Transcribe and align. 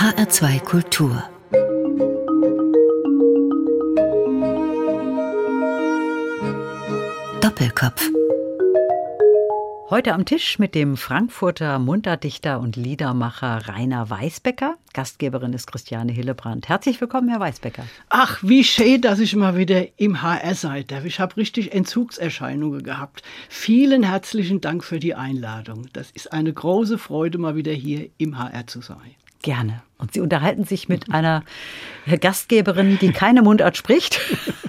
HR2 0.00 0.60
Kultur 0.60 1.22
Doppelkopf 7.42 8.08
Heute 9.90 10.14
am 10.14 10.24
Tisch 10.24 10.58
mit 10.58 10.74
dem 10.74 10.96
Frankfurter 10.96 11.78
Munterdichter 11.78 12.60
und 12.60 12.76
Liedermacher 12.76 13.68
Rainer 13.68 14.08
Weisbecker. 14.08 14.76
Gastgeberin 14.94 15.52
ist 15.52 15.66
Christiane 15.66 16.12
Hillebrand. 16.12 16.70
Herzlich 16.70 16.98
willkommen, 17.02 17.28
Herr 17.28 17.40
Weisbecker. 17.40 17.84
Ach, 18.08 18.38
wie 18.42 18.64
schön, 18.64 19.02
dass 19.02 19.18
ich 19.18 19.36
mal 19.36 19.58
wieder 19.58 19.86
im 19.98 20.22
HR 20.22 20.54
seid. 20.54 20.92
Ich 21.04 21.20
habe 21.20 21.36
richtig 21.36 21.74
Entzugserscheinungen 21.74 22.82
gehabt. 22.82 23.22
Vielen 23.50 24.02
herzlichen 24.02 24.62
Dank 24.62 24.82
für 24.82 24.98
die 24.98 25.14
Einladung. 25.14 25.88
Das 25.92 26.10
ist 26.10 26.32
eine 26.32 26.54
große 26.54 26.96
Freude, 26.96 27.36
mal 27.36 27.54
wieder 27.54 27.72
hier 27.72 28.08
im 28.16 28.38
HR 28.38 28.66
zu 28.66 28.80
sein. 28.80 29.14
Gerne. 29.42 29.82
Und 29.98 30.14
Sie 30.14 30.20
unterhalten 30.20 30.64
sich 30.64 30.88
mit 30.88 31.12
einer 31.12 31.44
Gastgeberin, 32.20 32.98
die 33.00 33.12
keine 33.12 33.42
Mundart 33.42 33.76
spricht, 33.76 34.20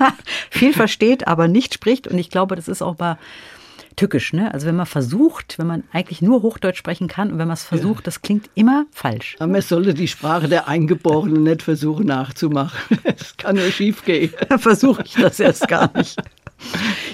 viel 0.50 0.74
versteht, 0.74 1.28
aber 1.28 1.48
nicht 1.48 1.74
spricht. 1.74 2.08
Und 2.08 2.18
ich 2.18 2.30
glaube, 2.30 2.56
das 2.56 2.68
ist 2.68 2.82
auch 2.82 2.98
mal 2.98 3.18
tückisch. 3.96 4.34
Ne? 4.34 4.54
Also 4.54 4.68
wenn 4.68 4.76
man 4.76 4.86
versucht, 4.86 5.58
wenn 5.58 5.68
man 5.68 5.84
eigentlich 5.92 6.22
nur 6.22 6.42
Hochdeutsch 6.42 6.78
sprechen 6.78 7.08
kann 7.08 7.32
und 7.32 7.38
wenn 7.38 7.48
man 7.48 7.56
es 7.56 7.64
versucht, 7.64 8.08
das 8.08 8.22
klingt 8.22 8.50
immer 8.56 8.86
falsch. 8.92 9.36
Aber 9.40 9.52
man 9.52 9.62
sollte 9.62 9.94
die 9.94 10.08
Sprache 10.08 10.48
der 10.48 10.68
Eingeborenen 10.68 11.44
nicht 11.44 11.64
versuchen 11.64 12.06
nachzumachen. 12.06 13.00
Es 13.04 13.36
kann 13.38 13.56
nur 13.56 13.72
schief 13.72 14.04
gehen. 14.04 14.34
Versuche 14.58 15.04
ich 15.06 15.14
das 15.14 15.40
erst 15.40 15.68
gar 15.68 15.96
nicht. 15.96 16.18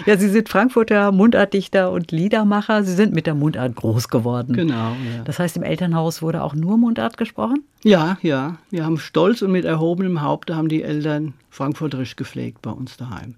Ja, 0.06 0.18
Sie 0.18 0.30
sind 0.30 0.50
Frankfurter 0.50 1.12
Mundartdichter 1.12 1.92
und 1.92 2.12
Liedermacher. 2.12 2.84
Sie 2.84 2.94
sind 2.94 3.14
mit 3.14 3.28
der 3.28 3.36
Mundart 3.36 3.76
groß 3.76 4.08
geworden. 4.10 4.54
Genau. 4.54 4.92
Ja. 4.92 5.24
Das 5.26 5.40
heißt, 5.40 5.58
im 5.58 5.64
Elternhaus 5.64 6.22
wurde 6.22 6.44
auch 6.44 6.54
nur 6.54 6.78
Mundart 6.78 7.18
gesprochen? 7.18 7.64
Ja, 7.84 8.18
ja. 8.22 8.58
Wir 8.70 8.86
haben 8.86 8.98
stolz 8.98 9.42
und 9.42 9.52
mit 9.52 9.66
erhobenem 9.66 10.22
Haupte 10.22 10.56
haben 10.56 10.70
die 10.70 10.84
Eltern 10.84 11.34
Frankfurterisch 11.50 12.16
gepflegt 12.16 12.62
bei 12.62 12.72
uns 12.72 12.98
daheim. 12.98 13.36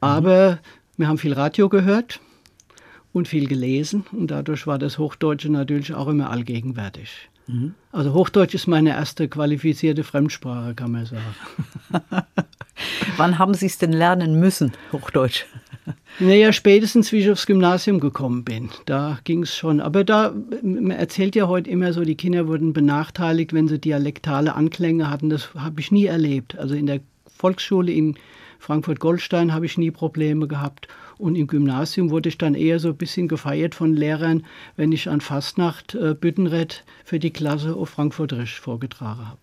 Aber 0.00 0.52
mhm. 0.52 0.58
wir 0.96 1.08
haben 1.08 1.18
viel 1.18 1.32
Radio 1.32 1.68
gehört 1.68 2.20
und 3.12 3.28
viel 3.28 3.46
gelesen 3.46 4.04
und 4.12 4.30
dadurch 4.30 4.66
war 4.66 4.78
das 4.78 4.98
Hochdeutsche 4.98 5.50
natürlich 5.50 5.94
auch 5.94 6.08
immer 6.08 6.30
allgegenwärtig. 6.30 7.30
Mhm. 7.46 7.74
Also 7.92 8.12
Hochdeutsch 8.14 8.54
ist 8.54 8.66
meine 8.66 8.90
erste 8.90 9.28
qualifizierte 9.28 10.04
Fremdsprache, 10.04 10.74
kann 10.74 10.92
man 10.92 11.06
sagen. 11.06 11.34
Wann 13.16 13.38
haben 13.38 13.54
Sie 13.54 13.66
es 13.66 13.78
denn 13.78 13.92
lernen 13.92 14.40
müssen, 14.40 14.72
Hochdeutsch? 14.92 15.44
Naja, 16.18 16.52
spätestens 16.52 17.12
wie 17.12 17.18
ich 17.18 17.30
aufs 17.30 17.46
Gymnasium 17.46 18.00
gekommen 18.00 18.44
bin. 18.44 18.70
Da 18.86 19.18
ging 19.24 19.42
es 19.42 19.54
schon. 19.54 19.80
Aber 19.80 20.04
da, 20.04 20.32
man 20.62 20.90
erzählt 20.92 21.34
ja 21.34 21.48
heute 21.48 21.68
immer 21.68 21.92
so, 21.92 22.02
die 22.02 22.14
Kinder 22.14 22.46
wurden 22.46 22.72
benachteiligt, 22.72 23.52
wenn 23.52 23.68
sie 23.68 23.78
dialektale 23.78 24.54
Anklänge 24.54 25.10
hatten. 25.10 25.28
Das 25.28 25.52
habe 25.54 25.80
ich 25.80 25.90
nie 25.90 26.06
erlebt. 26.06 26.56
Also 26.56 26.74
in 26.74 26.86
der 26.86 27.00
Volksschule 27.26 27.92
in 27.92 28.16
Frankfurt-Goldstein 28.64 29.52
habe 29.52 29.66
ich 29.66 29.76
nie 29.76 29.90
Probleme 29.90 30.48
gehabt. 30.48 30.88
Und 31.18 31.36
im 31.36 31.46
Gymnasium 31.46 32.10
wurde 32.10 32.30
ich 32.30 32.38
dann 32.38 32.54
eher 32.54 32.78
so 32.78 32.88
ein 32.88 32.96
bisschen 32.96 33.28
gefeiert 33.28 33.74
von 33.74 33.94
Lehrern, 33.94 34.44
wenn 34.76 34.90
ich 34.90 35.08
an 35.08 35.20
Fastnacht 35.20 35.94
äh, 35.94 36.14
Büttenred 36.14 36.82
für 37.04 37.18
die 37.18 37.30
Klasse 37.30 37.74
auf 37.76 37.90
Frankfurterisch 37.90 38.60
vorgetragen 38.60 39.28
habe. 39.28 39.38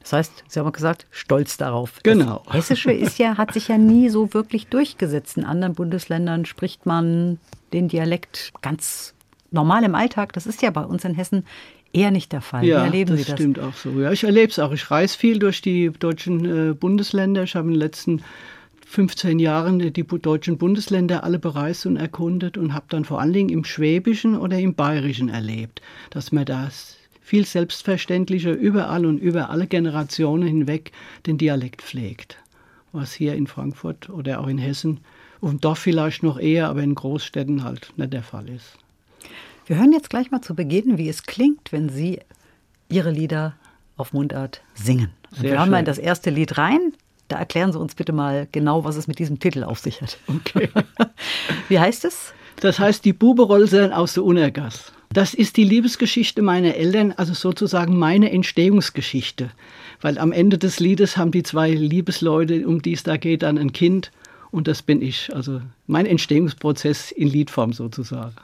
Das 0.00 0.12
heißt, 0.12 0.44
Sie 0.48 0.58
haben 0.58 0.72
gesagt, 0.72 1.06
stolz 1.12 1.56
darauf. 1.56 2.00
Genau. 2.02 2.42
Das 2.46 2.54
Hessische 2.54 2.92
ist 2.92 3.18
ja, 3.18 3.38
hat 3.38 3.54
sich 3.54 3.68
ja 3.68 3.78
nie 3.78 4.08
so 4.08 4.34
wirklich 4.34 4.66
durchgesetzt. 4.66 5.36
In 5.36 5.44
anderen 5.44 5.74
Bundesländern 5.74 6.44
spricht 6.44 6.86
man 6.86 7.38
den 7.72 7.86
Dialekt 7.86 8.52
ganz 8.62 9.14
normal 9.52 9.84
im 9.84 9.94
Alltag. 9.94 10.32
Das 10.32 10.46
ist 10.46 10.60
ja 10.60 10.70
bei 10.70 10.82
uns 10.82 11.04
in 11.04 11.14
Hessen 11.14 11.44
eher 11.92 12.10
nicht 12.10 12.32
der 12.32 12.40
Fall. 12.40 12.64
Ja, 12.64 12.82
Wie 12.82 12.86
erleben 12.86 13.10
das 13.10 13.20
Sie 13.20 13.30
das? 13.30 13.38
stimmt 13.40 13.58
auch 13.58 13.74
so. 13.74 13.90
Ja, 14.00 14.12
ich 14.12 14.24
erlebe 14.24 14.50
es 14.50 14.58
auch. 14.58 14.72
Ich 14.72 14.90
reise 14.90 15.16
viel 15.16 15.38
durch 15.38 15.62
die 15.62 15.90
deutschen 15.90 16.70
äh, 16.70 16.74
Bundesländer. 16.74 17.42
Ich 17.44 17.54
habe 17.54 17.68
in 17.68 17.74
den 17.74 17.80
letzten 17.80 18.22
15 18.86 19.38
Jahren 19.38 19.78
die 19.78 19.92
deutschen 20.04 20.58
Bundesländer 20.58 21.22
alle 21.22 21.38
bereist 21.38 21.86
und 21.86 21.96
erkundet 21.96 22.58
und 22.58 22.74
habe 22.74 22.86
dann 22.88 23.04
vor 23.04 23.20
allen 23.20 23.32
Dingen 23.32 23.50
im 23.50 23.64
Schwäbischen 23.64 24.36
oder 24.36 24.58
im 24.58 24.74
Bayerischen 24.74 25.28
erlebt, 25.28 25.80
dass 26.10 26.32
man 26.32 26.44
das 26.44 26.96
viel 27.20 27.46
selbstverständlicher 27.46 28.50
überall 28.50 29.06
und 29.06 29.18
über 29.18 29.50
alle 29.50 29.68
Generationen 29.68 30.48
hinweg 30.48 30.90
den 31.26 31.38
Dialekt 31.38 31.82
pflegt. 31.82 32.38
Was 32.90 33.12
hier 33.12 33.34
in 33.34 33.46
Frankfurt 33.46 34.10
oder 34.10 34.40
auch 34.40 34.48
in 34.48 34.58
Hessen, 34.58 34.98
dem 35.40 35.60
Dorf 35.60 35.78
vielleicht 35.78 36.24
noch 36.24 36.40
eher, 36.40 36.68
aber 36.68 36.82
in 36.82 36.96
Großstädten 36.96 37.62
halt 37.62 37.92
nicht 37.96 38.12
der 38.12 38.24
Fall 38.24 38.48
ist. 38.48 38.76
Wir 39.70 39.78
hören 39.78 39.92
jetzt 39.92 40.10
gleich 40.10 40.32
mal 40.32 40.42
zu 40.42 40.56
Beginn, 40.56 40.98
wie 40.98 41.08
es 41.08 41.22
klingt, 41.22 41.70
wenn 41.70 41.90
Sie 41.90 42.18
Ihre 42.88 43.12
Lieder 43.12 43.54
auf 43.96 44.12
Mundart 44.12 44.62
singen. 44.74 45.10
wir 45.38 45.52
hören 45.52 45.70
mal 45.70 45.84
das 45.84 45.98
erste 45.98 46.30
Lied 46.30 46.58
rein. 46.58 46.92
Da 47.28 47.38
erklären 47.38 47.70
Sie 47.70 47.78
uns 47.78 47.94
bitte 47.94 48.12
mal 48.12 48.48
genau, 48.50 48.82
was 48.82 48.96
es 48.96 49.06
mit 49.06 49.20
diesem 49.20 49.38
Titel 49.38 49.62
auf 49.62 49.78
sich 49.78 50.02
hat. 50.02 50.18
Okay. 50.26 50.70
Wie 51.68 51.78
heißt 51.78 52.04
es? 52.04 52.34
Das 52.56 52.80
heißt 52.80 53.04
die 53.04 53.12
Buberolse 53.12 53.96
aus 53.96 54.14
der 54.14 54.24
Unergass. 54.24 54.90
Das 55.12 55.34
ist 55.34 55.56
die 55.56 55.62
Liebesgeschichte 55.62 56.42
meiner 56.42 56.74
Eltern, 56.74 57.12
also 57.12 57.32
sozusagen 57.32 57.96
meine 57.96 58.32
Entstehungsgeschichte. 58.32 59.50
Weil 60.00 60.18
am 60.18 60.32
Ende 60.32 60.58
des 60.58 60.80
Liedes 60.80 61.16
haben 61.16 61.30
die 61.30 61.44
zwei 61.44 61.70
Liebesleute, 61.70 62.66
um 62.66 62.82
die 62.82 62.94
es 62.94 63.04
da 63.04 63.16
geht, 63.16 63.44
dann 63.44 63.56
ein 63.56 63.72
Kind. 63.72 64.10
Und 64.50 64.66
das 64.66 64.82
bin 64.82 65.00
ich. 65.00 65.32
Also 65.32 65.62
mein 65.86 66.06
Entstehungsprozess 66.06 67.12
in 67.12 67.28
Liedform 67.28 67.72
sozusagen. 67.72 68.34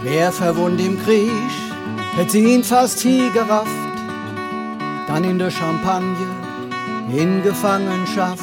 Schwer 0.00 0.32
verwund 0.32 0.80
im 0.80 0.98
Krieg, 1.04 1.30
hätt 2.16 2.30
sie 2.30 2.42
ihn 2.42 2.64
fast 2.64 3.00
hier 3.00 3.30
gerafft, 3.32 3.68
dann 5.06 5.24
in 5.24 5.38
der 5.38 5.50
Champagne, 5.50 6.26
in 7.14 7.42
Gefangenschaft. 7.42 8.42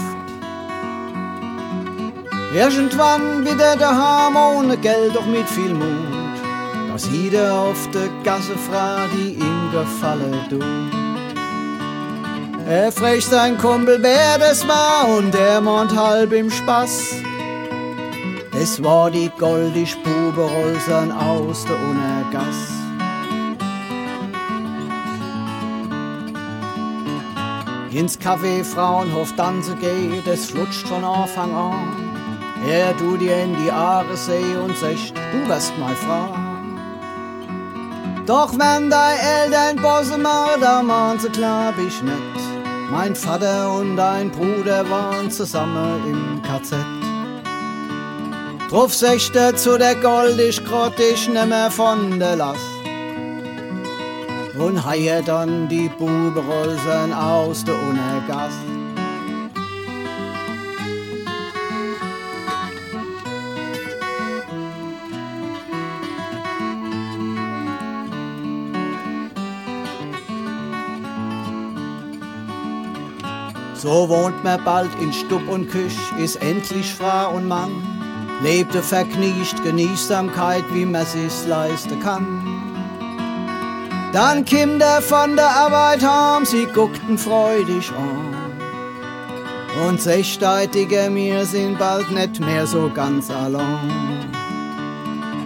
Irgendwann 2.53 3.44
wieder 3.44 3.75
daheim 3.75 4.35
ohne 4.35 4.78
Geld, 4.78 5.16
doch 5.16 5.25
mit 5.25 5.50
viel 5.50 5.73
Mut, 5.73 6.38
dass 6.91 7.09
jeder 7.09 7.56
auf 7.56 7.89
der 7.91 8.09
Gasse 8.24 8.56
fragt, 8.69 9.13
die 9.16 9.34
ihm 9.34 9.72
gefallen 9.72 10.39
du. 10.51 10.59
Er 12.69 12.91
fragt 12.91 13.24
sein 13.24 13.57
Kumpel, 13.57 13.97
wer 14.03 14.38
das 14.38 14.68
war, 14.68 15.07
und 15.18 15.34
er 15.34 15.59
meint 15.62 15.95
halb 15.95 16.34
im 16.34 16.51
Spaß. 16.51 17.27
Es 18.59 18.84
war 18.84 19.12
die 19.12 19.29
goldi 19.38 19.85
Spuberolsern 19.85 21.12
aus 21.12 21.63
der 21.66 21.75
Unergass. 21.75 22.72
Ins 27.91 28.19
Café 28.19 28.63
Frauenhof 28.63 29.34
Danse 29.35 29.75
geht, 29.75 30.25
es 30.25 30.50
flutscht 30.50 30.88
von 30.88 31.03
Anfang 31.03 31.53
an. 31.53 31.75
Er 32.68 32.94
du 32.94 33.16
dir 33.16 33.44
in 33.44 33.56
die 33.63 33.72
Aare 33.72 34.18
seh 34.18 34.56
und 34.63 34.75
sagt, 34.75 35.13
du 35.31 35.47
wirst 35.47 35.78
mal 35.78 35.95
Frau. 35.95 36.35
Doch 38.25 38.53
wenn 38.53 38.89
dein 38.89 39.18
Eltern 39.19 39.75
Bosse 39.84 40.19
da 40.19 40.81
machen 40.81 41.19
sie 41.19 41.29
klar, 41.29 41.74
ich 41.78 42.01
nicht. 42.01 42.41
Mein 42.89 43.16
Vater 43.16 43.72
und 43.74 43.97
dein 43.97 44.31
Bruder 44.31 44.89
waren 44.89 45.29
zusammen 45.29 46.01
im 46.07 46.41
KZ. 46.41 46.97
Drauf 48.70 48.94
sechte 48.94 49.56
zu 49.56 49.78
der 49.78 49.96
Gold, 49.96 50.38
ich 50.42 50.64
grott 50.66 51.00
ich 51.00 51.30
nimmer 51.30 51.72
von 51.72 52.20
der 52.20 52.36
Last. 52.36 52.60
Und 54.60 54.86
heie 54.86 55.24
dann 55.24 55.69
die 55.69 55.88
Buberolsen 55.88 57.14
aus 57.14 57.64
der 57.64 57.75
Unergass. 57.75 58.54
So 73.75 74.10
wohnt 74.10 74.44
man 74.44 74.62
bald 74.66 74.90
in 75.00 75.13
Stub 75.13 75.48
und 75.48 75.70
Küch, 75.70 75.96
ist 76.18 76.36
endlich 76.42 76.94
Frau 76.94 77.34
und 77.34 77.48
Mann 77.48 77.97
lebte 78.42 78.81
verknicht 78.81 79.63
Genießsamkeit, 79.63 80.63
wie 80.74 80.86
man 80.86 81.06
sich's 81.06 81.45
leisten 81.48 82.00
kann. 82.00 82.25
Dann 84.13 84.45
Kinder 84.45 85.01
von 85.01 85.36
der 85.36 85.50
Arbeit 85.50 86.01
heim, 86.04 86.45
sie 86.45 86.66
guckten 86.66 87.18
freudig 87.18 87.92
an. 87.92 88.36
Und 89.88 90.01
sechsteitige 90.01 91.10
mir 91.10 91.45
sind 91.45 91.78
bald 91.78 92.10
nicht 92.12 92.39
mehr 92.39 92.66
so 92.66 92.89
ganz 92.94 93.30
allein. 93.30 94.25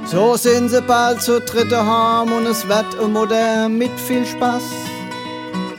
So 0.05 0.35
sind 0.35 0.69
sie 0.69 0.81
bald 0.81 1.21
zu 1.21 1.39
dritte 1.41 1.85
heim 1.85 2.31
und 2.31 2.45
es 2.45 2.67
wird 2.67 2.97
eine 2.99 3.07
Mutter 3.07 3.69
mit 3.69 3.99
viel 3.99 4.25
Spaß. 4.25 4.63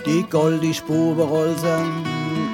die 0.06 0.24
goldi 0.28 0.74
Spuberolsen 0.74 2.04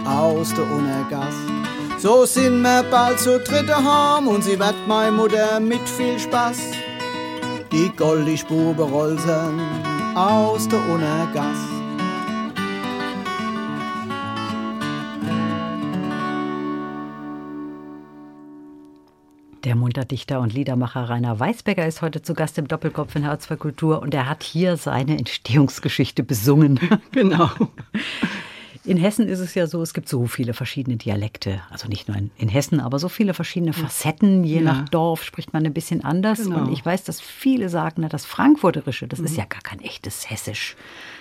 aus 0.05 0.53
der 0.55 0.65
Unergass. 0.71 1.58
So 2.01 2.25
sind 2.27 2.63
wir 2.63 2.85
bald 2.85 3.19
zu 3.19 3.41
dritte 3.41 3.75
heim 3.75 4.29
und 4.29 4.45
sie 4.45 4.57
wird 4.57 4.77
meine 4.87 5.11
Mutter 5.11 5.59
mit 5.59 5.81
viel 5.89 6.17
Spaß. 6.17 6.61
Die 7.73 7.91
goldi 7.97 8.39
Spuberolsen 8.39 9.61
aus 10.15 10.69
der 10.69 10.79
Unergass. 10.89 11.59
Der 19.65 19.75
Munterdichter 19.75 20.39
und 20.39 20.55
Liedermacher 20.55 21.09
Rainer 21.09 21.41
Weisberger 21.41 21.85
ist 21.85 22.01
heute 22.01 22.23
zu 22.23 22.35
Gast 22.35 22.59
im 22.59 22.69
Doppelkopf 22.69 23.17
in 23.17 23.25
Herz 23.25 23.47
für 23.47 23.57
Kultur 23.57 24.03
und 24.03 24.15
er 24.15 24.29
hat 24.29 24.45
hier 24.45 24.77
seine 24.77 25.19
Entstehungsgeschichte 25.19 26.23
besungen. 26.23 26.79
Genau. 27.11 27.51
In 28.89 28.97
Hessen 28.97 29.29
ist 29.29 29.41
es 29.41 29.55
ja 29.55 29.67
so, 29.67 29.83
es 29.83 29.93
gibt 29.93 30.09
so 30.09 30.27
viele 30.27 30.55
verschiedene 30.55 30.97
Dialekte. 30.97 31.61
Also 31.71 31.89
nicht 31.89 32.09
nur 32.09 32.17
in, 32.17 32.31
in 32.37 32.49
Hessen, 32.49 32.81
aber 32.81 32.99
so 32.99 33.09
viele 33.09 33.35
verschiedene 33.35 33.73
Facetten. 33.73 34.45
Je 34.45 34.57
Ja. 34.57 34.63
nach 34.63 34.89
Dorf 34.89 35.23
spricht 35.25 35.53
man 35.53 35.67
ein 35.67 35.75
bisschen 35.75 36.03
anders. 36.05 36.43
Genau. 36.43 36.59
Und 36.61 36.73
ich 36.73 36.85
weiß, 36.85 37.05
dass 37.05 37.21
viele 37.21 37.69
sagen, 37.69 37.97
na, 38.03 38.09
das 38.09 38.25
Frankfurterische, 38.25 39.07
das 39.07 39.21
ist 39.21 39.37
ja 39.37 39.45
gar 39.45 39.61
kein 39.61 39.81
echtes 39.81 40.31
Hessisch. 40.31 40.75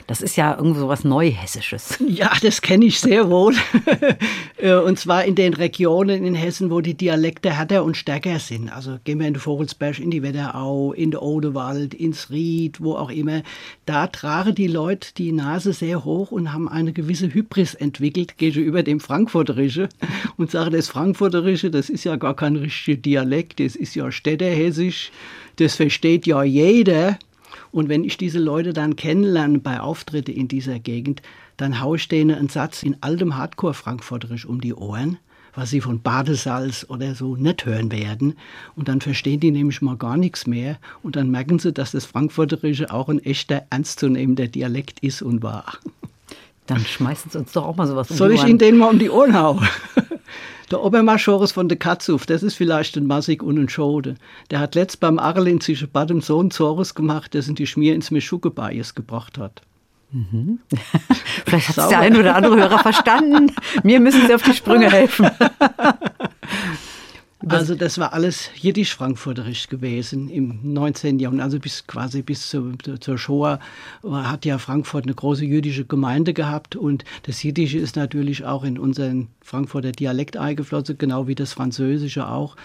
Das 0.07 0.21
ist 0.21 0.37
ja 0.37 0.55
irgend 0.55 0.77
so 0.77 0.87
was 0.87 1.03
Neuhessisches. 1.03 1.99
Ja, 2.07 2.31
das 2.41 2.61
kenne 2.61 2.85
ich 2.85 2.99
sehr 2.99 3.29
wohl. 3.29 3.53
Äh, 4.59 4.73
und 4.73 4.97
zwar 4.97 5.23
in 5.23 5.35
den 5.35 5.53
Regionen 5.53 6.25
in 6.25 6.33
Hessen, 6.33 6.71
wo 6.71 6.81
die 6.81 6.95
Dialekte 6.95 7.55
härter 7.55 7.83
und 7.83 7.95
stärker 7.95 8.39
sind. 8.39 8.75
Also 8.75 8.97
gehen 9.03 9.19
wir 9.19 9.27
in 9.27 9.35
den 9.35 9.39
Vogelsberg, 9.39 9.99
in 9.99 10.09
die 10.09 10.23
Wetterau, 10.23 10.93
in 10.93 11.11
den 11.11 11.19
Odewald, 11.19 11.93
ins 11.93 12.31
Ried, 12.31 12.81
wo 12.81 12.95
auch 12.95 13.11
immer. 13.11 13.43
Da 13.85 14.07
tragen 14.07 14.55
die 14.55 14.65
Leute 14.65 15.09
die 15.15 15.31
Nase 15.31 15.73
sehr 15.73 16.03
hoch 16.03 16.31
und 16.31 16.53
haben 16.53 16.67
eine 16.67 16.91
gewisse 16.91 17.31
Hybris 17.31 17.75
entwickelt 17.75 18.39
gegenüber 18.39 18.81
dem 18.81 18.99
Frankfurterische 18.99 19.89
und 20.37 20.49
sagen, 20.49 20.71
das 20.71 20.87
Frankfurterische, 20.87 21.69
das 21.69 21.91
ist 21.91 22.03
ja 22.03 22.15
gar 22.15 22.35
kein 22.35 22.55
richtiger 22.55 22.97
Dialekt, 22.97 23.59
das 23.59 23.75
ist 23.75 23.93
ja 23.93 24.11
Städterhessisch, 24.11 25.11
das 25.57 25.75
versteht 25.75 26.25
ja 26.25 26.41
jeder. 26.41 27.19
Und 27.77 27.89
wenn 27.89 28.03
ich 28.03 28.17
diese 28.17 28.39
Leute 28.39 28.73
dann 28.73 28.95
kennenlerne 28.95 29.59
bei 29.59 29.79
Auftritte 29.79 30.31
in 30.31 30.47
dieser 30.47 30.79
Gegend, 30.79 31.21
dann 31.57 31.79
haue 31.79 31.97
ich 31.97 32.07
denen 32.07 32.35
einen 32.35 32.49
Satz 32.49 32.81
in 32.81 32.97
altem 33.01 33.37
Hardcore-Frankfurterisch 33.37 34.47
um 34.47 34.61
die 34.61 34.73
Ohren, 34.73 35.19
was 35.53 35.69
sie 35.69 35.79
von 35.79 36.01
Badesalz 36.01 36.87
oder 36.89 37.13
so 37.13 37.35
nicht 37.35 37.67
hören 37.67 37.91
werden. 37.91 38.33
Und 38.75 38.87
dann 38.87 38.99
verstehen 38.99 39.41
die 39.41 39.51
nämlich 39.51 39.79
mal 39.83 39.95
gar 39.95 40.17
nichts 40.17 40.47
mehr. 40.47 40.79
Und 41.03 41.15
dann 41.15 41.29
merken 41.29 41.59
sie, 41.59 41.71
dass 41.71 41.91
das 41.91 42.05
Frankfurterische 42.05 42.91
auch 42.91 43.09
ein 43.09 43.23
echter, 43.23 43.67
ernstzunehmender 43.69 44.47
Dialekt 44.47 45.01
ist 45.01 45.21
und 45.21 45.43
war. 45.43 45.77
Dann 46.65 46.79
schmeißen 46.79 47.29
sie 47.29 47.37
uns 47.37 47.51
doch 47.51 47.63
auch 47.63 47.75
mal 47.75 47.85
sowas 47.85 48.09
um 48.09 48.17
Soll 48.17 48.31
ich. 48.31 48.43
Ihnen 48.43 48.57
den 48.57 48.77
mal 48.79 48.89
um 48.89 48.97
die 48.97 49.11
Ohren 49.11 49.35
hauen? 49.35 49.67
Der 50.71 50.83
Obermaschores 50.83 51.51
von 51.51 51.69
der 51.69 51.77
Katzuf, 51.77 52.25
das 52.25 52.43
ist 52.43 52.55
vielleicht 52.55 52.97
ein 52.97 53.07
Massig 53.07 53.41
und 53.41 53.57
ein 53.57 53.69
Schode. 53.69 54.15
Der 54.51 54.59
hat 54.59 54.75
letzt 54.75 54.99
beim 54.99 55.19
Arlin 55.19 55.61
zwischen 55.61 55.89
Bad 55.89 56.11
und 56.11 56.23
Sohn 56.23 56.51
Zores 56.51 56.95
gemacht, 56.95 57.35
das 57.35 57.47
in 57.47 57.55
die 57.55 57.67
Schmier 57.67 57.95
ins 57.95 58.11
Meschuckebayes 58.11 58.95
gebracht 58.95 59.37
hat. 59.37 59.61
Vielleicht 61.45 61.69
hat 61.69 61.77
es 61.77 61.87
der 61.89 61.99
ein 61.99 62.15
oder 62.15 62.35
andere 62.35 62.55
Hörer 62.55 62.79
verstanden. 62.79 63.51
Mir 63.83 63.99
müssen 63.99 64.25
Sie 64.25 64.33
auf 64.33 64.41
die 64.41 64.53
Sprünge 64.53 64.89
helfen. 64.89 65.29
Also 67.45 67.75
das 67.75 67.99
war 67.99 68.13
alles 68.13 68.49
jiddisch-frankfurterisch 68.55 69.69
gewesen 69.69 70.27
im 70.27 70.59
19. 70.63 71.19
Jahrhundert, 71.19 71.45
also 71.45 71.59
bis 71.59 71.85
quasi 71.85 72.23
bis 72.23 72.49
zu, 72.49 72.73
zur 72.99 73.17
Shoah 73.19 73.59
hat 74.03 74.43
ja 74.43 74.57
Frankfurt 74.57 75.03
eine 75.03 75.13
große 75.13 75.45
jüdische 75.45 75.85
Gemeinde 75.85 76.33
gehabt 76.33 76.75
und 76.75 77.05
das 77.23 77.43
Jiddische 77.43 77.77
ist 77.77 77.95
natürlich 77.95 78.45
auch 78.45 78.63
in 78.63 78.79
unseren 78.79 79.27
Frankfurter 79.41 79.91
Dialekt 79.91 80.35
eingeflossen, 80.35 80.97
genau 80.97 81.27
wie 81.27 81.35
das 81.35 81.53
Französische 81.53 82.27
auch. 82.27 82.55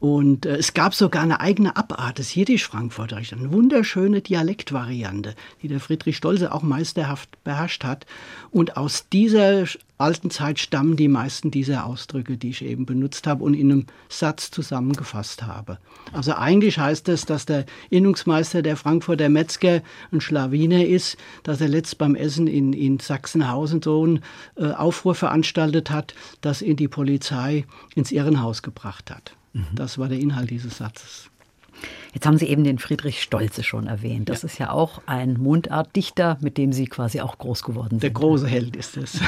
Und 0.00 0.46
äh, 0.46 0.56
es 0.56 0.74
gab 0.74 0.94
sogar 0.94 1.22
eine 1.22 1.40
eigene 1.40 1.76
Abart 1.76 2.18
des 2.18 2.34
Jiddisch-Frankfurterisch, 2.34 3.32
eine 3.32 3.52
wunderschöne 3.52 4.20
Dialektvariante, 4.20 5.34
die 5.62 5.68
der 5.68 5.80
Friedrich 5.80 6.16
Stolze 6.16 6.52
auch 6.52 6.62
meisterhaft 6.62 7.42
beherrscht 7.42 7.84
hat. 7.84 8.06
Und 8.50 8.76
aus 8.76 9.08
dieser 9.08 9.64
alten 9.98 10.30
Zeit 10.30 10.60
stammen 10.60 10.96
die 10.96 11.08
meisten 11.08 11.50
dieser 11.50 11.84
Ausdrücke, 11.84 12.36
die 12.36 12.50
ich 12.50 12.64
eben 12.64 12.86
benutzt 12.86 13.26
habe 13.26 13.42
und 13.42 13.54
in 13.54 13.72
einem 13.72 13.86
Satz 14.08 14.52
zusammengefasst 14.52 15.42
habe. 15.42 15.78
Also 16.12 16.34
eigentlich 16.34 16.78
heißt 16.78 17.08
es, 17.08 17.24
dass 17.24 17.46
der 17.46 17.66
Innungsmeister 17.90 18.62
der 18.62 18.76
Frankfurter 18.76 19.28
Metzger 19.28 19.82
ein 20.12 20.20
Schlawiner 20.20 20.86
ist, 20.86 21.16
dass 21.42 21.60
er 21.60 21.68
letzt 21.68 21.98
beim 21.98 22.14
Essen 22.14 22.46
in, 22.46 22.72
in 22.72 23.00
Sachsenhausen 23.00 23.82
so 23.82 24.04
einen 24.04 24.20
äh, 24.56 24.70
Aufruhr 24.70 25.16
veranstaltet 25.16 25.90
hat, 25.90 26.14
dass 26.40 26.62
ihn 26.62 26.76
die 26.76 26.88
Polizei 26.88 27.64
ins 27.96 28.12
Irrenhaus 28.12 28.62
gebracht 28.62 29.10
hat. 29.10 29.37
Das 29.74 29.98
war 29.98 30.08
der 30.08 30.18
Inhalt 30.18 30.50
dieses 30.50 30.78
Satzes. 30.78 31.30
Jetzt 32.12 32.26
haben 32.26 32.38
Sie 32.38 32.46
eben 32.46 32.64
den 32.64 32.78
Friedrich 32.78 33.22
Stolze 33.22 33.62
schon 33.62 33.86
erwähnt. 33.86 34.28
Das 34.28 34.42
ist 34.44 34.58
ja 34.58 34.70
auch 34.70 35.02
ein 35.06 35.34
Mundartdichter, 35.34 36.38
mit 36.40 36.58
dem 36.58 36.72
Sie 36.72 36.86
quasi 36.86 37.20
auch 37.20 37.38
groß 37.38 37.62
geworden 37.62 38.00
Der 38.00 38.08
sind. 38.08 38.14
große 38.14 38.48
Held 38.48 38.76
ist 38.76 38.96
es. 38.96 39.20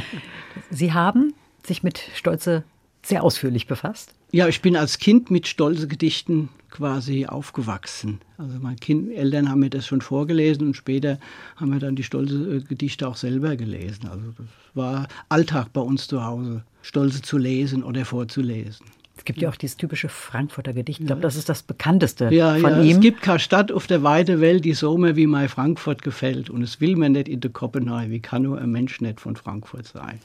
Sie 0.70 0.92
haben 0.92 1.34
sich 1.66 1.82
mit 1.82 2.00
Stolze 2.14 2.64
sehr 3.02 3.24
ausführlich 3.24 3.66
befasst. 3.66 4.14
Ja, 4.32 4.46
ich 4.46 4.62
bin 4.62 4.76
als 4.76 4.98
Kind 4.98 5.30
mit 5.30 5.48
stolze 5.48 5.88
Gedichten 5.88 6.50
quasi 6.70 7.26
aufgewachsen. 7.26 8.20
Also 8.38 8.58
meine 8.60 8.76
kind, 8.76 9.10
Eltern 9.10 9.48
haben 9.50 9.60
mir 9.60 9.70
das 9.70 9.86
schon 9.86 10.00
vorgelesen 10.02 10.68
und 10.68 10.76
später 10.76 11.18
haben 11.56 11.72
wir 11.72 11.80
dann 11.80 11.96
die 11.96 12.04
stolze 12.04 12.62
Gedichte 12.62 13.08
auch 13.08 13.16
selber 13.16 13.56
gelesen. 13.56 14.08
Also 14.08 14.26
das 14.36 14.46
war 14.74 15.08
Alltag 15.28 15.72
bei 15.72 15.80
uns 15.80 16.06
zu 16.06 16.24
Hause, 16.24 16.62
stolze 16.82 17.22
zu 17.22 17.38
lesen 17.38 17.82
oder 17.82 18.04
vorzulesen. 18.04 18.86
Es 19.20 19.24
gibt 19.26 19.42
ja 19.42 19.50
auch 19.50 19.56
dieses 19.56 19.76
typische 19.76 20.08
Frankfurter 20.08 20.72
Gedicht. 20.72 20.98
Ich 21.00 21.06
glaube, 21.06 21.20
das 21.20 21.36
ist 21.36 21.50
das 21.50 21.62
bekannteste 21.62 22.30
Ja, 22.32 22.54
von 22.54 22.70
ja, 22.70 22.80
ihm. 22.80 22.96
es 22.96 23.00
gibt 23.00 23.20
keine 23.20 23.38
Stadt 23.38 23.70
auf 23.70 23.86
der 23.86 24.02
weiten 24.02 24.40
Welt, 24.40 24.64
die 24.64 24.72
so 24.72 24.96
mir 24.96 25.14
wie 25.14 25.26
mein 25.26 25.50
Frankfurt 25.50 26.00
gefällt. 26.00 26.48
Und 26.48 26.62
es 26.62 26.80
will 26.80 26.96
mir 26.96 27.10
nicht 27.10 27.28
in 27.28 27.40
der 27.40 27.50
Kopenhagen. 27.50 28.10
Wie 28.10 28.20
kann 28.20 28.44
nur 28.44 28.58
ein 28.58 28.70
Mensch 28.70 29.02
nicht 29.02 29.20
von 29.20 29.36
Frankfurt 29.36 29.86
sein? 29.88 30.18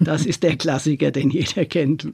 Das 0.00 0.24
ist 0.24 0.42
der 0.44 0.56
Klassiker, 0.56 1.10
den 1.10 1.28
jeder 1.28 1.66
kennt. 1.66 2.08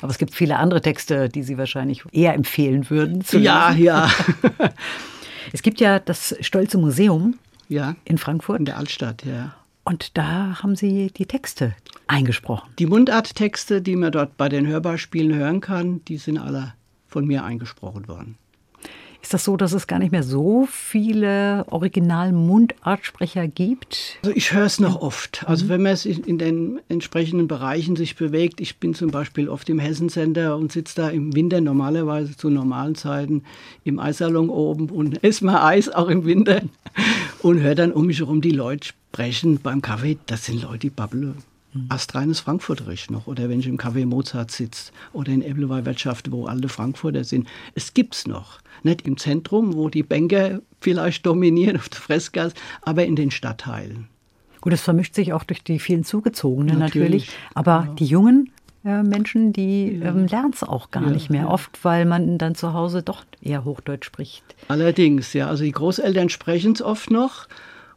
Aber 0.00 0.10
es 0.10 0.16
gibt 0.16 0.34
viele 0.34 0.56
andere 0.56 0.80
Texte, 0.80 1.28
die 1.28 1.42
Sie 1.42 1.58
wahrscheinlich 1.58 2.04
eher 2.10 2.32
empfehlen 2.32 2.88
würden. 2.88 3.22
Ja, 3.32 3.72
ja. 3.74 4.10
Es 5.52 5.60
gibt 5.62 5.78
ja 5.80 5.98
das 5.98 6.34
Stolze 6.40 6.78
Museum 6.78 7.34
Ja, 7.68 7.96
in 8.06 8.16
Frankfurt. 8.16 8.60
in 8.60 8.64
der 8.64 8.78
Altstadt, 8.78 9.24
ja. 9.26 9.54
Und 9.84 10.16
da 10.16 10.62
haben 10.62 10.76
Sie 10.76 11.10
die 11.10 11.26
Texte 11.26 11.74
eingesprochen. 12.06 12.70
Die 12.78 12.86
Mundarttexte, 12.86 13.82
die 13.82 13.96
man 13.96 14.12
dort 14.12 14.36
bei 14.36 14.48
den 14.48 14.66
Hörbeispielen 14.66 15.34
hören 15.34 15.60
kann, 15.60 16.04
die 16.04 16.18
sind 16.18 16.38
alle 16.38 16.74
von 17.06 17.26
mir 17.26 17.44
eingesprochen 17.44 18.06
worden. 18.08 18.36
Ist 19.22 19.34
das 19.34 19.44
so, 19.44 19.56
dass 19.58 19.74
es 19.74 19.86
gar 19.86 19.98
nicht 19.98 20.12
mehr 20.12 20.22
so 20.22 20.66
viele 20.70 21.66
Original-Mundartsprecher 21.68 23.48
gibt? 23.48 24.18
Also 24.22 24.34
ich 24.34 24.54
höre 24.54 24.64
es 24.64 24.80
noch 24.80 25.02
oft. 25.02 25.44
Also 25.46 25.68
wenn 25.68 25.82
man 25.82 25.92
es 25.92 26.06
in 26.06 26.24
in 26.24 26.38
den 26.38 26.80
entsprechenden 26.88 27.46
Bereichen 27.46 27.96
sich 27.96 28.16
bewegt. 28.16 28.60
Ich 28.60 28.78
bin 28.78 28.94
zum 28.94 29.10
Beispiel 29.10 29.50
oft 29.50 29.68
im 29.68 29.78
Hessensender 29.78 30.56
und 30.56 30.72
sitze 30.72 30.96
da 30.96 31.10
im 31.10 31.34
Winter 31.34 31.60
normalerweise 31.60 32.34
zu 32.34 32.48
normalen 32.48 32.94
Zeiten 32.94 33.42
im 33.84 33.98
Eissalon 33.98 34.48
oben 34.48 34.88
und 34.88 35.22
esse 35.24 35.44
mal 35.44 35.66
Eis 35.66 35.90
auch 35.90 36.08
im 36.08 36.24
Winter 36.24 36.62
und 37.42 37.60
höre 37.60 37.74
dann 37.74 37.92
um 37.92 38.06
mich 38.06 38.20
herum 38.20 38.40
die 38.40 38.52
Leute 38.52 38.90
sprechen 39.12 39.58
beim 39.60 39.82
Kaffee. 39.82 40.18
Das 40.26 40.44
sind 40.44 40.62
Leute, 40.62 40.78
die 40.78 40.90
babbeln. 40.90 41.34
Astreines 41.88 42.40
Frankfurterisch 42.40 43.10
noch. 43.10 43.26
Oder 43.28 43.48
wenn 43.48 43.60
ich 43.60 43.66
im 43.66 43.76
Café 43.76 44.04
Mozart 44.06 44.50
sitze 44.50 44.92
oder 45.12 45.32
in 45.32 45.42
Eblewey-Wirtschaft, 45.42 46.30
wo 46.32 46.46
alle 46.46 46.68
Frankfurter 46.68 47.22
sind. 47.24 47.46
Es 47.74 47.94
gibt's 47.94 48.26
noch. 48.26 48.60
Nicht 48.82 49.06
im 49.06 49.16
Zentrum, 49.16 49.74
wo 49.74 49.88
die 49.88 50.02
Banker 50.02 50.60
vielleicht 50.80 51.26
dominieren 51.26 51.76
auf 51.76 51.88
der 51.88 52.00
Fressgas, 52.00 52.54
aber 52.82 53.04
in 53.04 53.14
den 53.14 53.30
Stadtteilen. 53.30 54.08
Gut, 54.60 54.72
es 54.72 54.80
vermischt 54.82 55.14
sich 55.14 55.32
auch 55.32 55.44
durch 55.44 55.62
die 55.62 55.78
vielen 55.78 56.04
Zugezogenen 56.04 56.78
natürlich. 56.78 57.26
Natürlich, 57.26 57.30
Aber 57.54 57.94
die 57.98 58.06
jungen 58.06 58.50
äh, 58.84 59.02
Menschen, 59.02 59.52
die 59.52 60.00
ähm, 60.02 60.26
lernen 60.26 60.52
es 60.52 60.62
auch 60.64 60.90
gar 60.90 61.04
Ja, 61.04 61.10
nicht 61.10 61.30
mehr. 61.30 61.42
ja. 61.42 61.48
Oft, 61.48 61.84
weil 61.84 62.04
man 62.04 62.36
dann 62.38 62.54
zu 62.56 62.72
Hause 62.74 63.02
doch 63.02 63.24
eher 63.40 63.64
Hochdeutsch 63.64 64.06
spricht. 64.06 64.42
Allerdings, 64.68 65.32
ja, 65.34 65.48
also 65.48 65.62
die 65.64 65.72
Großeltern 65.72 66.28
sprechen 66.30 66.72
es 66.72 66.82
oft 66.82 67.10
noch 67.10 67.46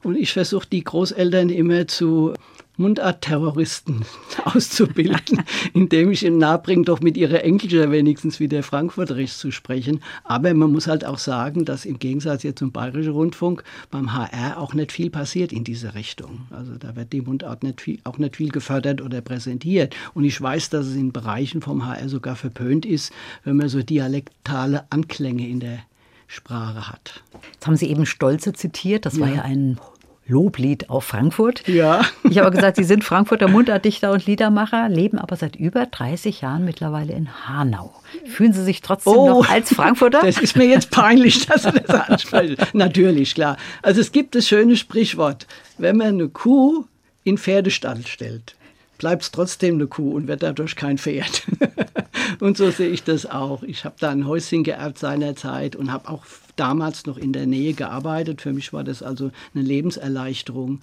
und 0.03 0.17
ich 0.17 0.33
versuche 0.33 0.67
die 0.71 0.83
Großeltern 0.83 1.49
immer 1.49 1.87
zu 1.87 2.33
Mundartterroristen 2.75 4.03
auszubilden, 4.45 5.43
indem 5.73 6.11
ich 6.11 6.23
ihnen 6.25 6.39
nahebringe, 6.39 6.85
doch 6.85 7.01
mit 7.01 7.17
ihrer 7.17 7.43
Enkelchen 7.43 7.91
wenigstens 7.91 8.39
wieder 8.39 8.63
Frankfurterisch 8.63 9.33
zu 9.35 9.51
sprechen. 9.51 10.01
Aber 10.23 10.53
man 10.55 10.71
muss 10.71 10.87
halt 10.87 11.05
auch 11.05 11.19
sagen, 11.19 11.65
dass 11.65 11.85
im 11.85 11.99
Gegensatz 11.99 12.41
jetzt 12.43 12.59
zum 12.59 12.71
Bayerischen 12.71 13.11
Rundfunk 13.13 13.63
beim 13.91 14.13
HR 14.13 14.59
auch 14.59 14.73
nicht 14.73 14.91
viel 14.91 15.11
passiert 15.11 15.51
in 15.53 15.63
diese 15.63 15.93
Richtung. 15.93 16.47
Also 16.49 16.73
da 16.79 16.95
wird 16.95 17.13
die 17.13 17.21
Mundart 17.21 17.61
nicht 17.63 17.81
viel, 17.81 17.99
auch 18.05 18.17
nicht 18.17 18.37
viel 18.37 18.49
gefördert 18.49 19.01
oder 19.01 19.21
präsentiert. 19.21 19.95
Und 20.15 20.23
ich 20.23 20.41
weiß, 20.41 20.71
dass 20.71 20.87
es 20.87 20.95
in 20.95 21.11
Bereichen 21.11 21.61
vom 21.61 21.85
HR 21.85 22.09
sogar 22.09 22.35
verpönt 22.35 22.85
ist, 22.87 23.11
wenn 23.43 23.57
man 23.57 23.69
so 23.69 23.83
dialektale 23.83 24.85
Anklänge 24.89 25.47
in 25.47 25.59
der 25.59 25.79
Sprache 26.27 26.89
hat. 26.89 27.21
Jetzt 27.53 27.67
haben 27.67 27.75
Sie 27.75 27.87
eben 27.89 28.07
Stolze 28.07 28.53
zitiert. 28.53 29.05
Das 29.05 29.19
war 29.19 29.27
Ja. 29.27 29.35
ja 29.35 29.41
ein 29.43 29.77
Loblied 30.25 30.89
auf 30.89 31.03
Frankfurt. 31.05 31.67
Ja. 31.67 32.01
Ich 32.29 32.39
habe 32.39 32.55
gesagt, 32.55 32.77
Sie 32.77 32.83
sind 32.83 33.03
Frankfurter 33.03 33.47
Mundartdichter 33.47 34.11
und 34.11 34.25
Liedermacher, 34.25 34.89
leben 34.89 35.19
aber 35.19 35.35
seit 35.35 35.55
über 35.55 35.85
30 35.85 36.41
Jahren 36.41 36.65
mittlerweile 36.65 37.13
in 37.13 37.29
Hanau. 37.47 37.93
Fühlen 38.25 38.53
Sie 38.53 38.63
sich 38.63 38.81
trotzdem 38.81 39.13
Oh. 39.13 39.27
noch 39.41 39.49
als 39.49 39.73
Frankfurter? 39.73 40.21
Das 40.21 40.37
ist 40.39 40.55
mir 40.55 40.65
jetzt 40.65 40.89
peinlich, 40.89 41.45
dass 41.45 41.63
Sie 41.63 41.71
das 41.71 41.89
ansprechen. 42.09 42.55
Natürlich, 42.73 43.35
klar. 43.35 43.57
Also 43.81 44.01
es 44.01 44.11
gibt 44.11 44.35
das 44.35 44.47
schöne 44.47 44.77
Sprichwort, 44.77 45.45
wenn 45.77 45.97
man 45.97 46.07
eine 46.07 46.29
Kuh 46.29 46.85
in 47.23 47.37
Pferdestall 47.37 48.05
stellt, 48.07 48.55
bleibt 48.97 49.23
es 49.23 49.31
trotzdem 49.31 49.75
eine 49.75 49.87
Kuh 49.87 50.11
und 50.13 50.27
wird 50.27 50.41
dadurch 50.43 50.75
kein 50.75 50.97
Pferd. 50.97 51.43
und 52.39 52.57
so 52.57 52.71
sehe 52.71 52.89
ich 52.89 53.03
das 53.03 53.25
auch. 53.25 53.61
Ich 53.63 53.85
habe 53.85 53.95
da 53.99 54.09
ein 54.11 54.25
Häuschen 54.25 54.63
geerbt 54.63 54.97
seinerzeit 54.97 55.75
und 55.75 55.91
habe 55.91 56.09
auch 56.09 56.25
damals 56.55 57.05
noch 57.05 57.17
in 57.17 57.33
der 57.33 57.45
Nähe 57.45 57.73
gearbeitet. 57.73 58.41
Für 58.41 58.53
mich 58.53 58.73
war 58.73 58.83
das 58.83 59.03
also 59.03 59.31
eine 59.53 59.63
Lebenserleichterung, 59.63 60.81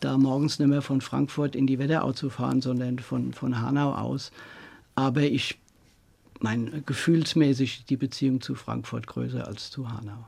da 0.00 0.16
morgens 0.16 0.58
nicht 0.58 0.68
mehr 0.68 0.82
von 0.82 1.00
Frankfurt 1.00 1.56
in 1.56 1.66
die 1.66 1.78
Wetterau 1.78 2.12
zu 2.12 2.30
fahren, 2.30 2.62
sondern 2.62 2.98
von, 2.98 3.32
von 3.32 3.60
Hanau 3.60 3.94
aus. 3.94 4.30
Aber 4.94 5.22
ich 5.22 5.58
mein 6.40 6.82
gefühlsmäßig 6.86 7.84
die 7.84 7.96
Beziehung 7.96 8.40
zu 8.40 8.54
Frankfurt 8.54 9.06
größer 9.06 9.46
als 9.46 9.70
zu 9.70 9.90
Hanau. 9.90 10.24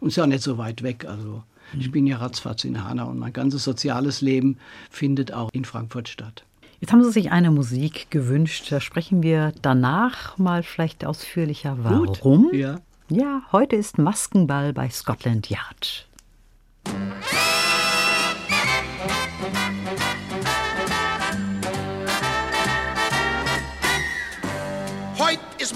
Und 0.00 0.08
ist 0.08 0.16
ja 0.16 0.26
nicht 0.26 0.42
so 0.42 0.58
weit 0.58 0.82
weg. 0.82 1.04
Also 1.06 1.42
ich 1.78 1.90
bin 1.90 2.06
ja 2.06 2.18
ratzfatz 2.18 2.64
in 2.64 2.84
Hanau 2.84 3.08
und 3.08 3.18
mein 3.18 3.32
ganzes 3.32 3.64
soziales 3.64 4.20
Leben 4.20 4.58
findet 4.90 5.32
auch 5.32 5.50
in 5.52 5.64
Frankfurt 5.64 6.08
statt. 6.08 6.44
Jetzt 6.80 6.92
haben 6.92 7.02
Sie 7.02 7.10
sich 7.10 7.32
eine 7.32 7.50
Musik 7.50 8.10
gewünscht. 8.10 8.70
Da 8.70 8.80
sprechen 8.80 9.22
wir 9.22 9.52
danach 9.62 10.38
mal 10.38 10.62
vielleicht 10.62 11.04
ausführlicher. 11.04 11.76
Warum? 11.82 12.54
Ja. 12.54 12.80
Ja, 13.10 13.40
heute 13.52 13.74
ist 13.74 13.96
Maskenball 13.96 14.74
bei 14.74 14.90
Scotland 14.90 15.48
Yard. 15.48 16.06
Heut 25.18 25.38
ist 25.56 25.74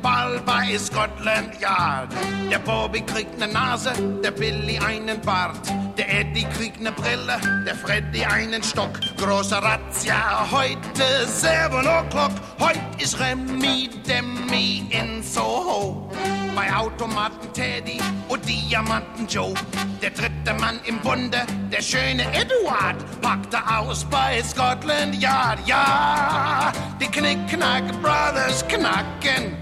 Maskenball 0.00 0.40
bei 0.44 0.78
Scotland 0.78 1.60
Yard. 1.60 2.08
Der 2.50 2.58
Bobby 2.58 3.00
kriegt 3.00 3.38
ne 3.38 3.48
Nase, 3.48 3.92
der 4.22 4.30
Billy 4.30 4.78
einen 4.78 5.20
Bart. 5.20 5.56
Der 5.96 6.20
Eddie 6.20 6.46
kriegt 6.56 6.80
ne 6.80 6.92
Brille, 6.92 7.38
der 7.66 7.74
Freddy 7.74 8.24
einen 8.24 8.62
Stock. 8.62 8.98
Großer 9.16 9.58
Razzia, 9.58 10.46
heute 10.50 11.26
7 11.26 11.86
o'clock. 11.86 12.32
Heut 12.58 12.80
ist 12.98 13.18
Remy 13.18 13.90
Demi 14.06 14.86
in 14.90 15.22
Soho. 15.22 16.10
Bei 16.54 16.74
Automaten 16.74 17.52
Teddy 17.52 17.98
und 18.28 18.46
Diamanten 18.48 19.26
Joe. 19.28 19.54
Der 20.02 20.10
dritte 20.10 20.54
Mann 20.58 20.80
im 20.84 20.98
Bunde, 21.00 21.42
der 21.70 21.82
schöne 21.82 22.24
Eduard, 22.32 22.96
packte 23.20 23.58
aus 23.66 24.04
bei 24.04 24.42
Scotland 24.42 25.20
Yard. 25.20 25.58
Ja, 25.66 26.72
die 27.00 27.06
Knick-Knack 27.06 27.84
Brothers 28.02 28.66
knacken 28.66 29.56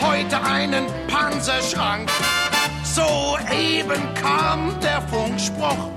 heute 0.00 0.42
einen 0.42 0.86
Panzerschrank. 1.08 2.10
Soeben 2.82 4.02
kam 4.14 4.78
der 4.80 5.00
Funkspruch. 5.02 5.90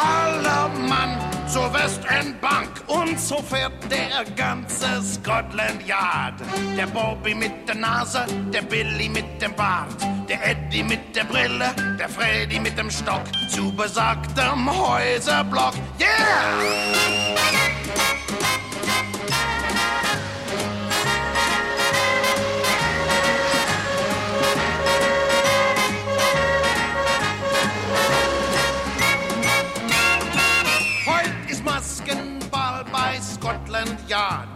Aller 0.00 0.68
Mann 0.88 1.18
zur 1.46 1.72
Westendbank 1.72 2.68
und 2.86 3.18
so 3.18 3.42
fährt 3.42 3.72
der 3.90 4.24
ganze 4.36 5.02
Scotland 5.02 5.86
Yard. 5.86 6.34
Der 6.76 6.86
Bobby 6.86 7.34
mit 7.34 7.68
der 7.68 7.76
Nase, 7.76 8.26
der 8.52 8.62
Billy 8.62 9.08
mit 9.08 9.40
dem 9.40 9.54
Bart, 9.54 9.96
der 10.28 10.44
Eddie 10.46 10.82
mit 10.82 11.16
der 11.16 11.24
Brille, 11.24 11.70
der 11.98 12.08
Freddy 12.08 12.60
mit 12.60 12.78
dem 12.78 12.90
Stock 12.90 13.24
zu 13.48 13.72
besagtem 13.72 14.70
Häuserblock. 14.70 15.74
Yeah! 15.98 17.18
Yard. 34.28 34.48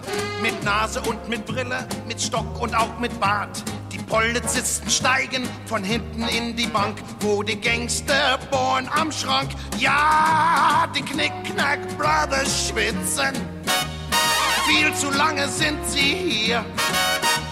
Mit 0.43 0.63
Nase 0.65 1.01
und 1.03 1.29
mit 1.29 1.47
Brille, 1.47 1.87
mit 2.07 2.21
Stock 2.21 2.61
und 2.61 2.75
auch 2.75 2.99
mit 2.99 3.19
Bart. 3.21 3.63
Die 3.91 3.99
Polizisten 3.99 4.91
steigen 4.91 5.49
von 5.67 5.85
hinten 5.85 6.27
in 6.29 6.57
die 6.57 6.67
Bank, 6.67 6.99
wo 7.21 7.43
die 7.43 7.61
Gangster 7.61 8.39
bohren 8.51 8.89
am 8.95 9.11
Schrank. 9.13 9.51
Ja, 9.79 10.87
die 10.95 11.03
Knick-Knack 11.03 11.79
Brothers 11.97 12.69
schwitzen. 12.69 13.33
Viel 14.67 14.93
zu 14.95 15.11
lange 15.11 15.49
sind 15.49 15.79
sie 15.89 16.01
hier. 16.01 16.65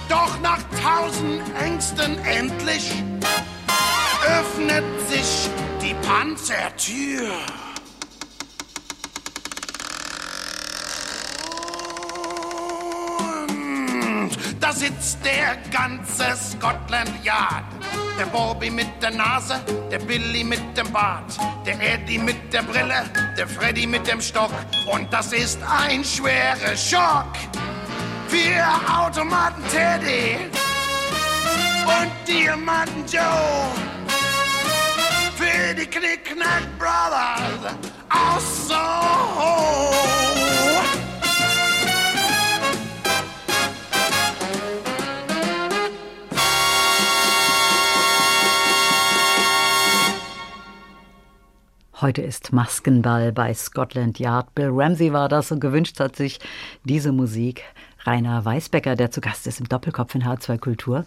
Doch 0.09 0.39
nach 0.43 0.61
tausend 0.83 1.43
Ängsten 1.63 2.19
endlich 2.25 2.93
öffnet 4.27 4.85
sich 5.09 5.49
die 5.81 5.95
Panzertür. 6.07 7.31
Da 14.71 14.77
sitzt 14.77 15.19
der 15.25 15.57
ganze 15.73 16.37
Scotland 16.37 17.11
Yard. 17.25 17.65
Der 18.19 18.27
Bobby 18.27 18.71
mit 18.71 19.03
der 19.03 19.11
Nase, 19.11 19.61
der 19.91 19.99
Billy 19.99 20.45
mit 20.45 20.77
dem 20.77 20.93
Bart, 20.93 21.37
der 21.67 21.75
Eddie 21.81 22.19
mit 22.19 22.53
der 22.53 22.63
Brille, 22.63 23.03
der 23.37 23.49
Freddy 23.49 23.87
mit 23.87 24.07
dem 24.07 24.21
Stock. 24.21 24.53
Und 24.93 25.13
das 25.13 25.33
ist 25.33 25.59
ein 25.63 26.05
schwerer 26.05 26.77
Schock 26.77 27.35
für 28.29 28.63
Automaten 28.97 29.65
Teddy 29.73 30.37
und 31.87 32.29
Diamanten 32.29 33.05
Joe. 33.07 33.73
Für 35.37 35.75
die 35.75 35.87
Knick-Knack 35.87 36.79
Brothers 36.79 37.75
aus 38.09 38.69
Soho. 38.69 40.30
Heute 52.01 52.23
ist 52.23 52.55
Maskenball 52.55 53.31
bei 53.31 53.53
Scotland 53.53 54.19
Yard. 54.19 54.55
Bill 54.55 54.71
Ramsey 54.73 55.13
war 55.13 55.29
das 55.29 55.53
und 55.53 55.61
gewünscht 55.61 56.01
hat 56.01 56.17
sich 56.17 56.39
diese 56.83 57.13
Musik. 57.13 57.63
Rainer 58.07 58.43
Weisbecker, 58.43 58.97
der 58.97 59.11
zu 59.11 59.21
Gast 59.21 59.47
ist 59.47 59.61
im 59.61 59.69
Doppelkopf 59.69 60.15
in 60.15 60.25
H2 60.25 60.57
Kultur. 60.57 61.05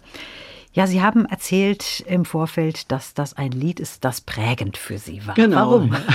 Ja, 0.72 0.86
Sie 0.86 1.02
haben 1.02 1.26
erzählt 1.26 2.04
im 2.06 2.24
Vorfeld, 2.24 2.92
dass 2.92 3.12
das 3.12 3.34
ein 3.34 3.50
Lied 3.50 3.80
ist, 3.80 4.04
das 4.04 4.20
prägend 4.20 4.76
für 4.76 4.98
Sie 4.98 5.26
war. 5.26 5.34
Genau. 5.34 5.56
Warum? 5.56 5.96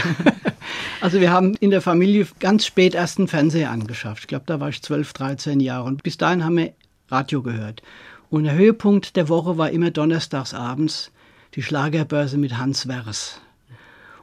Also 1.01 1.19
wir 1.19 1.31
haben 1.31 1.55
in 1.55 1.71
der 1.71 1.81
Familie 1.81 2.27
ganz 2.39 2.65
spät 2.65 2.93
erst 2.93 3.17
einen 3.17 3.27
Fernseher 3.27 3.71
angeschafft. 3.71 4.23
Ich 4.23 4.27
glaube, 4.27 4.43
da 4.45 4.59
war 4.59 4.69
ich 4.69 4.81
12, 4.83 5.13
13 5.13 5.59
Jahre. 5.61 5.85
Und 5.85 6.03
bis 6.03 6.17
dahin 6.17 6.43
haben 6.43 6.57
wir 6.57 6.73
Radio 7.07 7.41
gehört. 7.41 7.81
Und 8.29 8.43
der 8.43 8.53
Höhepunkt 8.53 9.15
der 9.15 9.29
Woche 9.29 9.57
war 9.57 9.71
immer 9.71 9.91
donnerstags 9.91 10.53
abends 10.53 11.11
die 11.55 11.63
Schlagerbörse 11.63 12.37
mit 12.37 12.57
Hans 12.57 12.87
Wers. 12.87 13.41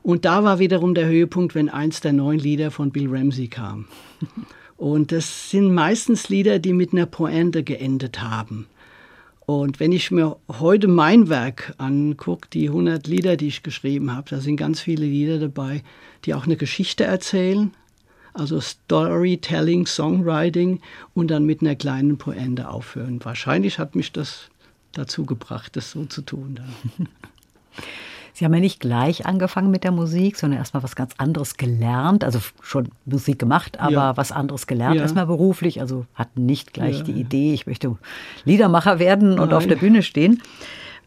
Und 0.06 0.24
da 0.24 0.44
war 0.44 0.60
wiederum 0.60 0.94
der 0.94 1.08
Höhepunkt, 1.08 1.56
wenn 1.56 1.68
eins 1.68 2.00
der 2.00 2.12
neuen 2.12 2.38
Lieder 2.38 2.70
von 2.70 2.92
Bill 2.92 3.08
Ramsey 3.08 3.48
kam. 3.48 3.86
Und 4.76 5.10
das 5.10 5.50
sind 5.50 5.74
meistens 5.74 6.28
Lieder, 6.28 6.60
die 6.60 6.74
mit 6.74 6.92
einer 6.92 7.06
Pointe 7.06 7.64
geendet 7.64 8.22
haben. 8.22 8.68
Und 9.46 9.80
wenn 9.80 9.90
ich 9.90 10.12
mir 10.12 10.36
heute 10.60 10.86
mein 10.86 11.28
Werk 11.28 11.74
angucke, 11.78 12.48
die 12.52 12.68
100 12.68 13.08
Lieder, 13.08 13.36
die 13.36 13.48
ich 13.48 13.64
geschrieben 13.64 14.14
habe, 14.14 14.30
da 14.30 14.38
sind 14.38 14.58
ganz 14.58 14.78
viele 14.78 15.04
Lieder 15.04 15.40
dabei, 15.40 15.82
die 16.24 16.34
auch 16.34 16.44
eine 16.44 16.56
Geschichte 16.56 17.02
erzählen, 17.02 17.72
also 18.32 18.60
Storytelling, 18.60 19.86
Songwriting 19.86 20.82
und 21.14 21.32
dann 21.32 21.44
mit 21.46 21.62
einer 21.62 21.74
kleinen 21.74 22.16
Pointe 22.16 22.68
aufhören. 22.68 23.18
Wahrscheinlich 23.24 23.80
hat 23.80 23.96
mich 23.96 24.12
das 24.12 24.50
dazu 24.92 25.26
gebracht, 25.26 25.74
das 25.74 25.90
so 25.90 26.04
zu 26.04 26.22
tun. 26.22 26.60
Sie 28.36 28.44
haben 28.44 28.52
ja 28.52 28.60
nicht 28.60 28.80
gleich 28.80 29.24
angefangen 29.24 29.70
mit 29.70 29.82
der 29.82 29.92
Musik, 29.92 30.36
sondern 30.36 30.58
erstmal 30.58 30.82
was 30.82 30.94
ganz 30.94 31.14
anderes 31.16 31.56
gelernt. 31.56 32.22
Also 32.22 32.38
schon 32.60 32.90
Musik 33.06 33.38
gemacht, 33.38 33.80
aber 33.80 33.90
Ja. 33.92 34.16
was 34.18 34.30
anderes 34.30 34.66
gelernt, 34.66 34.96
Ja. 34.96 35.00
erstmal 35.00 35.24
beruflich. 35.24 35.80
Also 35.80 36.04
hatten 36.12 36.44
nicht 36.44 36.74
gleich 36.74 36.98
Ja, 36.98 37.04
die. 37.04 37.12
Idee, 37.12 37.54
ich 37.54 37.66
möchte 37.66 37.96
Liedermacher 38.44 38.98
werden 38.98 39.38
und 39.38 39.48
Nein. 39.48 39.54
auf 39.54 39.66
der 39.66 39.76
Bühne 39.76 40.02
stehen. 40.02 40.42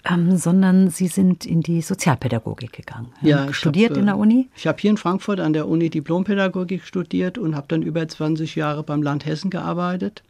Ähm, 0.05 0.37
sondern 0.37 0.89
Sie 0.89 1.05
sind 1.05 1.45
in 1.45 1.61
die 1.61 1.81
Sozialpädagogik 1.83 2.73
gegangen. 2.73 3.09
Ja, 3.21 3.47
ich 3.47 3.55
studiert 3.57 3.91
hab, 3.91 3.97
in 3.97 4.07
der 4.07 4.15
äh, 4.15 4.17
Uni? 4.17 4.49
Ich 4.55 4.65
habe 4.65 4.79
hier 4.81 4.89
in 4.89 4.97
Frankfurt 4.97 5.39
an 5.39 5.53
der 5.53 5.67
Uni 5.67 5.91
Diplompädagogik 5.91 6.83
studiert 6.83 7.37
und 7.37 7.55
habe 7.55 7.67
dann 7.67 7.83
über 7.83 8.07
20 8.07 8.55
Jahre 8.55 8.81
beim 8.81 9.03
Land 9.03 9.27
Hessen 9.27 9.51
gearbeitet 9.51 10.23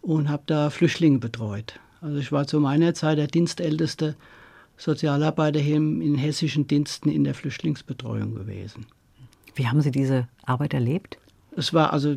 und 0.00 0.30
habe 0.30 0.44
da 0.46 0.70
Flüchtlinge 0.70 1.18
betreut. 1.18 1.78
Also 2.00 2.16
ich 2.16 2.32
war 2.32 2.46
zu 2.46 2.60
meiner 2.60 2.94
Zeit 2.94 3.18
der 3.18 3.26
Dienstälteste 3.26 4.16
Sozialarbeiter 4.76 5.60
hier 5.60 5.76
in 5.76 6.16
hessischen 6.16 6.66
Diensten 6.66 7.08
in 7.08 7.24
der 7.24 7.34
Flüchtlingsbetreuung 7.34 8.34
gewesen. 8.34 8.86
Wie 9.54 9.68
haben 9.68 9.80
Sie 9.80 9.90
diese 9.90 10.28
Arbeit 10.44 10.74
erlebt? 10.74 11.18
Es 11.56 11.72
war 11.72 11.92
also 11.92 12.16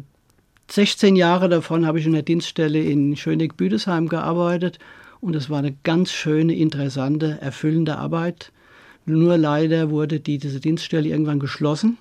16 0.69 1.15
Jahre 1.15 1.49
davon 1.49 1.85
habe 1.85 1.99
ich 1.99 2.05
in 2.05 2.13
der 2.13 2.23
Dienststelle 2.23 2.81
in 2.81 3.15
Schöneck-Büdesheim 3.15 4.09
gearbeitet 4.09 4.79
und 5.21 5.35
es 5.35 5.49
war 5.49 5.59
eine 5.59 5.75
ganz 5.83 6.11
schöne, 6.11 6.55
interessante, 6.55 7.37
erfüllende 7.41 7.97
Arbeit. 7.97 8.51
Nur 9.05 9.37
leider 9.37 9.89
wurde 9.89 10.19
die, 10.19 10.37
diese 10.37 10.59
Dienststelle 10.59 11.07
irgendwann 11.07 11.39
geschlossen 11.39 11.97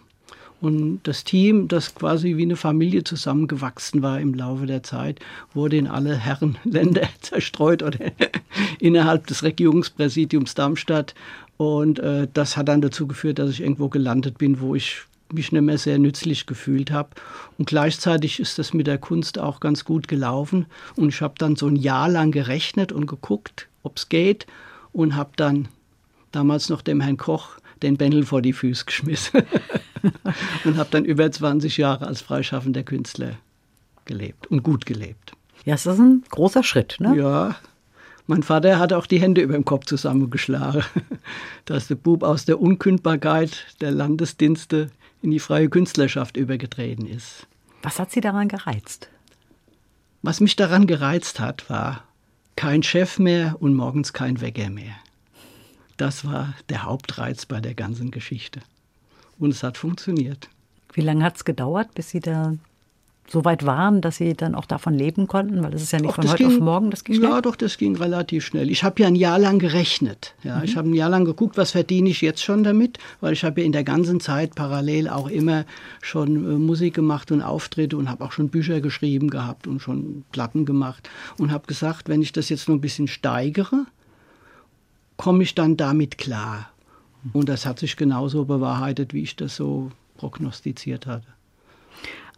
und 0.67 0.99
das 1.05 1.23
Team, 1.23 1.69
das 1.69 1.95
quasi 1.95 2.37
wie 2.37 2.43
eine 2.43 2.57
Familie 2.57 3.05
zusammengewachsen 3.05 4.03
war 4.03 4.21
im 4.21 4.35
Laufe 4.35 4.67
der 4.67 4.83
Zeit, 4.83 5.21
wurde 5.55 5.77
in 5.77 5.87
alle 5.87 6.17
Herrenländer 6.17 7.09
zerstreut 7.21 7.85
oder 7.85 8.01
innerhalb 8.81 9.29
des 9.29 9.45
Regierungspräsidiums 9.45 10.57
Darmstadt. 10.57 11.15
Und 11.57 12.01
äh, 12.01 12.27
das 12.35 12.57
hat 12.57 12.67
dann 12.67 12.81
dazu 12.81 13.07
geführt, 13.07 13.39
dass 13.39 13.51
ich 13.51 13.61
irgendwo 13.61 13.89
gelandet 13.89 14.39
bin, 14.39 14.59
wo 14.59 14.75
ich 14.75 15.03
mich 15.33 15.53
nicht 15.53 15.63
mehr 15.63 15.79
sehr 15.79 16.01
nützlich 16.01 16.47
gefühlt 16.47 16.91
habe. 16.91 17.11
Und 17.59 17.69
gleichzeitig 17.69 18.41
ist 18.41 18.59
das 18.59 18.75
mit 18.75 18.89
der 18.89 18.99
Kunst 18.99 19.39
auch 19.39 19.61
ganz 19.61 19.85
gut 19.85 20.09
gelaufen. 20.09 20.67
Und 20.97 21.11
ich 21.11 21.21
habe 21.21 21.35
dann 21.39 21.55
so 21.55 21.69
ein 21.69 21.77
Jahr 21.77 22.09
lang 22.09 22.33
gerechnet 22.33 22.91
und 22.91 23.07
geguckt, 23.07 23.69
ob 23.85 23.99
es 23.99 24.09
geht. 24.09 24.49
Und 24.93 25.15
habe 25.15 25.31
dann 25.37 25.69
damals 26.33 26.71
noch 26.71 26.83
dem 26.83 27.01
Herrn 27.01 27.19
Koch 27.19 27.51
den 27.83 27.97
Bändel 27.97 28.25
vor 28.25 28.43
die 28.43 28.53
Füße 28.53 28.85
geschmissen. 28.85 29.43
und 30.65 30.77
habe 30.77 30.89
dann 30.91 31.05
über 31.05 31.31
20 31.31 31.77
Jahre 31.77 32.07
als 32.07 32.21
freischaffender 32.21 32.83
Künstler 32.83 33.33
gelebt 34.05 34.47
und 34.49 34.63
gut 34.63 34.87
gelebt. 34.87 35.33
Ja, 35.65 35.75
es 35.75 35.87
ist 35.87 35.99
ein 35.99 36.23
großer 36.29 36.63
Schritt, 36.63 36.97
ne? 37.01 37.17
Ja. 37.17 37.57
Mein 38.29 38.43
Vater 38.43 38.79
hat 38.79 38.93
auch 38.93 39.07
die 39.07 39.21
Hände 39.21 39.41
über 39.41 39.55
dem 39.55 39.65
Kopf 39.65 39.87
zusammengeschlagen, 39.87 40.83
dass 41.65 41.89
der 41.89 41.95
Bub 41.95 42.23
aus 42.23 42.45
der 42.45 42.61
Unkündbarkeit 42.61 43.67
der 43.81 43.93
Landesdienste 43.93 44.91
in 45.23 45.31
die 45.31 45.39
freie 45.39 45.69
Künstlerschaft 45.69 46.37
übergetreten 46.37 47.07
ist. 47.07 47.47
Was 47.83 47.99
hat 47.99 48.11
Sie 48.11 48.21
daran 48.21 48.49
gereizt? 48.49 49.09
Was 50.23 50.41
mich 50.41 50.57
daran 50.57 50.87
gereizt 50.87 51.39
hat, 51.39 51.71
war 51.71 52.03
kein 52.57 52.83
Chef 52.83 53.19
mehr 53.19 53.57
und 53.61 53.75
morgens 53.75 54.13
kein 54.13 54.41
Wecker 54.41 54.71
mehr. 54.71 54.95
Das 55.97 56.25
war 56.25 56.55
der 56.69 56.85
Hauptreiz 56.85 57.47
bei 57.47 57.61
der 57.61 57.75
ganzen 57.75 58.11
Geschichte. 58.11 58.61
Und 59.39 59.51
es 59.51 59.63
hat 59.63 59.79
funktioniert. 59.79 60.49
Wie 60.93 61.01
lange 61.03 61.25
hat 61.25 61.37
es 61.37 61.45
gedauert, 61.45 61.95
bis 61.95 62.11
Sie 62.11 62.21
da 62.21 62.55
so 63.29 63.45
weit 63.45 63.67
waren, 63.67 64.01
dass 64.01 64.17
Sie 64.17 64.35
dann 64.35 64.55
auch 64.55 64.67
davon 64.67 64.95
leben 64.95 65.27
konnten? 65.27 65.63
Weil 65.63 65.71
das 65.71 65.83
ist 65.83 65.93
ja 65.93 65.99
nicht 65.99 66.11
Ach, 66.11 66.17
von 66.17 66.29
heute 66.29 66.45
ging, 66.45 66.47
auf 66.47 66.61
morgen, 66.61 66.91
das 66.91 67.05
ging 67.05 67.21
Ja, 67.21 67.41
doch, 67.41 67.57
das 67.57 67.77
ging 67.77 67.97
relativ 67.97 68.45
schnell. 68.45 68.71
Ich 68.71 68.85
habe 68.85 69.03
ja 69.03 69.09
ein 69.09 69.17
Jahr 69.17 69.39
lang 69.39 69.59
gerechnet. 69.59 70.35
Ja, 70.43 70.59
mhm. 70.59 70.65
Ich 70.65 70.77
habe 70.77 70.89
ein 70.89 70.95
Jahr 70.95 71.11
lang 71.11 71.25
geguckt, 71.25 71.57
was 71.57 71.73
verdiene 71.73 72.09
ich 72.09 72.21
jetzt 72.21 72.43
schon 72.43 72.63
damit, 72.63 72.99
weil 73.21 73.33
ich 73.33 73.45
habe 73.45 73.61
ja 73.61 73.67
in 73.67 73.73
der 73.73 73.85
ganzen 73.85 74.21
Zeit 74.21 74.55
parallel 74.55 75.09
auch 75.09 75.29
immer 75.29 75.65
schon 76.03 76.37
äh, 76.37 76.59
Musik 76.59 76.95
gemacht 76.95 77.33
und 77.33 77.43
Auftritte 77.43 77.97
und 77.97 78.09
habe 78.09 78.25
auch 78.25 78.33
schon 78.33 78.49
Bücher 78.49 78.81
geschrieben 78.81 79.29
gehabt 79.29 79.67
und 79.67 79.81
schon 79.81 80.25
Platten 80.33 80.65
gemacht 80.65 81.09
und 81.39 81.51
habe 81.51 81.67
gesagt, 81.67 82.09
wenn 82.09 82.23
ich 82.23 82.33
das 82.33 82.49
jetzt 82.49 82.69
noch 82.69 82.77
ein 82.77 82.81
bisschen 82.81 83.09
steigere, 83.09 83.87
komme 85.17 85.43
ich 85.43 85.55
dann 85.55 85.77
damit 85.77 86.19
klar. 86.19 86.71
Und 87.33 87.49
das 87.49 87.67
hat 87.67 87.79
sich 87.79 87.97
genauso 87.97 88.45
bewahrheitet, 88.45 89.13
wie 89.13 89.23
ich 89.23 89.37
das 89.37 89.57
so 89.57 89.91
prognostiziert 90.17 91.07
hatte. 91.07 91.27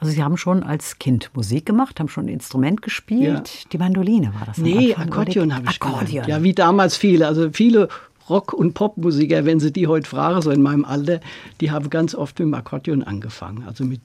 Also 0.01 0.13
Sie 0.13 0.23
haben 0.23 0.37
schon 0.37 0.63
als 0.63 0.99
Kind 0.99 1.31
Musik 1.35 1.67
gemacht, 1.67 1.99
haben 1.99 2.09
schon 2.09 2.27
ein 2.27 2.29
Instrument 2.29 2.83
gespielt. 2.83 3.49
Ja. 3.49 3.69
Die 3.73 3.79
Mandoline 3.79 4.33
war 4.35 4.47
das. 4.47 4.59
Nee, 4.59 4.95
Akkordeon 4.95 5.55
habe 5.55 5.67
ich 5.69 5.83
Akkordeon. 5.83 6.07
Gelernt. 6.07 6.29
Ja, 6.29 6.43
wie 6.43 6.55
damals 6.55 6.97
viele. 6.97 7.27
Also 7.27 7.51
viele 7.53 7.89
Rock- 8.29 8.53
und 8.53 8.75
Popmusiker, 8.75 9.45
wenn 9.45 9.59
Sie 9.59 9.73
die 9.73 9.87
heute 9.89 10.09
fragen, 10.09 10.41
so 10.41 10.51
in 10.51 10.63
meinem 10.63 10.85
Alter, 10.85 11.21
die 11.61 11.71
haben 11.71 11.91
ganz 11.91 12.15
oft 12.15 12.39
mit 12.39 12.47
dem 12.47 12.55
Akkordeon 12.55 13.03
angefangen. 13.03 13.65
Also 13.67 13.85
mit 13.85 14.01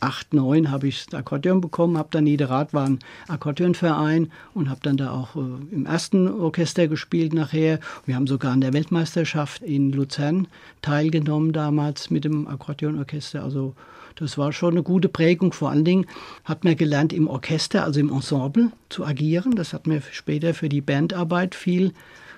acht, 0.00 0.34
neun 0.34 0.70
habe 0.70 0.88
ich 0.88 1.06
das 1.06 1.14
Akkordeon 1.14 1.60
bekommen, 1.60 1.98
habe 1.98 2.08
dann 2.10 2.24
Niederrad 2.24 2.74
war 2.74 2.86
ein 2.86 2.98
Akkordeonverein 3.28 4.30
und 4.54 4.70
habe 4.70 4.80
dann 4.82 4.96
da 4.96 5.12
auch 5.12 5.36
äh, 5.36 5.74
im 5.74 5.86
ersten 5.86 6.28
Orchester 6.28 6.88
gespielt 6.88 7.32
nachher. 7.32 7.80
Wir 8.04 8.16
haben 8.16 8.26
sogar 8.26 8.52
an 8.52 8.60
der 8.60 8.72
Weltmeisterschaft 8.72 9.62
in 9.62 9.92
Luzern 9.92 10.48
teilgenommen 10.82 11.52
damals 11.52 12.10
mit 12.10 12.24
dem 12.24 12.46
Akkordeonorchester. 12.46 13.42
Also 13.42 13.74
das 14.16 14.38
war 14.38 14.52
schon 14.52 14.74
eine 14.74 14.82
gute 14.82 15.08
Prägung. 15.08 15.52
Vor 15.52 15.70
allen 15.70 15.84
Dingen 15.84 16.06
hat 16.44 16.64
man 16.64 16.76
gelernt, 16.76 17.12
im 17.12 17.28
Orchester, 17.28 17.84
also 17.84 18.00
im 18.00 18.10
Ensemble 18.10 18.72
zu 18.88 19.04
agieren. 19.04 19.54
Das 19.54 19.72
hat 19.72 19.86
mir 19.86 20.02
später 20.10 20.54
für 20.54 20.68
die 20.68 20.80
Bandarbeit 20.80 21.54
viel 21.54 21.92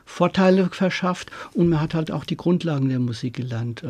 Vorteile 0.05 0.71
verschafft 0.71 1.31
und 1.53 1.69
man 1.69 1.81
hat 1.81 1.95
halt 1.95 2.11
auch 2.11 2.25
die 2.25 2.37
Grundlagen 2.37 2.89
der 2.89 2.99
Musik 2.99 3.35
gelernt. 3.35 3.85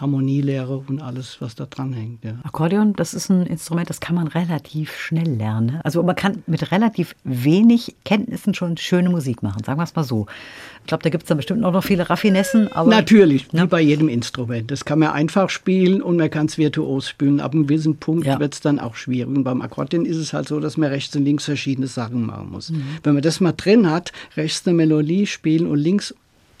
Harmonielehre 0.00 0.78
und 0.78 1.00
alles, 1.00 1.36
was 1.40 1.54
da 1.54 1.66
dran 1.66 1.92
hängt. 1.92 2.24
Ja. 2.24 2.34
Akkordeon, 2.42 2.94
das 2.94 3.14
ist 3.14 3.30
ein 3.30 3.46
Instrument, 3.46 3.88
das 3.88 4.00
kann 4.00 4.14
man 4.14 4.26
relativ 4.28 4.96
schnell 4.96 5.28
lernen. 5.28 5.80
Also 5.84 6.02
man 6.02 6.16
kann 6.16 6.42
mit 6.46 6.72
relativ 6.72 7.14
wenig 7.24 7.94
Kenntnissen 8.04 8.54
schon 8.54 8.76
schöne 8.76 9.10
Musik 9.10 9.42
machen, 9.42 9.62
sagen 9.64 9.78
wir 9.78 9.84
es 9.84 9.94
mal 9.94 10.04
so. 10.04 10.26
Ich 10.80 10.86
glaube, 10.88 11.02
da 11.02 11.10
gibt 11.10 11.24
es 11.24 11.28
dann 11.28 11.36
bestimmt 11.36 11.64
auch 11.64 11.72
noch 11.72 11.84
viele 11.84 12.08
Raffinessen. 12.08 12.72
Aber, 12.72 12.88
Natürlich, 12.88 13.52
ne? 13.52 13.64
wie 13.64 13.66
bei 13.66 13.80
jedem 13.80 14.08
Instrument. 14.08 14.70
Das 14.70 14.84
kann 14.84 15.00
man 15.00 15.10
einfach 15.10 15.50
spielen 15.50 16.00
und 16.00 16.16
man 16.16 16.30
kann 16.30 16.46
es 16.46 16.56
virtuos 16.56 17.08
spielen. 17.08 17.40
Ab 17.40 17.52
einem 17.52 17.66
gewissen 17.66 17.96
Punkt 17.98 18.26
ja. 18.26 18.40
wird 18.40 18.54
es 18.54 18.60
dann 18.60 18.78
auch 18.78 18.94
schwierig. 18.94 19.28
Und 19.28 19.44
beim 19.44 19.60
Akkordeon 19.60 20.06
ist 20.06 20.16
es 20.16 20.32
halt 20.32 20.48
so, 20.48 20.60
dass 20.60 20.76
man 20.76 20.88
rechts 20.88 21.14
und 21.14 21.24
links 21.24 21.44
verschiedene 21.44 21.88
Sachen 21.88 22.24
machen 22.24 22.50
muss. 22.50 22.70
Mhm. 22.70 22.84
Wenn 23.02 23.14
man 23.14 23.22
das 23.22 23.40
mal 23.40 23.52
drin 23.52 23.90
hat, 23.90 24.12
rechts 24.36 24.66
eine 24.66 24.74
Melodie 24.74 25.26
spielen 25.26 25.66
und 25.66 25.78
links 25.78 26.14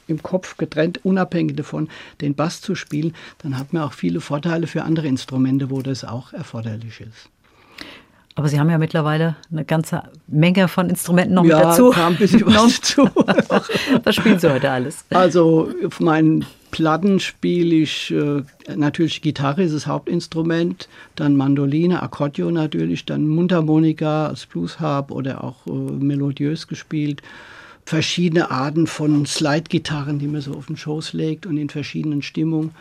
im 0.08 0.22
Kopf 0.22 0.56
getrennt, 0.56 1.04
unabhängig 1.04 1.56
davon, 1.56 1.88
den 2.20 2.34
Bass 2.34 2.60
zu 2.60 2.74
spielen, 2.74 3.14
dann 3.38 3.56
hat 3.58 3.72
man 3.72 3.82
auch 3.82 3.92
viele 3.92 4.20
Vorteile 4.20 4.66
für 4.66 4.82
andere 4.82 5.06
Instrumente, 5.06 5.70
wo 5.70 5.82
das 5.82 6.04
auch 6.04 6.32
erforderlich 6.32 7.00
ist. 7.00 7.30
Aber 8.38 8.48
Sie 8.48 8.60
haben 8.60 8.70
ja 8.70 8.78
mittlerweile 8.78 9.34
eine 9.50 9.64
ganze 9.64 10.04
Menge 10.28 10.68
von 10.68 10.88
Instrumenten 10.88 11.34
noch 11.34 11.44
ja, 11.44 11.56
mit 11.56 11.64
dazu. 11.64 11.90
Ja, 11.90 11.96
kam 11.96 12.12
ein 12.12 12.18
bisschen 12.18 12.42
was 12.46 12.80
dazu. 12.80 13.10
was 14.04 14.14
spielen 14.14 14.38
Sie 14.38 14.48
heute 14.48 14.70
alles? 14.70 15.04
Also 15.10 15.72
auf 15.84 15.98
meinen 15.98 16.46
Platten 16.70 17.18
spiele 17.18 17.74
ich 17.74 18.12
äh, 18.12 18.42
natürlich 18.76 19.22
Gitarre, 19.22 19.64
ist 19.64 19.74
das 19.74 19.88
Hauptinstrument, 19.88 20.88
dann 21.16 21.36
Mandoline, 21.36 22.00
Akkordeon 22.00 22.54
natürlich, 22.54 23.04
dann 23.04 23.26
Mundharmonika 23.26 24.28
als 24.28 24.46
Bluesharp 24.46 25.10
oder 25.10 25.42
auch 25.42 25.66
äh, 25.66 25.70
melodiös 25.70 26.68
gespielt 26.68 27.22
verschiedene 27.88 28.50
Arten 28.50 28.86
von 28.86 29.24
Slide-Gitarren, 29.24 30.18
die 30.18 30.26
man 30.26 30.42
so 30.42 30.52
auf 30.52 30.66
den 30.66 30.76
Schoß 30.76 31.14
legt 31.14 31.46
und 31.46 31.56
in 31.56 31.70
verschiedenen 31.70 32.20
Stimmungen 32.20 32.72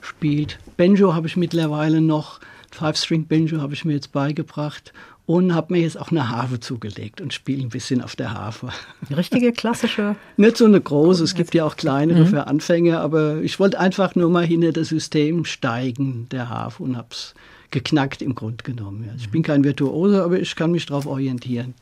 spielt. 0.00 0.60
Banjo 0.76 1.14
habe 1.14 1.26
ich 1.26 1.36
mittlerweile 1.36 2.00
noch, 2.00 2.38
Five-String-Banjo 2.70 3.60
habe 3.60 3.74
ich 3.74 3.84
mir 3.84 3.94
jetzt 3.94 4.12
beigebracht 4.12 4.92
und 5.26 5.52
habe 5.52 5.72
mir 5.72 5.80
jetzt 5.80 5.98
auch 5.98 6.12
eine 6.12 6.28
Harfe 6.28 6.60
zugelegt 6.60 7.20
und 7.20 7.34
spiele 7.34 7.60
ein 7.60 7.70
bisschen 7.70 8.02
auf 8.02 8.14
der 8.14 8.34
Harfe. 8.34 8.68
Richtige 9.10 9.52
klassische? 9.52 10.14
Nicht 10.36 10.56
so 10.56 10.64
eine 10.64 10.80
große, 10.80 11.24
es 11.24 11.34
gibt 11.34 11.54
ja 11.54 11.64
auch 11.64 11.76
kleinere 11.76 12.20
mhm. 12.20 12.26
für 12.28 12.46
Anfänger, 12.46 13.00
aber 13.00 13.42
ich 13.42 13.58
wollte 13.58 13.80
einfach 13.80 14.14
nur 14.14 14.30
mal 14.30 14.46
hinter 14.46 14.70
das 14.70 14.88
System 14.88 15.44
steigen 15.44 16.28
der 16.30 16.48
Harfe 16.48 16.84
und 16.84 16.96
habe 16.96 17.08
es 17.10 17.34
geknackt 17.72 18.22
im 18.22 18.34
Grunde 18.34 18.62
genommen. 18.62 19.10
Ich 19.18 19.30
bin 19.30 19.42
kein 19.42 19.64
Virtuose, 19.64 20.22
aber 20.22 20.38
ich 20.38 20.54
kann 20.54 20.70
mich 20.70 20.86
darauf 20.86 21.06
orientieren. 21.06 21.74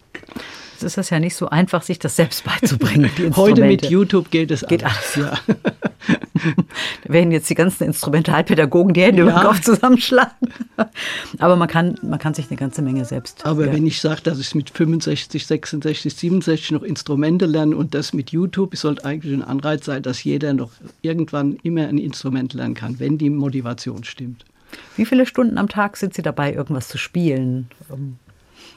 Jetzt 0.72 0.84
ist 0.84 0.98
es 0.98 1.10
ja 1.10 1.20
nicht 1.20 1.34
so 1.34 1.50
einfach, 1.50 1.82
sich 1.82 1.98
das 1.98 2.16
selbst 2.16 2.42
beizubringen. 2.42 3.10
Heute 3.36 3.66
mit 3.66 3.90
YouTube 3.90 4.30
geht 4.30 4.50
es 4.50 4.64
geht 4.66 4.82
alles. 4.82 5.18
alles. 5.18 5.38
Ja. 5.48 5.54
da 7.04 7.12
werden 7.12 7.32
jetzt 7.32 7.50
die 7.50 7.54
ganzen 7.54 7.84
Instrumentalpädagogen 7.84 8.94
die 8.94 9.02
Hände 9.02 9.18
ja. 9.18 9.24
über 9.24 9.38
den 9.38 9.46
Kopf 9.46 9.60
zusammenschlagen. 9.60 10.48
Aber 11.38 11.56
man 11.56 11.68
kann, 11.68 11.98
man 12.02 12.18
kann 12.18 12.32
sich 12.32 12.48
eine 12.48 12.56
ganze 12.56 12.80
Menge 12.80 13.04
selbst. 13.04 13.44
Aber 13.44 13.66
ja. 13.66 13.72
wenn 13.74 13.86
ich 13.86 14.00
sage, 14.00 14.22
dass 14.22 14.38
ich 14.38 14.54
mit 14.54 14.70
65, 14.70 15.46
66, 15.46 16.14
67 16.14 16.70
noch 16.70 16.82
Instrumente 16.82 17.44
lerne 17.44 17.76
und 17.76 17.94
das 17.94 18.14
mit 18.14 18.30
YouTube, 18.30 18.74
sollte 18.74 19.04
eigentlich 19.04 19.34
ein 19.34 19.42
Anreiz 19.42 19.84
sein, 19.84 20.02
dass 20.02 20.24
jeder 20.24 20.54
noch 20.54 20.70
irgendwann 21.02 21.58
immer 21.62 21.88
ein 21.88 21.98
Instrument 21.98 22.54
lernen 22.54 22.74
kann, 22.74 22.98
wenn 22.98 23.18
die 23.18 23.28
Motivation 23.28 24.04
stimmt. 24.04 24.46
Wie 24.96 25.06
viele 25.06 25.26
Stunden 25.26 25.58
am 25.58 25.68
Tag 25.68 25.96
sind 25.96 26.14
Sie 26.14 26.22
dabei, 26.22 26.52
irgendwas 26.52 26.88
zu 26.88 26.98
spielen? 26.98 27.68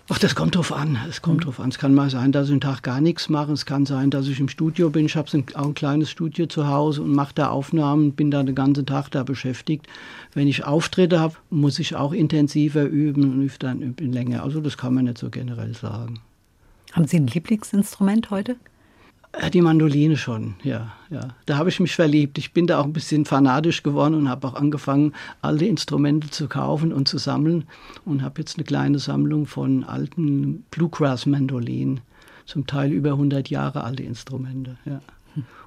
Ach, 0.10 0.20
das 0.20 0.36
kommt 0.36 0.56
drauf 0.56 0.74
an. 0.74 0.98
Es 1.10 1.22
kommt 1.22 1.38
mhm. 1.38 1.44
drauf 1.46 1.60
an. 1.60 1.70
Es 1.70 1.80
kann 1.80 1.94
mal 1.94 2.10
sein, 2.10 2.32
dass 2.34 2.48
ich 2.48 2.52
einen 2.52 2.62
Tag 2.62 2.84
gar 2.84 3.00
nichts 3.00 3.30
mache. 3.30 3.54
Es 3.54 3.66
kann 3.66 3.86
sein, 3.86 4.10
dass 4.10 4.28
ich 4.28 4.40
im 4.40 4.50
Studio 4.50 4.90
bin. 4.90 5.06
Ich 5.06 5.16
habe 5.16 5.30
auch 5.56 5.66
ein 5.66 5.74
kleines 5.74 6.12
Studio 6.12 6.46
zu 6.46 6.68
Hause 6.68 7.04
und 7.04 7.12
mache 7.12 7.34
da 7.36 7.50
Aufnahmen, 7.50 8.12
bin 8.12 8.30
da 8.30 8.44
den 8.44 8.56
ganzen 8.56 8.86
Tag 8.86 9.10
da 9.12 9.24
beschäftigt. 9.24 9.88
Wenn 10.34 10.48
ich 10.48 10.66
Auftritte 10.66 11.20
habe, 11.20 11.36
muss 11.50 11.80
ich 11.80 11.96
auch 11.96 12.12
intensiver 12.12 12.84
üben 12.84 13.24
und 13.24 13.42
übe 13.44 13.54
dann 13.60 13.82
in 13.98 14.12
länger. 14.12 14.44
Also 14.44 14.60
das 14.60 14.78
kann 14.78 14.94
man 14.94 15.06
nicht 15.06 15.18
so 15.18 15.30
generell 15.30 15.74
sagen. 15.74 16.20
Haben 16.92 17.08
Sie 17.08 17.18
ein 17.18 17.28
Lieblingsinstrument 17.28 18.30
heute? 18.30 18.58
Die 19.52 19.62
Mandoline 19.62 20.16
schon, 20.16 20.54
ja, 20.64 20.94
ja. 21.10 21.30
Da 21.48 21.58
habe 21.58 21.70
ich 21.70 21.80
mich 21.80 21.96
verliebt. 21.96 22.38
Ich 22.38 22.54
bin 22.54 22.68
da 22.68 22.80
auch 22.80 22.86
ein 22.86 22.94
bisschen 22.94 23.26
fanatisch 23.26 23.82
geworden 23.82 24.14
und 24.14 24.30
habe 24.30 24.48
auch 24.48 24.54
angefangen, 24.54 25.14
alle 25.42 25.66
Instrumente 25.66 26.30
zu 26.30 26.48
kaufen 26.48 26.94
und 26.94 27.08
zu 27.08 27.18
sammeln 27.18 27.66
und 28.06 28.22
habe 28.22 28.42
jetzt 28.42 28.58
eine 28.58 28.64
kleine 28.64 29.00
Sammlung 29.00 29.48
von 29.48 29.86
alten 29.86 30.64
Bluegrass-Mandolinen, 30.70 32.02
zum 32.46 32.68
Teil 32.68 32.92
über 32.92 33.12
100 33.12 33.50
Jahre 33.50 33.84
alte 33.84 34.04
Instrumente, 34.04 34.78
ja. 34.86 35.02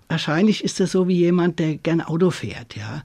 wahrscheinlich 0.09 0.63
ist 0.63 0.79
das 0.79 0.93
so 0.93 1.09
wie 1.09 1.17
jemand, 1.17 1.59
der 1.59 1.77
gern 1.77 2.01
Auto 2.01 2.31
fährt, 2.31 2.77
ja. 2.77 3.03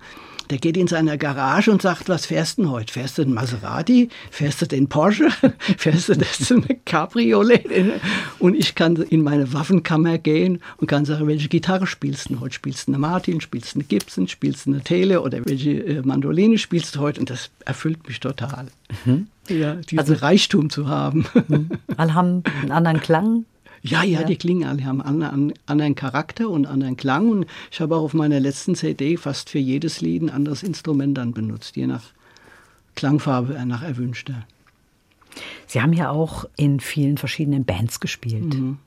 Der 0.51 0.57
geht 0.57 0.75
in 0.75 0.87
seiner 0.87 1.17
Garage 1.17 1.71
und 1.71 1.81
sagt, 1.81 2.09
was 2.09 2.25
fährst 2.25 2.57
du 2.57 2.63
denn 2.63 2.71
heute? 2.71 2.91
Fährst 2.91 3.17
du 3.17 3.23
den 3.23 3.33
Maserati? 3.33 4.09
Fährst 4.31 4.61
du 4.61 4.65
den 4.65 4.89
Porsche? 4.89 5.29
Fährst 5.77 6.09
du 6.09 6.15
das 6.15 6.53
Cabriolet? 6.83 7.65
Und 8.37 8.55
ich 8.55 8.75
kann 8.75 8.97
in 8.97 9.23
meine 9.23 9.53
Waffenkammer 9.53 10.17
gehen 10.17 10.61
und 10.75 10.87
kann 10.87 11.05
sagen, 11.05 11.25
welche 11.27 11.47
Gitarre 11.47 11.87
spielst 11.87 12.29
du 12.29 12.41
heute? 12.41 12.53
Spielst 12.53 12.89
du 12.89 12.91
eine 12.91 12.99
Martin? 12.99 13.39
Spielst 13.39 13.75
du 13.75 13.79
eine 13.79 13.85
Gibson? 13.85 14.27
Spielst 14.27 14.65
du 14.65 14.71
eine 14.71 14.81
Tele? 14.81 15.21
Oder 15.21 15.39
welche 15.45 15.71
äh, 15.71 16.01
Mandoline 16.01 16.57
spielst 16.57 16.97
du 16.97 16.99
heute? 16.99 17.21
Und 17.21 17.29
das 17.29 17.49
erfüllt 17.63 18.05
mich 18.05 18.19
total. 18.19 18.67
Mhm. 19.05 19.27
Ja, 19.47 19.75
diesen 19.75 19.99
also, 19.99 20.13
Reichtum 20.15 20.69
zu 20.69 20.89
haben. 20.89 21.25
Mhm. 21.47 21.69
Alle 21.95 22.13
haben 22.13 22.43
einen 22.61 22.71
anderen 22.73 22.99
Klang, 22.99 23.45
ja, 23.83 24.03
ja, 24.03 24.21
ja, 24.21 24.23
die 24.25 24.35
klingen 24.35 24.67
alle, 24.67 24.85
haben 24.85 25.01
einen 25.01 25.53
anderen 25.65 25.95
Charakter 25.95 26.49
und 26.49 26.67
anderen 26.67 26.97
Klang. 26.97 27.29
Und 27.29 27.45
ich 27.71 27.81
habe 27.81 27.95
auch 27.95 28.03
auf 28.03 28.13
meiner 28.13 28.39
letzten 28.39 28.75
CD 28.75 29.17
fast 29.17 29.49
für 29.49 29.59
jedes 29.59 30.01
Lied 30.01 30.23
ein 30.23 30.29
anderes 30.29 30.63
Instrument 30.63 31.17
dann 31.17 31.33
benutzt, 31.33 31.75
je 31.75 31.87
nach 31.87 32.03
Klangfarbe, 32.95 33.55
äh, 33.55 33.65
nach 33.65 33.81
erwünschter. 33.81 34.45
Sie 35.65 35.81
haben 35.81 35.93
ja 35.93 36.09
auch 36.09 36.45
in 36.57 36.79
vielen 36.79 37.17
verschiedenen 37.17 37.65
Bands 37.65 37.99
gespielt. 37.99 38.53
Mhm. 38.53 38.77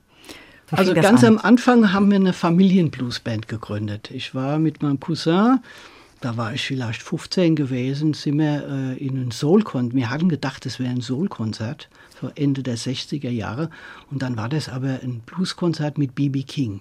Also 0.70 0.94
ganz 0.94 1.24
an? 1.24 1.38
am 1.38 1.44
Anfang 1.44 1.92
haben 1.92 2.10
wir 2.10 2.16
eine 2.16 2.32
Familienbluesband 2.32 3.48
gegründet. 3.48 4.10
Ich 4.12 4.34
war 4.34 4.58
mit 4.58 4.82
meinem 4.82 5.00
Cousin 5.00 5.60
da 6.24 6.38
war 6.38 6.54
ich 6.54 6.62
vielleicht 6.62 7.02
15 7.02 7.54
gewesen, 7.54 8.14
sind 8.14 8.38
wir 8.38 8.66
äh, 8.66 8.96
in 8.96 9.18
ein 9.18 9.30
Soul-Konzert. 9.30 9.94
Wir 9.94 10.08
hatten 10.08 10.30
gedacht, 10.30 10.64
es 10.64 10.80
wäre 10.80 10.88
ein 10.88 11.02
Soul-Konzert, 11.02 11.90
so 12.24 12.32
Ende 12.34 12.62
der 12.62 12.76
60er 12.76 13.30
Jahre. 13.30 13.70
Und 14.10 14.22
dann 14.22 14.36
war 14.36 14.48
das 14.48 14.68
aber 14.68 15.00
ein 15.02 15.20
Blues-Konzert 15.26 15.98
mit 15.98 16.14
B.B. 16.14 16.42
King. 16.42 16.80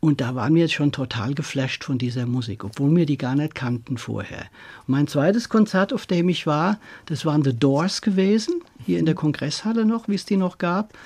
Und 0.00 0.20
da 0.20 0.34
waren 0.34 0.54
wir 0.54 0.62
jetzt 0.62 0.74
schon 0.74 0.92
total 0.92 1.34
geflasht 1.34 1.84
von 1.84 1.98
dieser 1.98 2.26
Musik, 2.26 2.64
obwohl 2.64 2.94
wir 2.94 3.06
die 3.06 3.18
gar 3.18 3.34
nicht 3.34 3.54
kannten 3.54 3.98
vorher. 3.98 4.46
Und 4.86 4.88
mein 4.88 5.06
zweites 5.08 5.48
Konzert, 5.48 5.92
auf 5.92 6.06
dem 6.06 6.28
ich 6.28 6.46
war, 6.46 6.78
das 7.06 7.24
waren 7.24 7.42
The 7.42 7.54
Doors 7.54 8.02
gewesen, 8.02 8.62
hier 8.84 8.98
in 8.98 9.06
der 9.06 9.14
Kongresshalle 9.14 9.84
noch, 9.84 10.08
wie 10.08 10.14
es 10.14 10.24
die 10.24 10.36
noch 10.36 10.58
gab. 10.58 10.96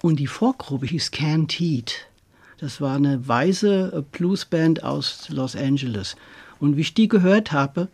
Und 0.00 0.18
die 0.18 0.28
Vorgruppe 0.28 0.86
hieß 0.86 1.10
Cantid. 1.10 2.06
Das 2.58 2.80
war 2.80 2.96
eine 2.96 3.26
weiße 3.26 4.04
Bluesband 4.12 4.82
aus 4.82 5.28
Los 5.28 5.54
Angeles. 5.54 6.16
Und 6.60 6.76
wie 6.76 6.82
ich 6.82 6.94
die 6.94 7.08
gehört 7.08 7.52
habe, 7.52 7.88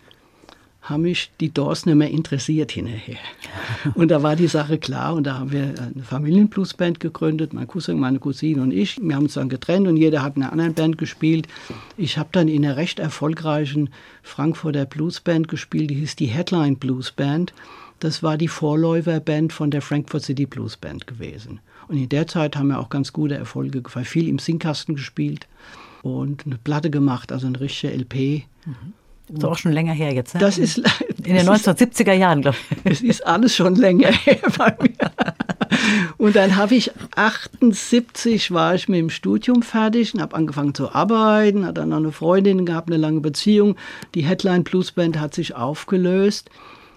haben 0.84 1.02
mich 1.02 1.30
die 1.40 1.52
Doors 1.52 1.86
nicht 1.86 1.94
mehr 1.94 2.10
interessiert 2.10 2.72
hinterher. 2.72 3.16
Und 3.94 4.10
da 4.10 4.22
war 4.22 4.36
die 4.36 4.48
Sache 4.48 4.76
klar 4.78 5.14
und 5.14 5.24
da 5.24 5.38
haben 5.38 5.50
wir 5.50 5.62
eine 5.62 6.04
Familienbluesband 6.04 7.00
gegründet, 7.00 7.54
mein 7.54 7.66
Cousin, 7.66 7.98
meine 7.98 8.18
Cousine 8.18 8.60
und 8.62 8.70
ich. 8.70 9.00
Wir 9.00 9.16
haben 9.16 9.24
uns 9.24 9.34
dann 9.34 9.48
getrennt 9.48 9.88
und 9.88 9.96
jeder 9.96 10.22
hat 10.22 10.36
in 10.36 10.42
einer 10.42 10.52
anderen 10.52 10.74
Band 10.74 10.98
gespielt. 10.98 11.48
Ich 11.96 12.18
habe 12.18 12.28
dann 12.32 12.48
in 12.48 12.64
einer 12.64 12.76
recht 12.76 12.98
erfolgreichen 12.98 13.88
Frankfurter 14.22 14.84
Bluesband 14.84 15.48
gespielt, 15.48 15.90
die 15.90 15.94
hieß 15.96 16.16
die 16.16 16.26
Headline 16.26 16.76
Bluesband. 16.76 17.54
Das 18.00 18.22
war 18.22 18.36
die 18.36 18.48
Vorläuferband 18.48 19.52
von 19.52 19.70
der 19.70 19.80
Frankfurt 19.80 20.24
City 20.24 20.44
Bluesband 20.44 21.06
gewesen. 21.06 21.60
Und 21.88 21.96
in 21.96 22.08
der 22.08 22.26
Zeit 22.26 22.56
haben 22.56 22.68
wir 22.68 22.78
auch 22.78 22.90
ganz 22.90 23.12
gute 23.12 23.36
Erfolge 23.36 23.80
gefeiert, 23.80 24.06
viel 24.06 24.28
im 24.28 24.38
Singkasten 24.38 24.96
gespielt 24.96 25.46
und 26.02 26.44
eine 26.44 26.58
Platte 26.58 26.90
gemacht, 26.90 27.32
also 27.32 27.46
eine 27.46 27.60
richtige 27.60 27.94
LP. 27.94 28.44
Mhm. 28.66 28.92
Das 29.28 29.38
ist 29.38 29.44
auch 29.44 29.58
schon 29.58 29.72
länger 29.72 29.92
her 29.92 30.12
jetzt. 30.12 30.34
Ne? 30.34 30.40
Das 30.40 30.58
ist 30.58 30.78
in 30.78 30.84
den 31.34 31.48
1970er 31.48 32.12
Jahren, 32.12 32.42
glaube 32.42 32.56
ich. 32.84 32.92
Es 32.92 33.00
ist 33.00 33.26
alles 33.26 33.56
schon 33.56 33.74
länger 33.74 34.12
her 34.24 34.38
bei 34.58 34.76
mir. 34.80 35.10
Und 36.18 36.36
dann 36.36 36.56
habe 36.56 36.74
ich 36.74 36.90
78 37.16 38.50
war 38.50 38.74
ich 38.74 38.88
mit 38.88 38.98
dem 38.98 39.10
Studium 39.10 39.62
fertig 39.62 40.14
und 40.14 40.20
habe 40.20 40.36
angefangen 40.36 40.74
zu 40.74 40.94
arbeiten, 40.94 41.64
hatte 41.64 41.80
dann 41.80 41.88
noch 41.88 41.96
eine 41.96 42.12
Freundin 42.12 42.66
gehabt, 42.66 42.88
eine 42.88 42.98
lange 42.98 43.20
Beziehung. 43.20 43.76
Die 44.14 44.24
Headline 44.24 44.62
Blues 44.62 44.92
Band 44.92 45.18
hat 45.18 45.34
sich 45.34 45.54
aufgelöst 45.56 46.50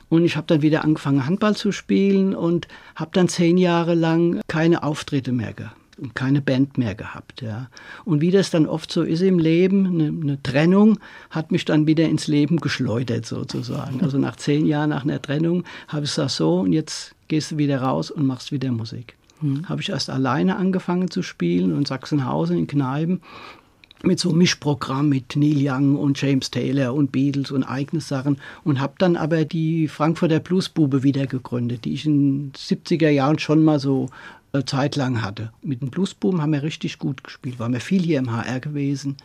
und 0.09 0.25
ich 0.25 0.35
habe 0.35 0.47
dann 0.47 0.61
wieder 0.61 0.83
angefangen 0.83 1.25
Handball 1.25 1.55
zu 1.55 1.71
spielen 1.71 2.35
und 2.35 2.67
habe 2.95 3.11
dann 3.13 3.29
zehn 3.29 3.57
Jahre 3.57 3.95
lang 3.95 4.41
keine 4.47 4.83
Auftritte 4.83 5.31
mehr 5.31 5.53
gehabt 5.53 5.86
keine 6.13 6.41
Band 6.41 6.77
mehr 6.77 6.95
gehabt. 6.95 7.41
Ja. 7.41 7.69
Und 8.05 8.21
wie 8.21 8.31
das 8.31 8.49
dann 8.49 8.65
oft 8.65 8.91
so 8.91 9.03
ist 9.03 9.21
im 9.21 9.39
Leben, 9.39 9.87
eine, 9.87 10.07
eine, 10.07 10.41
Trennung 10.43 10.99
hat 11.29 11.51
mich 11.51 11.65
dann 11.65 11.87
wieder 11.87 12.07
ins 12.07 12.27
Leben 12.27 12.57
geschleudert 12.57 13.25
sozusagen. 13.25 14.01
Also 14.01 14.17
nach 14.17 14.35
zehn 14.35 14.65
Jahren 14.65 14.91
nach 14.91 15.03
einer 15.03 15.21
Trennung 15.21 15.63
habe 15.87 16.05
ich 16.05 16.11
gesagt, 16.11 16.31
so 16.31 16.59
und 16.59 16.73
jetzt 16.73 17.15
gehst 17.27 17.51
du 17.51 17.57
wieder 17.57 17.81
raus 17.81 18.11
und 18.11 18.25
machst 18.25 18.51
wieder 18.51 18.71
Musik. 18.71 19.15
Mhm. 19.41 19.67
Habe 19.67 19.81
ich 19.81 19.89
erst 19.89 20.09
alleine 20.09 20.57
angefangen 20.57 21.09
zu 21.09 21.21
spielen 21.21 21.75
in 21.75 21.85
Sachsenhausen 21.85 22.57
in 22.57 22.67
Kneipen 22.67 23.21
mit 24.03 24.19
so 24.19 24.29
einem 24.29 24.37
Mischprogramm 24.39 25.09
mit 25.09 25.35
Neil 25.35 25.57
Young 25.57 25.95
und 25.95 26.21
James 26.21 26.51
Taylor 26.51 26.93
und 26.93 27.11
Beatles 27.11 27.51
und 27.51 27.63
eigene 27.63 28.01
Sachen 28.01 28.37
und 28.63 28.79
habe 28.79 28.93
dann 28.99 29.15
aber 29.15 29.45
die 29.45 29.87
Frankfurter 29.87 30.39
Bluesbube 30.39 31.03
wieder 31.03 31.25
gegründet, 31.25 31.85
die 31.85 31.93
ich 31.93 32.05
in 32.05 32.51
den 32.51 32.51
70er 32.53 33.09
Jahren 33.09 33.39
schon 33.39 33.63
mal 33.63 33.79
so 33.79 34.07
äh, 34.53 34.63
Zeit 34.63 34.95
lang 34.95 35.21
hatte. 35.21 35.51
Mit 35.61 35.81
dem 35.81 35.89
Bluesboom 35.89 36.41
haben 36.41 36.53
wir 36.53 36.63
richtig 36.63 36.99
gut 36.99 37.23
gespielt, 37.23 37.59
waren 37.59 37.73
wir 37.73 37.81
viel 37.81 38.01
hier 38.01 38.19
im 38.19 38.31
HR 38.31 38.59
gewesen 38.59 39.17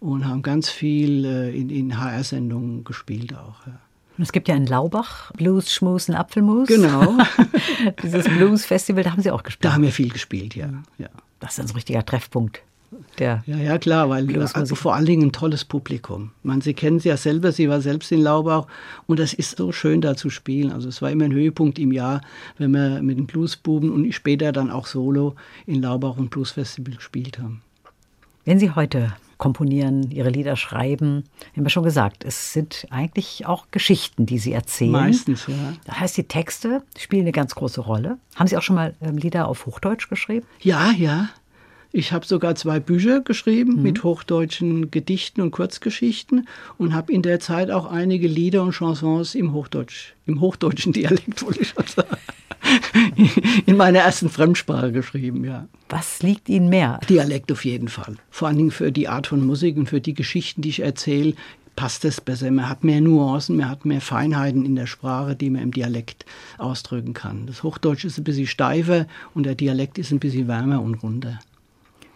und 0.00 0.26
haben 0.26 0.42
ganz 0.42 0.68
viel 0.68 1.24
äh, 1.24 1.56
in, 1.56 1.70
in 1.70 1.98
HR-Sendungen 1.98 2.84
gespielt 2.84 3.34
auch. 3.34 3.66
Ja. 3.66 3.78
Es 4.18 4.30
gibt 4.30 4.48
ja 4.48 4.54
in 4.54 4.66
Laubach 4.66 5.32
Blues, 5.32 5.72
Schmus 5.72 6.08
und 6.08 6.14
Apfelmus. 6.14 6.68
Genau. 6.68 7.18
Dieses 8.02 8.26
Blues-Festival, 8.26 9.02
da 9.02 9.12
haben 9.12 9.22
Sie 9.22 9.30
auch 9.30 9.42
gespielt. 9.42 9.64
Da 9.64 9.72
haben 9.72 9.82
wir 9.82 9.92
viel 9.92 10.10
gespielt, 10.10 10.54
ja. 10.54 10.68
ja. 10.98 11.08
Das 11.40 11.58
ist 11.58 11.70
ein 11.70 11.74
richtiger 11.74 12.04
Treffpunkt 12.04 12.62
der 13.18 13.42
ja, 13.46 13.56
ja, 13.56 13.78
klar, 13.78 14.08
weil 14.10 14.26
also 14.54 14.74
vor 14.74 14.94
allen 14.94 15.06
Dingen 15.06 15.28
ein 15.28 15.32
tolles 15.32 15.64
Publikum. 15.64 16.30
Man, 16.42 16.60
Sie 16.60 16.74
kennen 16.74 17.00
sie 17.00 17.08
ja 17.08 17.16
selber, 17.16 17.52
sie 17.52 17.68
war 17.68 17.80
selbst 17.80 18.12
in 18.12 18.20
Laubach 18.20 18.66
und 19.06 19.18
das 19.18 19.34
ist 19.34 19.56
so 19.56 19.72
schön 19.72 20.00
da 20.00 20.16
zu 20.16 20.30
spielen. 20.30 20.72
Also 20.72 20.88
es 20.88 21.02
war 21.02 21.10
immer 21.10 21.24
ein 21.24 21.32
Höhepunkt 21.32 21.78
im 21.78 21.92
Jahr, 21.92 22.20
wenn 22.58 22.70
wir 22.72 23.02
mit 23.02 23.18
den 23.18 23.26
Bluesbuben 23.26 23.90
und 23.90 24.12
später 24.12 24.52
dann 24.52 24.70
auch 24.70 24.86
solo 24.86 25.34
in 25.66 25.82
Laubach 25.82 26.16
und 26.16 26.30
Bluesfestival 26.30 26.94
gespielt 26.94 27.38
haben. 27.38 27.62
Wenn 28.44 28.58
Sie 28.58 28.70
heute 28.70 29.14
komponieren, 29.38 30.10
Ihre 30.10 30.30
Lieder 30.30 30.56
schreiben, 30.56 31.24
haben 31.56 31.64
wir 31.64 31.70
schon 31.70 31.82
gesagt, 31.82 32.24
es 32.24 32.52
sind 32.52 32.86
eigentlich 32.90 33.46
auch 33.46 33.66
Geschichten, 33.70 34.26
die 34.26 34.38
Sie 34.38 34.52
erzählen. 34.52 34.92
Meistens, 34.92 35.46
ja. 35.46 35.74
Das 35.84 36.00
heißt, 36.00 36.16
die 36.16 36.24
Texte 36.24 36.82
spielen 36.98 37.22
eine 37.22 37.32
ganz 37.32 37.54
große 37.54 37.80
Rolle. 37.80 38.18
Haben 38.36 38.46
Sie 38.46 38.56
auch 38.56 38.62
schon 38.62 38.76
mal 38.76 38.94
ähm, 39.00 39.16
Lieder 39.16 39.48
auf 39.48 39.66
Hochdeutsch 39.66 40.08
geschrieben? 40.08 40.46
Ja, 40.60 40.92
ja. 40.92 41.30
Ich 41.96 42.12
habe 42.12 42.26
sogar 42.26 42.56
zwei 42.56 42.80
Bücher 42.80 43.20
geschrieben 43.20 43.76
mhm. 43.76 43.82
mit 43.82 44.02
hochdeutschen 44.02 44.90
Gedichten 44.90 45.40
und 45.40 45.52
Kurzgeschichten 45.52 46.48
und 46.76 46.92
habe 46.92 47.12
in 47.12 47.22
der 47.22 47.38
Zeit 47.38 47.70
auch 47.70 47.86
einige 47.86 48.26
Lieder 48.26 48.64
und 48.64 48.72
Chansons 48.72 49.36
im 49.36 49.52
Hochdeutsch, 49.52 50.14
im 50.26 50.40
hochdeutschen 50.40 50.92
Dialekt, 50.92 51.44
wollte 51.44 51.60
ich 51.60 51.68
schon 51.68 51.86
sagen, 51.86 52.16
in 53.66 53.76
meiner 53.76 54.00
ersten 54.00 54.28
Fremdsprache 54.28 54.90
geschrieben, 54.90 55.44
ja. 55.44 55.68
Was 55.88 56.20
liegt 56.20 56.48
Ihnen 56.48 56.68
mehr? 56.68 56.98
Dialekt 57.08 57.52
auf 57.52 57.64
jeden 57.64 57.86
Fall. 57.86 58.16
Vor 58.28 58.48
allen 58.48 58.56
Dingen 58.56 58.72
für 58.72 58.90
die 58.90 59.06
Art 59.06 59.28
von 59.28 59.46
Musik 59.46 59.76
und 59.76 59.88
für 59.88 60.00
die 60.00 60.14
Geschichten, 60.14 60.62
die 60.62 60.70
ich 60.70 60.80
erzähle, 60.80 61.34
passt 61.76 62.04
es 62.04 62.20
besser. 62.20 62.50
Man 62.50 62.68
hat 62.68 62.82
mehr 62.82 63.02
Nuancen, 63.02 63.56
man 63.56 63.70
hat 63.70 63.84
mehr 63.84 64.00
Feinheiten 64.00 64.64
in 64.64 64.74
der 64.74 64.88
Sprache, 64.88 65.36
die 65.36 65.48
man 65.48 65.62
im 65.62 65.72
Dialekt 65.72 66.26
ausdrücken 66.58 67.12
kann. 67.12 67.46
Das 67.46 67.62
Hochdeutsch 67.62 68.04
ist 68.04 68.18
ein 68.18 68.24
bisschen 68.24 68.48
steifer 68.48 69.06
und 69.32 69.46
der 69.46 69.54
Dialekt 69.54 69.98
ist 69.98 70.10
ein 70.10 70.18
bisschen 70.18 70.48
wärmer 70.48 70.82
und 70.82 70.96
runder. 70.96 71.38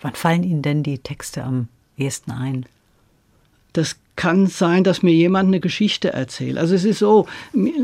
Wann 0.00 0.14
fallen 0.14 0.44
Ihnen 0.44 0.62
denn 0.62 0.82
die 0.82 0.98
Texte 0.98 1.42
am 1.42 1.68
ehesten 1.96 2.30
ein? 2.30 2.66
Das 3.72 3.96
kann 4.16 4.48
sein, 4.48 4.82
dass 4.82 5.02
mir 5.02 5.12
jemand 5.12 5.48
eine 5.48 5.61
Geschichte 5.61 6.12
erzählt. 6.12 6.58
Also 6.58 6.74
es 6.74 6.84
ist 6.84 6.98
so, 6.98 7.26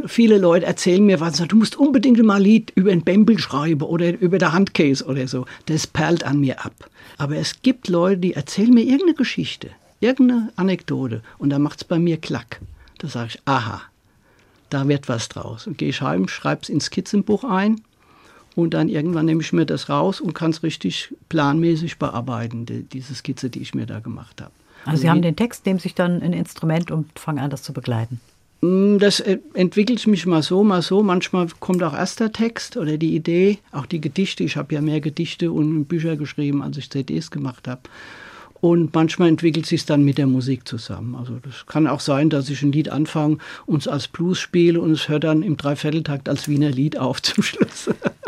viele 0.07 0.39
Leute 0.39 0.67
erzählen 0.67 1.05
mir 1.05 1.21
was 1.21 1.37
du 1.37 1.57
musst 1.57 1.77
unbedingt 1.77 2.21
mal 2.25 2.37
ein 2.37 2.43
Lied 2.43 2.73
über 2.75 2.91
den 2.91 3.05
Bembel 3.05 3.39
schreiben 3.39 3.83
oder 3.83 4.19
über 4.19 4.39
der 4.39 4.53
Handcase 4.53 5.05
oder 5.05 5.29
so. 5.29 5.47
Das 5.67 5.87
perlt 5.87 6.25
an 6.25 6.41
mir 6.41 6.65
ab. 6.65 6.75
Aber 7.19 7.37
es 7.37 7.63
gibt 7.63 7.89
Leute, 7.89 8.19
die 8.19 8.35
erzählen 8.35 8.75
mir 8.75 8.83
irgendeine 8.83 9.15
Geschichte, 9.15 9.71
irgendeine 10.01 10.53
Anekdote 10.57 11.23
und 11.39 11.51
da 11.51 11.61
macht 11.61 11.83
es 11.83 11.85
bei 11.85 12.01
mir 12.01 12.17
Klack. 12.17 12.61
Da 12.99 13.07
sage 13.09 13.29
ich, 13.35 13.43
aha, 13.45 13.83
da 14.71 14.89
wird 14.89 15.09
was 15.09 15.29
draus. 15.29 15.69
Und 15.69 15.79
gehe 15.79 15.91
ich 15.91 16.01
heim, 16.01 16.27
schreibe 16.27 16.63
es 16.63 16.69
ins 16.69 16.87
Skizzenbuch 16.87 17.45
ein 17.45 17.81
und 18.55 18.75
dann 18.75 18.89
irgendwann 18.89 19.27
nehme 19.27 19.41
ich 19.41 19.53
mir 19.53 19.67
das 19.67 19.89
raus 19.89 20.21
und 20.21 20.35
kann 20.35 20.51
es 20.51 20.63
richtig 20.63 21.15
planmäßig 21.29 21.99
bearbeiten, 21.99 22.67
die, 22.67 22.83
diese 22.83 23.15
Skizze, 23.15 23.51
die 23.51 23.61
ich 23.61 23.75
mir 23.75 23.87
da 23.87 24.01
gemacht 24.01 24.41
habe. 24.41 24.53
Also 24.85 25.03
Sie 25.03 25.11
haben 25.11 25.23
den 25.23 25.37
Text, 25.37 25.67
nehmen 25.67 25.79
sich 25.79 25.95
dann 25.95 26.23
ein 26.23 26.33
Instrument 26.33 26.91
und 26.91 27.19
fangen 27.19 27.39
an, 27.39 27.51
das 27.51 27.63
zu 27.63 27.73
begleiten. 27.73 28.21
Mm, 28.61 28.99
das 28.99 29.21
äh, 29.21 29.39
entwickelt 29.55 30.07
mich 30.07 30.27
mal 30.27 30.43
so, 30.43 30.63
mal 30.63 30.83
so. 30.83 31.03
Manchmal 31.03 31.49
kommt 31.61 31.83
auch 31.83 31.95
erst 31.95 32.21
der 32.21 32.33
Text 32.33 32.77
oder 32.77 32.97
die 32.97 33.15
Idee, 33.15 33.59
auch 33.73 33.87
die 33.87 34.01
Gedichte. 34.01 34.45
Ich 34.45 34.57
habe 34.57 34.75
ja 34.75 34.81
mehr 34.81 35.01
Gedichte 35.01 35.53
und 35.53 35.87
Bücher 35.87 36.17
geschrieben, 36.17 36.63
als 36.63 36.77
ich 36.77 36.91
CDs 36.91 37.31
gemacht 37.31 37.67
habe. 37.67 37.83
Und 38.61 38.95
manchmal 38.95 39.29
entwickelt 39.29 39.67
sich 39.67 39.85
dann 39.85 40.05
mit 40.05 40.17
der 40.17 40.27
Musik 40.27 40.67
zusammen. 40.67 41.17
Also 41.17 41.39
das 41.43 41.67
kann 41.67 41.87
auch 41.87 42.01
sein, 42.01 42.31
dass 42.31 42.49
ich 42.49 42.63
ein 42.63 42.73
Lied 42.73 42.89
anfange 42.89 43.37
und 43.67 43.83
es 43.83 43.89
als 43.89 44.09
Blues 44.09 44.39
spiele 44.39 44.81
und 44.81 44.93
es 44.93 45.11
hört 45.11 45.25
dann 45.25 45.43
im 45.43 45.59
Dreivierteltakt 45.59 46.31
als 46.31 46.49
Wiener 46.49 46.71
Lied 46.71 46.99
auf 46.99 47.21
zum 47.21 47.43
Schluss. 47.43 47.91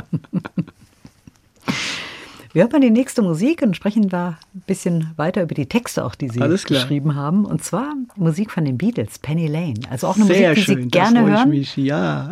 Wir 2.57 2.63
hören 2.63 2.73
mal 2.73 2.81
die 2.81 2.91
nächste 2.91 3.21
Musik 3.21 3.61
und 3.61 3.77
sprechen 3.77 4.09
da 4.09 4.39
ein 4.55 4.63
bisschen 4.67 5.13
weiter 5.17 5.43
über 5.43 5.55
die 5.55 5.67
Texte 5.67 6.03
auch, 6.03 6.15
die 6.15 6.31
Sie 6.31 6.39
geschrieben 6.39 7.15
haben. 7.15 7.45
Und 7.45 7.63
zwar 7.63 7.93
Musik 8.15 8.51
von 8.51 8.65
den 8.65 8.79
Beatles, 8.79 9.19
Penny 9.19 9.47
Lane. 9.47 9.75
Also 9.91 10.07
auch 10.07 10.17
eine 10.17 10.25
Sehr 10.25 10.49
Musik, 10.49 10.65
die 10.65 10.73
schön, 10.73 10.83
Sie 10.85 10.89
gerne 10.89 11.21
das 11.21 11.29
hören. 11.29 11.51
Mich, 11.51 11.77
ja. 11.77 12.31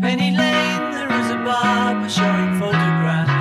Penny 0.00 0.30
Lane, 0.30 0.90
there 0.90 1.20
is 1.20 1.30
a 1.30 1.44
barber 1.44 2.08
showing 2.08 2.58
photographs 2.58 3.35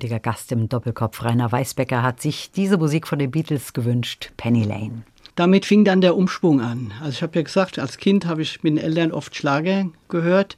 heutiger 0.00 0.18
Gast 0.18 0.50
im 0.50 0.66
Doppelkopf, 0.66 1.22
Rainer 1.22 1.52
Weißbecker, 1.52 2.02
hat 2.02 2.22
sich 2.22 2.50
diese 2.50 2.78
Musik 2.78 3.06
von 3.06 3.18
den 3.18 3.30
Beatles 3.30 3.74
gewünscht, 3.74 4.32
Penny 4.38 4.64
Lane. 4.64 5.02
Damit 5.34 5.66
fing 5.66 5.84
dann 5.84 6.00
der 6.00 6.16
Umschwung 6.16 6.62
an. 6.62 6.90
Also 7.02 7.10
ich 7.10 7.22
habe 7.22 7.38
ja 7.38 7.42
gesagt, 7.42 7.78
als 7.78 7.98
Kind 7.98 8.24
habe 8.24 8.40
ich 8.40 8.62
mit 8.62 8.78
den 8.78 8.82
Eltern 8.82 9.12
oft 9.12 9.36
Schlager 9.36 9.90
gehört 10.08 10.56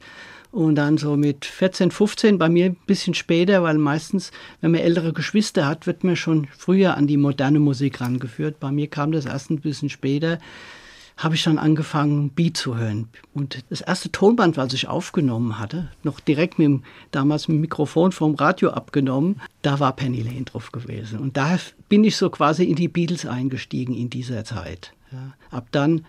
und 0.53 0.75
dann 0.75 0.97
so 0.97 1.17
mit 1.17 1.43
14, 1.43 1.91
15, 1.91 2.37
bei 2.37 2.47
mir 2.47 2.67
ein 2.67 2.77
bisschen 2.87 3.15
später, 3.15 3.63
weil 3.63 3.77
meistens, 3.77 4.31
wenn 4.61 4.71
man 4.71 4.79
ältere 4.79 5.11
Geschwister 5.11 5.67
hat, 5.67 5.87
wird 5.87 6.05
man 6.05 6.15
schon 6.15 6.47
früher 6.57 6.95
an 6.95 7.07
die 7.07 7.17
moderne 7.17 7.59
Musik 7.59 7.99
rangeführt. 7.99 8.61
Bei 8.61 8.71
mir 8.71 8.87
kam 8.87 9.11
das 9.11 9.25
erst 9.25 9.49
ein 9.49 9.59
bisschen 9.59 9.89
später, 9.89 10.37
habe 11.17 11.35
ich 11.35 11.43
dann 11.43 11.57
angefangen, 11.57 12.29
Beat 12.29 12.57
zu 12.57 12.77
hören. 12.77 13.07
Und 13.33 13.63
das 13.69 13.81
erste 13.81 14.11
Tonband, 14.11 14.57
was 14.57 14.73
ich 14.73 14.87
aufgenommen 14.87 15.59
hatte, 15.59 15.89
noch 16.03 16.19
direkt 16.19 16.59
mit 16.59 16.65
dem, 16.65 16.83
damals 17.11 17.47
mit 17.47 17.57
dem 17.57 17.61
Mikrofon 17.61 18.11
vom 18.11 18.35
Radio 18.35 18.71
abgenommen, 18.71 19.39
da 19.61 19.79
war 19.79 19.95
Penny 19.95 20.21
Lane 20.21 20.43
drauf 20.43 20.71
gewesen. 20.71 21.19
Und 21.19 21.37
da 21.37 21.57
bin 21.89 22.03
ich 22.03 22.17
so 22.17 22.29
quasi 22.29 22.63
in 22.63 22.75
die 22.75 22.87
Beatles 22.87 23.25
eingestiegen 23.25 23.93
in 23.93 24.09
dieser 24.09 24.43
Zeit. 24.43 24.93
Ja. 25.11 25.33
Ab 25.51 25.67
dann 25.71 26.05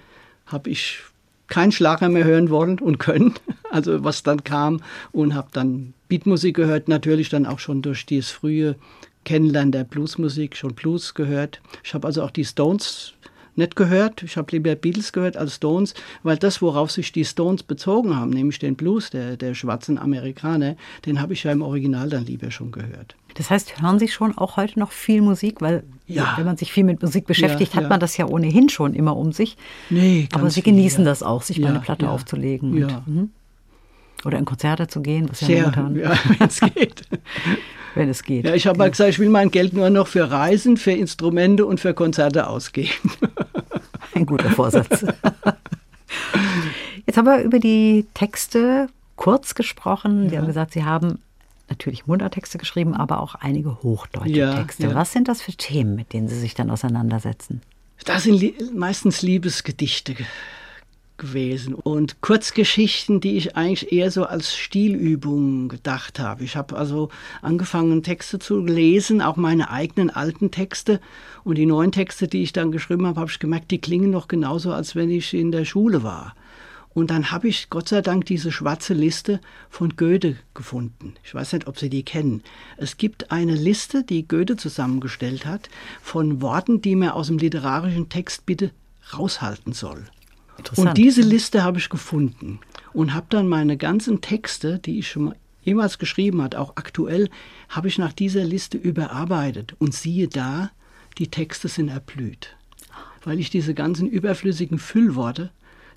habe 0.47 0.71
ich 0.71 1.01
kein 1.47 1.73
Schlager 1.73 2.09
mehr 2.09 2.25
hören 2.25 2.51
wollen 2.51 2.79
und 2.79 2.99
können, 2.99 3.35
also 3.71 4.03
was 4.05 4.23
dann 4.23 4.45
kam 4.45 4.81
und 5.13 5.35
habe 5.35 5.49
dann 5.53 5.93
Beatmusik 6.09 6.57
gehört, 6.57 6.89
natürlich 6.89 7.29
dann 7.29 7.47
auch 7.47 7.59
schon 7.59 7.83
durch 7.83 8.07
dieses 8.07 8.31
frühe 8.31 8.77
Kennenlernen 9.25 9.73
der 9.73 9.85
Bluesmusik, 9.85 10.57
schon 10.57 10.75
Blues 10.75 11.15
gehört. 11.15 11.61
Ich 11.83 11.95
habe 11.95 12.07
also 12.07 12.23
auch 12.23 12.31
die 12.31 12.45
Stones 12.45 13.15
nicht 13.57 13.77
gehört. 13.77 14.23
Ich 14.23 14.37
habe 14.37 14.49
lieber 14.53 14.75
Beatles 14.75 15.13
gehört 15.13 15.37
als 15.37 15.57
Stones, 15.57 15.95
weil 16.23 16.37
das, 16.37 16.61
worauf 16.63 16.91
sich 16.91 17.13
die 17.13 17.25
Stones 17.25 17.63
bezogen 17.63 18.17
haben, 18.17 18.31
nämlich 18.31 18.59
den 18.59 18.75
Blues 18.77 19.11
der, 19.11 19.37
der 19.37 19.55
schwarzen 19.55 19.99
Amerikaner, 19.99 20.77
den 21.07 21.21
habe 21.21 21.33
ich 21.35 21.45
ja 21.45 21.53
im 21.53 21.63
Original 21.63 22.09
dann 22.09 22.25
lieber 22.27 22.51
schon 22.51 22.73
gehört. 22.73 23.17
Das 23.35 23.51
heißt, 23.51 23.81
hören 23.83 23.99
Sie 23.99 24.09
schon 24.09 24.37
auch 24.39 24.57
heute 24.57 24.79
noch 24.79 24.93
viel 24.93 25.21
Musik? 25.21 25.61
Weil 25.61 25.83
Ja. 26.07 26.35
wenn 26.37 26.45
man 26.47 26.57
sich 26.57 26.73
viel 26.73 26.85
mit 26.85 27.03
Musik 27.03 27.27
beschäftigt, 27.27 27.73
Ja, 27.73 27.77
hat 27.79 27.83
ja. 27.85 27.89
man 27.89 28.01
das 28.01 28.17
ja 28.17 28.27
ohnehin 28.27 28.69
schon 28.69 28.95
immer 28.95 29.17
um 29.17 29.33
sich. 29.33 29.57
Nee, 29.91 30.29
Aber 30.33 30.51
Sie 30.51 30.63
viel, 30.63 30.73
genießen 30.73 31.05
ja. 31.05 31.11
das 31.11 31.23
auch, 31.23 31.43
sich 31.43 31.59
mal 31.59 31.65
Ja, 31.67 31.71
eine 31.71 31.81
Platte 31.81 32.05
ja. 32.07 32.13
aufzulegen. 32.13 32.77
Ja. 32.77 33.03
Und, 33.07 33.09
mhm. 33.09 33.31
Oder 34.25 34.39
in 34.39 34.45
Konzerte 34.45 34.87
zu 34.87 35.03
gehen, 35.03 35.29
was 35.29 35.41
ja 35.43 35.47
Sehr, 35.49 35.61
momentan, 35.71 35.97
ja, 35.97 36.13
wenn 36.39 36.49
es 36.49 36.61
geht. 36.61 37.03
wenn 37.95 38.09
es 38.09 38.23
geht. 38.23 38.45
Ja, 38.47 38.55
ich 38.55 38.67
habe 38.67 38.79
mal 38.79 38.91
gesagt, 38.91 39.11
ich 39.11 39.19
will 39.19 39.29
mein 39.31 39.51
Geld 39.51 39.73
nur 39.73 39.91
noch 39.91 40.07
für 40.07 40.31
Reisen, 40.31 40.77
für 40.77 40.93
Instrumente 40.93 41.67
und 41.67 41.81
für 41.81 41.95
Konzerte 41.95 42.49
ausgeben. 42.49 42.91
Ein 44.15 44.27
guter 44.27 44.51
Vorsatz. 44.51 45.05
Jetzt 47.07 47.17
haben 47.19 47.27
wir 47.27 47.41
über 47.43 47.59
die 47.59 48.07
Texte 48.15 48.89
kurz 49.17 49.55
gesprochen. 49.55 50.29
Sie 50.31 50.39
haben 50.39 50.47
gesagt, 50.47 50.73
Sie 50.73 50.85
haben 50.85 51.19
natürlich 51.69 52.07
Mundarttexte 52.07 52.59
geschrieben, 52.59 52.95
aber 52.95 53.21
auch 53.21 53.35
einige 53.35 53.83
hochdeutsche 53.83 54.31
Ja, 54.31 54.55
Texte. 54.55 54.85
ja. 54.89 54.95
Was 54.95 55.13
sind 55.13 55.29
das 55.29 55.43
für 55.43 55.53
Themen, 55.53 55.95
mit 55.95 56.13
denen 56.13 56.29
Sie 56.29 56.39
sich 56.39 56.55
dann 56.55 56.71
auseinandersetzen? 56.71 57.61
Das 58.05 58.25
sind 58.25 58.75
meistens 58.77 59.23
Liebesgedichte 59.23 60.15
gewesen. 61.17 61.75
Und 61.75 62.21
Kurzgeschichten, 62.21 63.21
die 63.21 63.37
ich 63.37 63.57
eigentlich 63.57 63.93
eher 63.93 64.11
so 64.11 64.25
als 64.25 64.57
Stilübung 64.57 65.69
gedacht 65.69 66.19
habe. 66.19 66.45
Ich 66.45 66.57
habe 66.57 66.77
also 66.77 67.11
angefangen, 67.43 68.03
Texte 68.03 68.39
zu 68.39 68.59
lesen, 68.61 69.23
auch 69.23 69.37
meine 69.37 69.71
eigenen 69.71 70.11
alten 70.11 70.51
Texte. 70.51 71.01
Und 71.45 71.57
die 71.57 71.67
neuen 71.67 71.93
Texte, 71.93 72.29
die 72.29 72.43
ich 72.43 72.53
dann 72.53 72.73
geschrieben 72.73 73.07
habe, 73.07 73.21
habe 73.21 73.31
ich 73.31 73.39
gemerkt, 73.39 73.71
die 73.71 73.81
klingen 73.81 74.11
noch 74.11 74.29
genauso, 74.29 74.73
als 74.73 74.97
wenn 74.97 75.11
ich 75.11 75.35
in 75.35 75.53
der 75.53 75.65
Schule 75.65 76.03
war. 76.03 76.35
Und 76.95 77.11
dann 77.11 77.33
habe 77.33 77.49
ich 77.49 77.71
Gott 77.71 77.89
sei 77.89 78.03
Dank 78.03 78.25
diese 78.27 78.53
schwarze 78.53 78.95
Liste 78.95 79.41
von 79.69 79.97
Goethe 79.97 80.37
gefunden. 80.55 81.15
Ich 81.25 81.35
weiß 81.35 81.53
nicht, 81.53 81.67
ob 81.67 81.79
Sie 81.79 81.91
die 81.91 82.05
kennen. 82.05 82.45
Es 82.77 82.97
gibt 82.97 83.33
eine 83.33 83.55
Liste, 83.55 84.05
die 84.05 84.27
Goethe 84.27 84.57
zusammengestellt 84.57 85.45
hat, 85.45 85.69
von 86.01 86.41
Worten, 86.41 86.81
die 86.81 86.95
man 86.95 87.11
aus 87.11 87.27
dem 87.27 87.39
literarischen 87.39 88.09
Text 88.09 88.47
bitte 88.47 88.71
raushalten 89.13 89.73
soll. 89.73 90.05
Und 90.77 90.97
diese 90.97 91.23
Liste 91.23 91.63
habe 91.63 91.79
ich 91.79 91.89
gefunden 91.89 92.61
und 92.93 93.15
habe 93.15 93.27
dann 93.29 93.49
meine 93.49 93.77
ganzen 93.77 94.21
Texte, 94.21 94.79
die 94.79 94.99
ich 94.99 95.11
schon 95.11 95.25
mal 95.25 95.37
jemals 95.63 95.99
geschrieben 95.99 96.43
hat, 96.43 96.55
auch 96.55 96.77
aktuell, 96.77 97.29
habe 97.69 97.89
ich 97.89 97.99
nach 97.99 98.13
dieser 98.13 98.45
Liste 98.45 98.77
überarbeitet. 98.77 99.75
Und 99.79 99.95
siehe 99.95 100.29
da, 100.29 100.71
die 101.19 101.29
Texte 101.29 101.69
sind 101.69 101.89
erblüht. 101.89 102.57
Weil 103.25 103.41
ich 103.41 103.51
diese 103.51 103.75
ganzen 103.75 104.09
überflüssigen 104.09 104.79
Füllworte, 104.79 105.51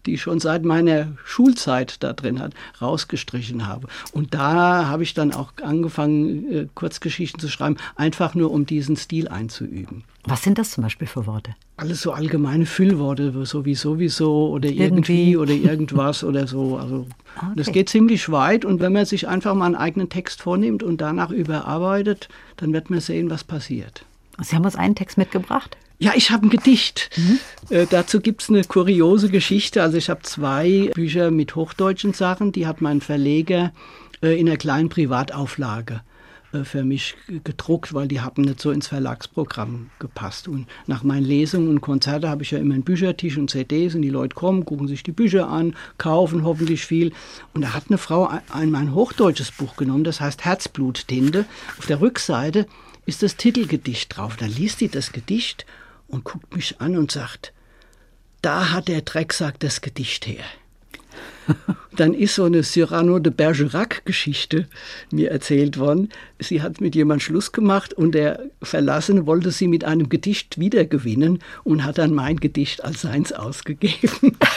die 0.08 0.16
ich 0.16 0.22
schon 0.22 0.40
seit 0.40 0.66
meiner 0.66 1.10
Schulzeit 1.26 2.02
da 2.02 2.14
drin 2.14 2.40
hat, 2.40 2.54
rausgestrichen 2.82 3.68
habe. 3.68 3.88
Und 4.12 4.34
da 4.34 4.88
habe 4.88 5.04
ich 5.04 5.14
dann 5.14 5.34
auch 5.34 5.52
angefangen, 5.62 6.52
äh, 6.52 6.68
Kurzgeschichten 6.74 7.40
zu 7.40 7.50
schreiben, 7.50 7.78
einfach 7.96 8.34
nur 8.34 8.50
um 8.52 8.66
diesen 8.66 8.96
Stil 8.96 9.28
einzuüben. 9.28 10.04
Was 10.24 10.42
sind 10.44 10.58
das 10.58 10.72
zum 10.72 10.84
Beispiel 10.84 11.08
für 11.08 11.26
Worte? 11.28 11.52
Alles 11.78 12.02
so 12.02 12.12
allgemeine 12.12 12.66
Füllworte, 12.66 13.46
so 13.46 13.64
wie 13.66 13.76
sowieso 13.76 14.50
oder 14.50 14.68
irgendwie, 14.70 15.32
Irgendwie. 15.34 15.38
oder 15.38 15.54
irgendwas 15.54 16.24
oder 16.24 16.48
so. 16.48 16.78
Also 16.78 17.06
Ah, 17.40 17.52
das 17.56 17.68
okay. 17.68 17.80
geht 17.80 17.90
ziemlich 17.90 18.30
weit 18.32 18.66
und 18.66 18.80
wenn 18.80 18.94
man 18.94 19.06
sich 19.06 19.28
einfach 19.28 19.54
mal 19.54 19.68
einen 19.68 19.76
eigenen 19.76 20.10
Text 20.10 20.42
vornimmt 20.42 20.82
und 20.82 21.02
danach 21.02 21.30
überarbeitet, 21.30 22.30
dann 22.58 22.74
wird 22.74 22.90
man 22.90 23.00
sehen, 23.00 23.30
was 23.30 23.44
passiert. 23.44 24.06
Sie 24.42 24.56
haben 24.56 24.66
uns 24.66 24.76
einen 24.76 24.96
Text 24.96 25.18
mitgebracht. 25.20 25.78
Ja, 26.00 26.12
ich 26.16 26.30
habe 26.30 26.46
ein 26.46 26.50
Gedicht. 26.50 27.10
Äh, 27.70 27.88
dazu 27.90 28.22
gibt's 28.22 28.50
eine 28.50 28.64
kuriose 28.64 29.30
Geschichte. 29.30 29.82
Also 29.82 29.98
ich 29.98 30.10
habe 30.10 30.22
zwei 30.22 30.92
Bücher 30.94 31.32
mit 31.32 31.56
hochdeutschen 31.56 32.14
Sachen, 32.14 32.52
die 32.52 32.68
hat 32.68 32.82
mein 32.82 33.02
Verleger 33.02 33.74
äh, 34.22 34.40
in 34.40 34.48
einer 34.48 34.58
kleinen 34.58 34.90
Privatauflage 34.90 36.02
äh, 36.54 36.64
für 36.64 36.84
mich 36.84 37.16
gedruckt, 37.44 37.96
weil 37.96 38.08
die 38.08 38.22
haben 38.22 38.44
nicht 38.44 38.62
so 38.62 38.70
ins 38.70 38.88
Verlagsprogramm 38.88 39.90
gepasst. 39.98 40.48
Und 40.48 40.68
nach 40.86 41.04
meinen 41.04 41.26
Lesungen 41.26 41.68
und 41.68 41.82
Konzerten 41.82 42.30
habe 42.30 42.44
ich 42.44 42.52
ja 42.52 42.60
immer 42.60 42.76
einen 42.76 42.84
Büchertisch 42.84 43.38
und 43.38 43.50
CDs 43.50 43.96
und 43.96 44.04
die 44.04 44.10
Leute 44.10 44.36
kommen, 44.36 44.66
gucken 44.66 44.88
sich 44.88 45.02
die 45.02 45.12
Bücher 45.12 45.50
an, 45.50 45.76
kaufen 45.98 46.44
hoffentlich 46.44 46.86
viel. 46.86 47.12
Und 47.56 47.62
da 47.62 47.74
hat 47.74 47.86
eine 47.90 47.98
Frau 47.98 48.28
ein, 48.28 48.42
ein 48.52 48.70
mein 48.70 48.94
hochdeutsches 48.94 49.50
Buch 49.52 49.76
genommen, 49.76 50.04
das 50.04 50.22
heißt 50.22 50.46
Herzbluttinte. 50.46 51.46
Auf 51.80 51.88
der 51.88 52.02
Rückseite 52.02 52.68
ist 53.08 53.24
das 53.24 53.36
Titelgedicht 53.36 54.16
drauf. 54.16 54.38
Dann 54.38 54.52
liest 54.52 54.80
die 54.82 54.90
das 54.90 55.12
Gedicht 55.12 55.66
und 56.08 56.24
guckt 56.24 56.56
mich 56.56 56.80
an 56.80 56.98
und 56.98 57.12
sagt, 57.12 57.54
da 58.42 58.72
hat 58.72 58.88
der 58.88 59.02
Drecksack 59.02 59.60
das 59.60 59.82
Gedicht 59.82 60.28
her. 60.28 60.44
Dann 61.96 62.14
ist 62.14 62.36
so 62.36 62.44
eine 62.44 62.62
Cyrano 62.62 63.20
de 63.20 63.32
Bergerac-Geschichte 63.34 64.68
mir 65.12 65.32
erzählt 65.32 65.80
worden. 65.80 66.10
Sie 66.40 66.62
hat 66.62 66.82
mit 66.82 66.94
jemand 66.96 67.24
Schluss 67.24 67.52
gemacht 67.52 67.94
und 67.94 68.14
der 68.14 68.50
Verlassene 68.62 69.26
wollte 69.26 69.52
sie 69.52 69.68
mit 69.68 69.84
einem 69.84 70.10
Gedicht 70.10 70.60
wiedergewinnen 70.60 71.40
und 71.64 71.84
hat 71.84 71.98
dann 71.98 72.14
mein 72.14 72.38
Gedicht 72.38 72.84
als 72.84 73.02
seins 73.02 73.34
ausgegeben. 73.34 74.38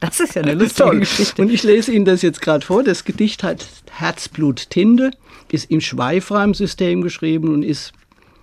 Das 0.00 0.20
ist 0.20 0.36
ja 0.36 0.42
eine 0.42 0.54
lustige 0.54 0.88
Toll. 0.88 1.00
Geschichte. 1.00 1.42
Und 1.42 1.50
ich 1.50 1.64
lese 1.64 1.92
Ihnen 1.92 2.04
das 2.04 2.22
jetzt 2.22 2.40
gerade 2.40 2.64
vor. 2.64 2.82
Das 2.82 3.04
Gedicht 3.04 3.42
heißt 3.42 3.82
Herzblut 3.90 4.70
Tinde, 4.70 5.10
ist 5.50 5.70
im 5.70 5.80
Schweifreim-System 5.80 7.02
geschrieben 7.02 7.52
und 7.52 7.62
ist 7.62 7.92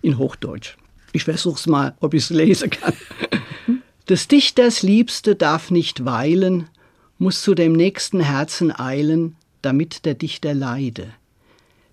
in 0.02 0.18
Hochdeutsch. 0.18 0.76
Ich 1.16 1.24
versuche 1.24 1.56
es 1.56 1.66
mal, 1.66 1.96
ob 2.02 2.14
ich 2.14 2.24
es 2.24 2.30
lesen 2.30 2.70
kann. 2.70 2.94
Des 4.10 4.28
Dichters 4.28 4.84
Liebste 4.84 5.38
darf 5.38 5.72
nicht 5.72 6.04
weilen, 6.04 6.68
muss 7.20 7.42
zu 7.42 7.56
dem 7.56 7.72
nächsten 7.72 8.20
Herzen 8.20 8.78
eilen, 8.78 9.38
damit 9.62 10.04
der 10.04 10.16
Dichter 10.16 10.54
leide. 10.54 11.08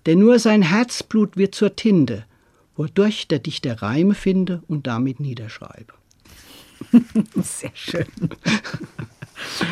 Denn 0.05 0.19
nur 0.19 0.39
sein 0.39 0.61
Herzblut 0.61 1.37
wird 1.37 1.55
zur 1.55 1.77
Tinte, 1.77 2.25
wodurch 2.75 3.29
der 3.29 3.39
Dichter 3.39 3.81
Reime 3.81 4.13
finde 4.13 4.61
und 4.67 4.87
damit 4.87 5.21
niederschreibe. 5.21 5.93
Sehr 7.41 7.71
schön. 7.75 8.07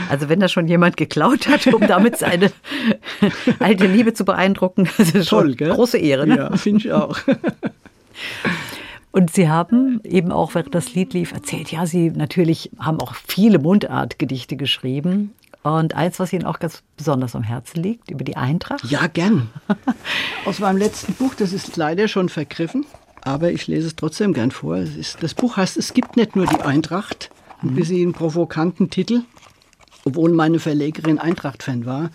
Also 0.07 0.29
wenn 0.29 0.39
das 0.39 0.53
schon 0.53 0.69
jemand 0.69 0.95
geklaut 0.95 1.49
hat, 1.49 1.67
um 1.67 1.85
damit 1.85 2.17
seine 2.17 2.53
alte 3.59 3.85
Liebe 3.85 4.13
zu 4.13 4.23
beeindrucken, 4.23 4.87
das 4.97 5.11
ist 5.11 5.27
schon 5.27 5.43
Toll, 5.43 5.55
gell? 5.55 5.73
große 5.73 5.97
Ehre. 5.97 6.25
Ne? 6.25 6.37
Ja, 6.37 6.55
finde 6.55 6.79
ich 6.79 6.93
auch. 6.93 7.19
Und 9.11 9.31
Sie 9.33 9.49
haben 9.49 9.99
eben 10.03 10.31
auch, 10.31 10.55
während 10.55 10.73
das 10.73 10.93
Lied 10.93 11.13
lief, 11.13 11.33
erzählt, 11.33 11.71
ja, 11.71 11.85
Sie 11.85 12.11
natürlich 12.11 12.71
haben 12.79 12.99
auch 13.01 13.13
viele 13.13 13.59
Mundartgedichte 13.59 14.55
geschrieben. 14.55 15.33
Und 15.63 15.95
eins, 15.95 16.19
was 16.19 16.33
Ihnen 16.33 16.45
auch 16.45 16.59
ganz 16.59 16.81
besonders 16.97 17.35
am 17.35 17.43
Herzen 17.43 17.83
liegt, 17.83 18.09
über 18.09 18.23
die 18.23 18.35
Eintracht. 18.35 18.83
Ja, 18.85 19.07
gern. 19.07 19.49
Aus 20.45 20.59
meinem 20.59 20.77
letzten 20.77 21.13
Buch, 21.13 21.35
das 21.35 21.53
ist 21.53 21.77
leider 21.77 22.07
schon 22.07 22.29
vergriffen, 22.29 22.85
aber 23.21 23.51
ich 23.51 23.67
lese 23.67 23.87
es 23.87 23.95
trotzdem 23.95 24.33
gern 24.33 24.51
vor. 24.51 24.77
Es 24.77 24.95
ist, 24.95 25.21
das 25.21 25.35
Buch 25.35 25.57
heißt 25.57 25.77
Es 25.77 25.93
gibt 25.93 26.15
nicht 26.17 26.35
nur 26.35 26.47
die 26.47 26.61
Eintracht, 26.61 27.29
ein 27.61 27.75
bisschen 27.75 28.13
provokanten 28.13 28.89
Titel, 28.89 29.21
obwohl 30.03 30.31
meine 30.31 30.57
Verlegerin 30.57 31.19
Eintracht-Fan 31.19 31.85
war. 31.85 32.09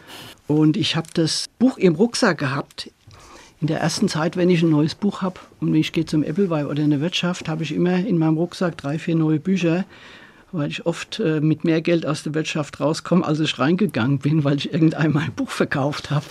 Und 0.49 0.77
ich 0.77 0.97
habe 0.97 1.09
das 1.15 1.47
Buch 1.59 1.79
im 1.79 1.95
Rucksack 1.95 2.39
gehabt. 2.39 2.91
In 3.61 3.69
der 3.69 3.81
ersten 3.81 4.09
Zeit, 4.09 4.37
wenn 4.37 4.51
ich 4.51 4.63
ein 4.63 4.71
neues 4.71 4.95
Buch 4.95 5.23
habe 5.23 5.41
und 5.61 5.75
ich 5.75 5.93
gehe 5.93 6.05
zum 6.05 6.23
Appleby 6.23 6.65
oder 6.65 6.83
in 6.83 6.91
der 6.91 7.01
Wirtschaft, 7.01 7.49
habe 7.49 7.63
ich 7.63 7.75
immer 7.75 7.97
in 7.97 8.19
meinem 8.19 8.37
Rucksack 8.37 8.77
drei, 8.77 8.99
vier 8.99 9.17
neue 9.17 9.41
Bücher, 9.41 9.87
weil 10.53 10.69
ich 10.69 10.85
oft 10.85 11.21
äh, 11.21 11.41
mit 11.41 11.65
mehr 11.65 11.81
Geld 11.81 12.05
aus 12.05 12.23
der 12.23 12.35
Wirtschaft 12.35 12.81
rauskomme, 12.81 13.25
als 13.25 13.41
ich 13.41 13.59
reingegangen 13.59 14.19
bin, 14.19 14.45
weil 14.45 14.59
ich 14.59 14.73
irgendeinmal 14.73 15.25
ein 15.25 15.33
Buch 15.33 15.49
verkauft 15.49 16.11
habe. 16.11 16.27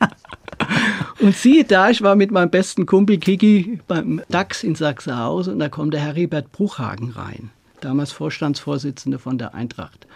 Und 1.20 1.36
siehe 1.36 1.64
da, 1.64 1.90
ich 1.90 2.00
war 2.00 2.16
mit 2.16 2.30
meinem 2.30 2.50
besten 2.50 2.86
Kumpel 2.86 3.18
Kiki 3.18 3.78
beim 3.86 4.22
DAX 4.30 4.64
in 4.64 4.74
Sachsenhausen 4.74 5.54
und 5.54 5.58
da 5.58 5.68
kommt 5.68 5.92
der 5.92 6.00
Heribert 6.00 6.50
Bruchhagen 6.52 7.10
rein, 7.10 7.50
damals 7.80 8.12
Vorstandsvorsitzender 8.12 9.18
von 9.18 9.36
der 9.36 9.54
Eintracht. 9.54 10.06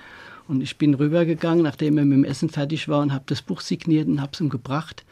Und 0.48 0.62
ich 0.62 0.79
bin 0.79 0.94
rübergegangen, 0.94 1.62
nachdem 1.62 1.98
er 1.98 2.05
mit 2.07 2.16
dem 2.16 2.24
Essen 2.24 2.48
fertig 2.48 2.88
war 2.88 3.03
und 3.03 3.12
habe 3.12 3.24
das 3.27 3.42
Buch 3.42 3.61
signiert 3.61 4.09
und 4.09 4.20
habe 4.22 4.33
es 4.33 4.40
ihm 4.40 4.48
gebracht 4.48 5.05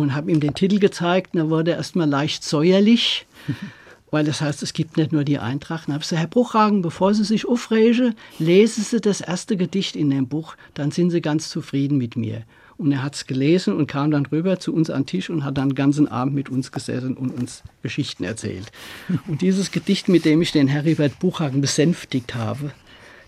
und 0.00 0.14
habe 0.14 0.30
ihm 0.30 0.40
den 0.40 0.54
Titel 0.54 0.78
gezeigt. 0.78 1.34
Und 1.34 1.40
da 1.40 1.50
wurde 1.50 1.72
er 1.72 1.76
erstmal 1.78 2.08
leicht 2.08 2.44
säuerlich, 2.44 3.26
weil 4.10 4.24
das 4.24 4.40
heißt, 4.40 4.62
es 4.62 4.72
gibt 4.72 4.96
nicht 4.96 5.12
nur 5.12 5.24
die 5.24 5.38
Eintracht. 5.38 5.88
Und 5.88 5.94
habe 5.94 6.02
ich 6.02 6.08
gesagt, 6.08 6.20
Herr 6.20 6.28
Bruchhagen, 6.28 6.82
bevor 6.82 7.14
Sie 7.14 7.24
sich 7.24 7.46
aufregen, 7.46 8.14
lesen 8.38 8.84
Sie 8.84 9.00
das 9.00 9.20
erste 9.20 9.56
Gedicht 9.56 9.96
in 9.96 10.10
dem 10.10 10.28
Buch, 10.28 10.56
dann 10.74 10.90
sind 10.90 11.10
Sie 11.10 11.20
ganz 11.20 11.48
zufrieden 11.48 11.98
mit 11.98 12.16
mir. 12.16 12.44
Und 12.76 12.92
er 12.92 13.02
hat 13.02 13.14
es 13.14 13.26
gelesen 13.26 13.76
und 13.76 13.88
kam 13.88 14.10
dann 14.10 14.24
rüber 14.24 14.58
zu 14.58 14.72
uns 14.72 14.88
an 14.88 15.02
den 15.02 15.06
Tisch 15.06 15.28
und 15.28 15.44
hat 15.44 15.58
dann 15.58 15.68
den 15.68 15.74
ganzen 15.74 16.08
Abend 16.08 16.34
mit 16.34 16.48
uns 16.48 16.72
gesessen 16.72 17.14
und 17.14 17.30
uns 17.30 17.62
Geschichten 17.82 18.24
erzählt. 18.24 18.72
Und 19.28 19.42
dieses 19.42 19.70
Gedicht, 19.70 20.08
mit 20.08 20.24
dem 20.24 20.40
ich 20.40 20.52
den 20.52 20.66
Heribert 20.66 21.18
Buchhagen 21.18 21.60
besänftigt 21.60 22.34
habe, 22.34 22.72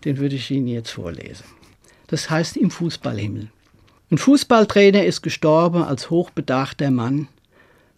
den 0.07 0.17
würde 0.17 0.37
ich 0.37 0.51
Ihnen 0.51 0.69
jetzt 0.69 0.93
vorlesen. 0.93 1.45
Das 2.07 2.31
heißt 2.31 2.57
im 2.57 2.71
Fußballhimmel. 2.71 3.49
Ein 4.13 4.19
Fußballtrainer 4.19 5.07
ist 5.07 5.23
gestorben 5.23 5.85
als 5.85 6.11
hochbedachter 6.11 6.91
Mann. 6.91 7.29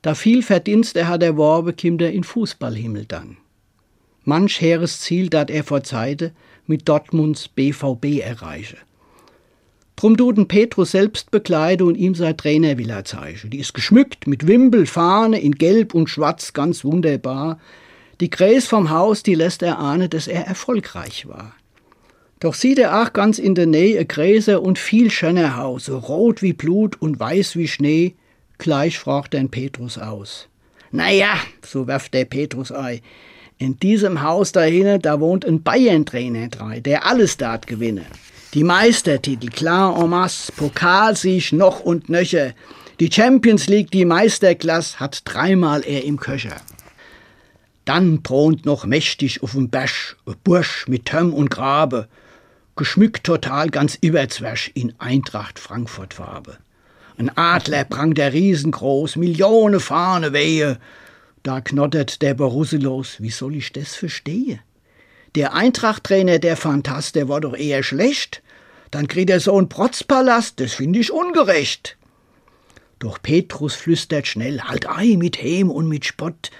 Da 0.00 0.14
viel 0.14 0.44
Verdienst 0.44 0.96
er 0.96 1.08
hat 1.08 1.24
erworben, 1.24 1.74
kimmt 1.74 2.00
er 2.02 2.12
in 2.12 2.22
Fußballhimmel 2.22 3.06
dann. 3.06 3.38
Manch 4.22 4.60
heeres 4.60 5.00
Ziel 5.00 5.28
dat 5.28 5.50
er 5.50 5.64
vor 5.64 5.82
Zeite 5.82 6.30
mit 6.68 6.88
Dortmunds 6.88 7.48
BVB 7.48 8.20
erreiche. 8.20 8.76
Drum 9.96 10.16
du 10.16 10.30
den 10.30 10.46
Petrus 10.46 10.92
selbst 10.92 11.32
bekleide 11.32 11.84
und 11.84 11.96
ihm 11.96 12.14
sein 12.14 12.36
Trainer 12.36 12.78
will 12.78 12.90
er 12.90 13.04
zeigen. 13.04 13.50
Die 13.50 13.58
ist 13.58 13.74
geschmückt 13.74 14.28
mit 14.28 14.46
Wimpel, 14.46 14.86
Fahne 14.86 15.40
in 15.40 15.56
Gelb 15.56 15.94
und 15.94 16.08
Schwarz, 16.08 16.52
ganz 16.52 16.84
wunderbar. 16.84 17.58
Die 18.20 18.30
Gräs 18.30 18.68
vom 18.68 18.90
Haus, 18.90 19.24
die 19.24 19.34
lässt 19.34 19.64
er 19.64 19.80
ahnen, 19.80 20.10
dass 20.10 20.28
er 20.28 20.46
erfolgreich 20.46 21.26
war. 21.26 21.54
Doch 22.44 22.52
sieht 22.52 22.78
er 22.78 23.00
auch 23.00 23.14
ganz 23.14 23.38
in 23.38 23.54
der 23.54 23.64
Nähe 23.64 24.04
Gräser 24.04 24.60
und 24.60 24.78
viel 24.78 25.10
schöner 25.10 25.56
Haus, 25.56 25.86
so 25.86 25.96
rot 25.96 26.42
wie 26.42 26.52
Blut 26.52 27.00
und 27.00 27.18
weiß 27.18 27.56
wie 27.56 27.68
Schnee. 27.68 28.16
Gleich 28.58 28.98
fragt 28.98 29.32
den 29.32 29.48
Petrus 29.48 29.96
aus. 29.96 30.46
Na 30.90 31.10
ja, 31.10 31.38
so 31.66 31.86
werft 31.86 32.12
der 32.12 32.26
Petrus 32.26 32.70
ein. 32.70 33.00
In 33.56 33.78
diesem 33.78 34.20
Haus 34.20 34.52
dahinne, 34.52 34.98
da 34.98 35.20
wohnt 35.20 35.46
ein 35.46 35.62
Bayern-Trainer 35.62 36.48
drei, 36.48 36.80
der 36.80 37.06
alles 37.06 37.38
dort 37.38 37.66
gewinne. 37.66 38.04
Die 38.52 38.62
Meistertitel, 38.62 39.48
klar 39.48 39.98
en 39.98 40.10
masse, 40.10 40.52
Pokalsieg 40.52 41.50
noch 41.54 41.80
und 41.80 42.10
nöcher. 42.10 42.52
Die 43.00 43.10
Champions 43.10 43.68
League, 43.68 43.90
die 43.90 44.04
Meisterklasse, 44.04 45.00
hat 45.00 45.22
dreimal 45.24 45.82
er 45.82 46.04
im 46.04 46.20
Köcher. 46.20 46.56
Dann 47.86 48.22
thront 48.22 48.66
noch 48.66 48.84
mächtig 48.84 49.42
auf 49.42 49.52
dem 49.52 49.70
ein 49.72 50.34
Bursch 50.44 50.84
mit 50.88 51.06
Tömm 51.06 51.32
und 51.32 51.48
Grabe. 51.48 52.06
Geschmückt 52.76 53.24
total 53.24 53.70
ganz 53.70 53.96
überzwersch 54.00 54.70
in 54.74 54.94
Eintracht 54.98 55.58
Frankfurt 55.58 56.14
Farbe. 56.14 56.58
Ein 57.16 57.30
Adler 57.36 57.84
prang 57.84 58.14
der 58.14 58.32
riesengroß, 58.32 59.16
Millionen 59.16 59.78
Fahne 59.78 60.32
wehe. 60.32 60.78
Da 61.44 61.60
knottert 61.60 62.22
der 62.22 62.34
Borusselos, 62.34 63.20
wie 63.20 63.30
soll 63.30 63.54
ich 63.56 63.72
das 63.72 63.94
verstehen? 63.94 64.60
Der 65.36 65.54
Eintracht-Trainer, 65.54 66.38
der 66.38 66.56
Phantast, 66.56 67.14
der 67.14 67.28
war 67.28 67.40
doch 67.40 67.56
eher 67.56 67.82
schlecht. 67.82 68.42
Dann 68.90 69.08
kriegt 69.08 69.30
er 69.30 69.40
so 69.40 69.56
einen 69.56 69.68
Protzpalast, 69.68 70.60
das 70.60 70.74
finde 70.74 71.00
ich 71.00 71.12
ungerecht. 71.12 71.96
Doch 72.98 73.20
Petrus 73.20 73.74
flüstert 73.74 74.26
schnell, 74.26 74.60
halt 74.62 74.88
ei 74.88 75.16
mit 75.16 75.42
Hem 75.42 75.70
und 75.70 75.88
mit 75.88 76.04
Spott. 76.04 76.50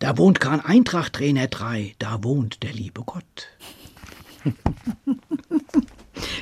Da 0.00 0.18
wohnt 0.18 0.40
kein 0.40 0.60
Eintracht-Trainer 0.60 1.46
drei, 1.46 1.94
da 1.98 2.22
wohnt 2.22 2.62
der 2.62 2.72
liebe 2.72 3.02
Gott. 3.02 3.48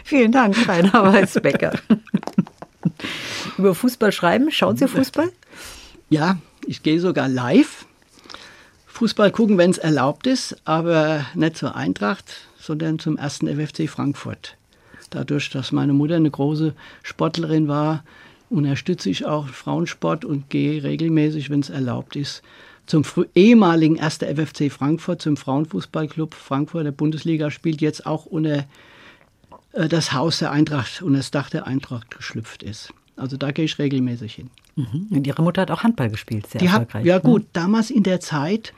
Vielen 0.04 0.32
Dank, 0.32 0.68
Rainer 0.68 1.12
Weißbecker. 1.12 1.72
Über 3.58 3.74
Fußball 3.74 4.12
schreiben, 4.12 4.50
schauen 4.50 4.76
Sie 4.76 4.88
Fußball? 4.88 5.30
Ja, 6.10 6.38
ich 6.66 6.82
gehe 6.82 7.00
sogar 7.00 7.28
live. 7.28 7.86
Fußball 8.86 9.30
gucken, 9.30 9.58
wenn 9.58 9.70
es 9.70 9.78
erlaubt 9.78 10.26
ist, 10.26 10.56
aber 10.64 11.26
nicht 11.34 11.56
zur 11.56 11.74
Eintracht, 11.74 12.46
sondern 12.58 12.98
zum 12.98 13.16
ersten 13.16 13.48
FFC 13.48 13.88
Frankfurt. 13.88 14.56
Dadurch, 15.10 15.50
dass 15.50 15.72
meine 15.72 15.92
Mutter 15.92 16.16
eine 16.16 16.30
große 16.30 16.74
Sportlerin 17.02 17.68
war, 17.68 18.04
unterstütze 18.50 19.10
ich 19.10 19.26
auch 19.26 19.48
Frauensport 19.48 20.24
und 20.24 20.50
gehe 20.50 20.82
regelmäßig, 20.82 21.50
wenn 21.50 21.60
es 21.60 21.70
erlaubt 21.70 22.16
ist, 22.16 22.42
zum 22.86 23.04
ehemaligen 23.34 24.00
1. 24.00 24.18
FFC 24.18 24.70
Frankfurt, 24.70 25.22
zum 25.22 25.36
Frauenfußballclub 25.36 26.34
Frankfurt 26.34 26.84
der 26.84 26.92
Bundesliga, 26.92 27.50
spielt 27.50 27.80
jetzt 27.80 28.06
auch 28.06 28.26
unter 28.26 28.64
das 29.72 30.12
Haus 30.12 30.38
der 30.38 30.50
Eintracht, 30.50 31.02
unter 31.02 31.18
das 31.18 31.30
Dach 31.30 31.50
der 31.50 31.66
Eintracht 31.66 32.16
geschlüpft 32.16 32.62
ist. 32.62 32.92
Also 33.16 33.36
da 33.36 33.50
gehe 33.50 33.64
ich 33.64 33.78
regelmäßig 33.78 34.34
hin. 34.34 34.50
Mhm. 34.76 35.06
Und 35.10 35.26
Ihre 35.26 35.42
Mutter 35.42 35.62
hat 35.62 35.70
auch 35.70 35.82
Handball 35.82 36.10
gespielt, 36.10 36.46
sehr 36.46 36.60
Die 36.60 36.66
erfolgreich. 36.66 37.00
Hat, 37.00 37.06
ja 37.06 37.16
ne? 37.16 37.22
gut, 37.22 37.46
damals 37.52 37.90
in 37.90 38.02
der 38.02 38.20
Zeit 38.20 38.72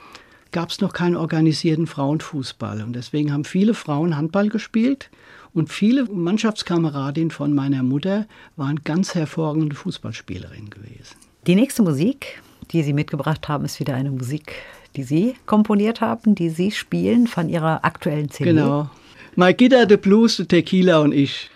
gab 0.53 0.71
es 0.71 0.81
noch 0.81 0.93
keinen 0.93 1.17
organisierten 1.17 1.87
Frauenfußball. 1.87 2.83
Und 2.83 2.95
deswegen 2.95 3.33
haben 3.33 3.45
viele 3.45 3.75
Frauen 3.75 4.17
Handball 4.17 4.49
gespielt. 4.49 5.11
Und 5.53 5.73
viele 5.73 6.05
Mannschaftskameradinnen 6.07 7.31
von 7.31 7.55
meiner 7.55 7.83
Mutter 7.83 8.27
waren 8.57 8.81
ganz 8.83 9.15
hervorragende 9.15 9.75
Fußballspielerinnen 9.77 10.71
gewesen. 10.71 11.17
Die 11.47 11.55
nächste 11.55 11.83
Musik, 11.83 12.43
die 12.73 12.83
Sie 12.83 12.93
mitgebracht 12.93 13.49
haben, 13.49 13.65
ist 13.65 13.79
wieder 13.79 13.95
eine 13.95 14.11
Musik, 14.11 14.53
die 14.97 15.03
Sie 15.03 15.35
komponiert 15.47 16.01
haben, 16.01 16.35
die 16.35 16.51
Sie 16.51 16.71
spielen 16.71 17.27
von 17.27 17.49
Ihrer 17.49 17.85
aktuellen 17.85 18.31
CD. 18.31 18.51
Genau. 18.51 18.91
My 19.37 19.53
Gitter, 19.53 19.85
the 19.85 19.97
Blues, 19.97 20.37
the 20.37 20.45
Tequila 20.45 21.01
und 21.01 21.13
ich. 21.13 21.51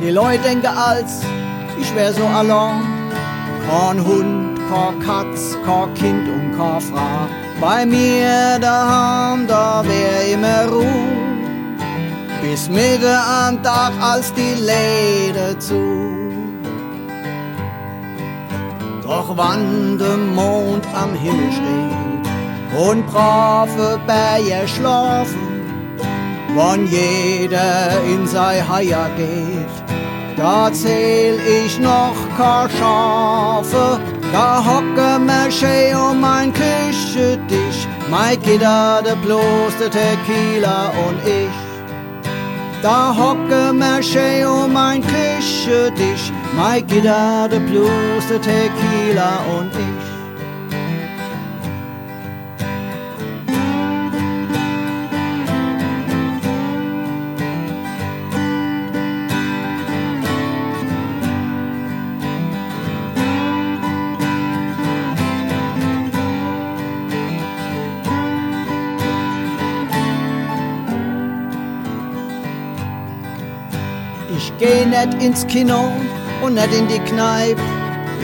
Die 0.00 0.10
Leute 0.10 0.42
denken 0.42 0.66
als, 0.66 1.20
ich 1.78 1.94
wär 1.94 2.12
so 2.14 2.24
allein. 2.24 2.82
Kein 3.68 3.98
kein 4.70 4.98
Katz, 5.00 5.56
kein 5.66 5.94
Kind 5.94 6.28
und 6.28 6.56
kein 6.56 6.80
Frau. 6.80 7.26
Bei 7.60 7.84
mir 7.84 8.58
daheim, 8.60 9.46
da 9.46 9.82
wär 9.84 10.32
immer 10.34 10.66
Ruhe. 10.72 11.20
Bis 12.42 12.68
Mitte 12.68 13.14
am 13.18 13.62
Tag, 13.62 13.92
als 14.00 14.32
die 14.32 14.54
Läden 14.54 15.60
zu. 15.60 16.10
Doch 19.02 19.36
wann 19.36 19.98
der 19.98 20.16
Mond 20.16 20.84
am 20.94 21.12
Himmel 21.14 21.50
steht 21.52 22.80
und 22.86 23.06
brave 23.08 24.00
Berge 24.06 24.68
schlafen, 24.68 25.48
wann 26.54 26.86
jeder 26.86 28.00
in 28.04 28.26
sei 28.26 28.62
Haier 28.62 29.10
geht, 29.16 29.76
da 30.36 30.72
zähl 30.72 31.38
ich 31.64 31.78
noch 31.80 32.14
kein 32.38 32.70
Schafe, 32.78 33.98
da 34.32 34.64
hocke 34.64 35.18
mir 35.18 35.50
schön 35.50 35.96
um 35.96 36.20
mein 36.20 36.52
Küchentisch, 36.52 37.86
mein 38.10 38.40
Gitter, 38.42 39.02
de 39.02 39.14
bloß 39.24 39.72
de 39.80 39.88
Tequila 39.88 40.92
und 41.06 41.18
ich. 41.26 41.58
Da 42.82 43.14
hocke 43.16 43.72
mir 43.72 44.02
schön 44.02 44.46
um 44.46 44.72
mein 44.72 45.02
Küchentisch, 45.02 46.32
mein 46.56 46.86
Gitter, 46.86 47.48
de 47.50 47.58
bloß 47.58 48.24
de 48.30 48.38
Tequila 48.38 49.32
und 49.58 49.72
ich. 49.74 49.99
Geh 74.60 74.84
net 74.84 75.14
ins 75.22 75.46
Kino 75.46 75.90
und 76.42 76.54
net 76.54 76.72
in 76.78 76.86
die 76.86 77.00
Kneipe. 77.10 77.62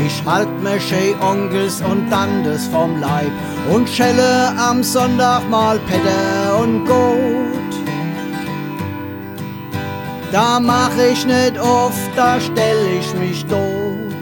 Ich 0.07 0.23
halt 0.27 0.51
mir 0.63 0.79
schön 0.79 1.19
Onkels 1.21 1.81
und 1.81 2.11
Tantes 2.11 2.67
vom 2.67 3.01
Leib 3.01 3.33
und 3.73 3.89
schelle 3.89 4.53
am 4.59 4.83
Sonntag 4.83 5.49
mal 5.49 5.79
Petter 5.89 6.61
und 6.61 6.85
Gut. 6.85 7.73
Da 10.31 10.61
mach 10.61 10.95
ich 11.11 11.25
net 11.27 11.59
oft, 11.59 12.11
da 12.15 12.39
stell 12.39 12.81
ich 12.99 13.09
mich 13.15 13.41
tot. 13.47 14.15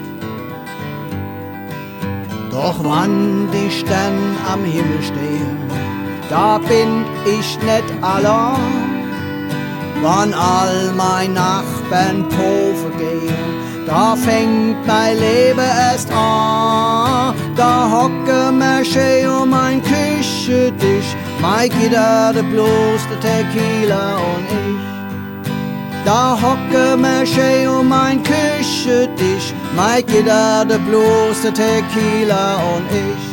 Doch 2.53 2.77
wann 2.85 3.49
die 3.53 3.71
Sterne 3.73 4.37
am 4.53 4.65
Himmel 4.65 5.03
stehen, 5.03 5.59
da 6.31 6.59
bin 6.59 7.05
ich 7.27 7.59
net 7.67 7.89
allein. 8.01 8.94
Wann 10.05 10.35
all 10.35 10.93
mein 10.95 11.33
Nachbarn 11.33 12.29
Pofe 12.29 12.91
gehen, 12.99 13.87
da 13.87 14.15
fängt 14.15 14.87
mein 14.87 15.19
Leben 15.19 15.59
erst 15.59 16.11
an. 16.13 17.35
Da 17.57 17.89
hocke 17.91 18.53
mir 18.53 18.85
schön 18.85 19.31
um 19.31 19.49
mein 19.49 19.81
Küchentisch, 19.83 21.17
mein 21.41 21.71
Gitter, 21.71 22.35
bloß 22.53 23.01
de 23.11 23.19
Tequila 23.25 24.17
und 24.17 24.49
ich. 24.67 24.85
Da 26.05 26.37
hocke 26.39 26.99
mir 26.99 27.25
schön 27.25 27.67
um 27.67 27.89
mein 27.89 28.23
Küchentisch, 28.23 29.55
mein 29.75 30.05
Gitter, 30.05 30.67
bloß 30.67 31.41
de 31.45 31.51
Tequila 31.51 32.57
und 32.75 32.91
ich. 32.93 33.24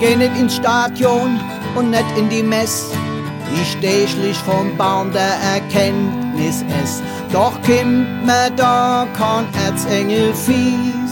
Geh 0.00 0.14
nicht 0.14 0.36
ins 0.38 0.56
Stadion 0.56 1.40
und 1.74 1.90
nicht 1.90 2.06
in 2.16 2.28
die 2.28 2.42
Mess. 2.42 2.90
Ich 3.60 3.72
steh 3.72 4.06
schlich 4.06 4.36
vom 4.38 4.76
Baum 4.76 5.10
der 5.12 5.34
Erkenntnis 5.54 6.64
es. 6.82 7.02
Doch 7.32 7.60
kimmt 7.62 8.24
mir 8.24 8.50
da 8.54 9.08
kein 9.16 9.46
Erzengel 9.66 10.32
fies. 10.34 11.08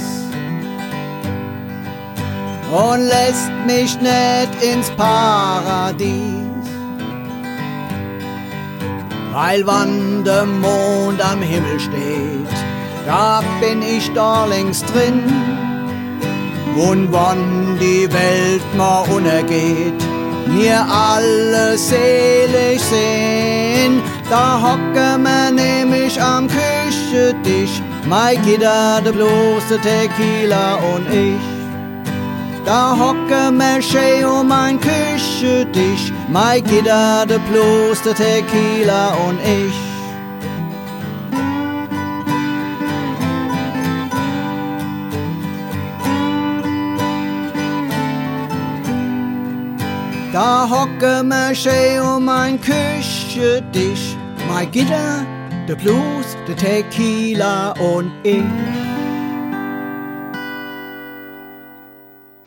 Und 2.71 3.01
lässt 3.09 3.51
mich 3.67 3.99
nicht 4.01 4.63
ins 4.63 4.91
Paradies. 4.91 6.47
Weil 9.33 9.67
wann 9.67 10.25
der 10.25 10.47
Mond 10.47 11.21
am 11.25 11.43
Himmel 11.43 11.81
steht, 11.81 12.57
da 13.05 13.43
bin 13.61 13.83
ich 13.83 14.13
da 14.15 14.47
längst 14.47 14.85
drin. 14.95 15.66
Und 16.77 17.11
wann 17.11 17.79
die 17.81 18.07
Welt 18.13 18.63
mal 18.77 19.01
untergeht, 19.09 20.01
mir 20.47 20.85
alle 20.89 21.79
selig 21.79 22.81
sehen, 22.83 24.03
da 24.29 24.61
hocke 24.61 25.19
mir 25.19 25.51
nämlich 25.51 26.21
am 26.21 26.49
Küchentisch, 26.49 27.81
Mai 28.07 28.37
Gitter, 28.37 29.01
der 29.03 29.13
der 29.13 29.81
Tequila 29.81 30.75
und 30.95 31.07
ich. 31.11 31.57
Da 32.67 32.97
hocken 32.99 33.57
wir 33.59 33.81
schön 33.81 34.25
um 34.25 34.51
ein 34.53 34.79
Küchentisch. 34.81 36.13
Mai 36.29 36.61
Gitter, 36.61 37.25
der 37.27 37.41
der 38.05 38.15
Tequila 38.15 39.15
und 39.29 39.39
ich. 39.41 39.86
Da 50.37 50.69
hocken 50.69 51.29
wir 51.29 51.55
schön 51.55 51.99
um 52.03 52.29
ein 52.29 52.61
Küchentisch. 52.61 54.15
Mai 54.47 54.67
Gitter, 54.67 55.25
der 55.67 55.77
Blues, 55.77 56.37
der 56.47 56.55
Tequila 56.55 57.73
und 57.81 58.13
ich. 58.23 58.45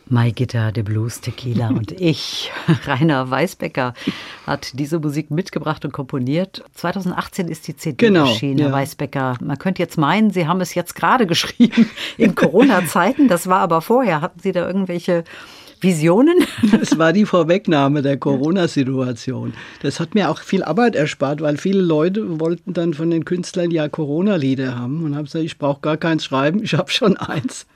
My 0.06 0.32
Guitar, 0.32 0.70
The 0.72 0.82
Blues, 0.82 1.20
Tequila 1.20 1.68
und 1.76 1.92
ich. 2.00 2.52
Rainer 2.86 3.28
Weißbecker 3.28 3.94
hat 4.46 4.78
diese 4.78 5.00
Musik 5.00 5.32
mitgebracht 5.32 5.84
und 5.84 5.92
komponiert. 5.92 6.62
2018 6.74 7.48
ist 7.48 7.66
die 7.66 7.76
CD 7.76 8.06
Genau, 8.06 8.26
erschienen, 8.26 8.58
ja. 8.58 8.72
Weißbecker. 8.72 9.36
Man 9.40 9.58
könnte 9.58 9.82
jetzt 9.82 9.98
meinen, 9.98 10.30
Sie 10.30 10.46
haben 10.46 10.60
es 10.60 10.74
jetzt 10.74 10.94
gerade 10.94 11.26
geschrieben 11.28 11.90
in 12.18 12.36
Corona-Zeiten. 12.36 13.26
Das 13.26 13.48
war 13.48 13.60
aber 13.60 13.80
vorher. 13.82 14.20
Hatten 14.20 14.38
Sie 14.38 14.52
da 14.52 14.64
irgendwelche 14.64 15.24
Visionen? 15.82 16.38
Das 16.78 16.98
war 16.98 17.12
die 17.12 17.24
Vorwegnahme 17.24 18.02
der 18.02 18.16
Corona-Situation. 18.16 19.54
Das 19.82 20.00
hat 20.00 20.14
mir 20.14 20.30
auch 20.30 20.38
viel 20.38 20.62
Arbeit 20.62 20.94
erspart, 20.94 21.40
weil 21.40 21.56
viele 21.56 21.80
Leute 21.80 22.40
wollten 22.40 22.72
dann 22.72 22.94
von 22.94 23.10
den 23.10 23.24
Künstlern 23.24 23.70
ja 23.70 23.88
Corona-Lieder 23.88 24.78
haben 24.78 25.04
und 25.04 25.16
haben 25.16 25.24
gesagt, 25.24 25.44
ich 25.44 25.58
brauche 25.58 25.80
gar 25.80 25.96
keins 25.96 26.24
schreiben, 26.24 26.62
ich 26.62 26.74
habe 26.74 26.90
schon 26.90 27.16
eins. 27.16 27.66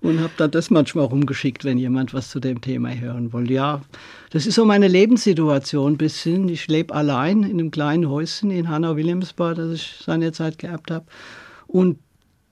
Und 0.00 0.20
habe 0.20 0.32
dann 0.36 0.50
das 0.50 0.70
manchmal 0.70 1.04
rumgeschickt, 1.04 1.64
wenn 1.64 1.76
jemand 1.76 2.14
was 2.14 2.30
zu 2.30 2.40
dem 2.40 2.60
Thema 2.60 2.94
hören 2.94 3.32
wollte. 3.32 3.52
Ja, 3.52 3.82
das 4.30 4.46
ist 4.46 4.54
so 4.54 4.64
meine 4.64 4.88
Lebenssituation 4.88 5.92
ein 5.92 5.98
bisschen. 5.98 6.48
Ich 6.48 6.66
lebe 6.68 6.94
allein 6.94 7.42
in 7.42 7.58
einem 7.58 7.70
kleinen 7.70 8.08
Häuschen 8.08 8.50
in 8.50 8.68
Hanau-Wilhelmsbad, 8.68 9.58
das 9.58 9.72
ich 9.72 9.96
seinerzeit 10.04 10.58
geerbt 10.58 10.90
habe. 10.90 11.04
Und 11.66 11.98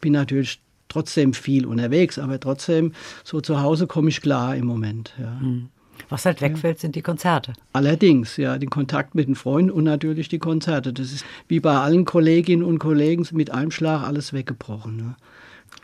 bin 0.01 0.13
natürlich 0.13 0.61
trotzdem 0.93 1.35
viel 1.35 1.67
unterwegs, 1.67 2.19
aber 2.19 2.39
trotzdem 2.39 2.93
so 3.25 3.41
zu 3.41 3.61
Hause 3.61 3.87
komme 3.87 4.09
ich 4.09 4.21
klar 4.21 4.57
im 4.57 4.67
Moment. 4.67 5.15
Ja. 5.19 5.41
Was 6.09 6.25
halt 6.27 6.41
wegfällt, 6.41 6.81
sind 6.81 6.97
die 6.97 7.03
Konzerte. 7.03 7.53
Allerdings, 7.73 8.37
ja, 8.37 8.59
den 8.59 8.71
Kontakt 8.71 9.15
mit 9.15 9.29
den 9.29 9.35
Freunden 9.35 9.71
und 9.71 9.85
natürlich 9.85 10.29
die 10.29 10.39
Konzerte. 10.39 10.93
Das 10.93 11.13
ist 11.13 11.25
wie 11.49 11.61
bei 11.61 11.77
allen 11.77 12.05
Kolleginnen 12.05 12.63
und 12.63 12.79
Kollegen 12.79 13.27
mit 13.33 13.51
einem 13.51 13.71
Schlag 13.71 14.03
alles 14.03 14.33
weggebrochen. 14.33 14.97
Ne? 14.97 15.17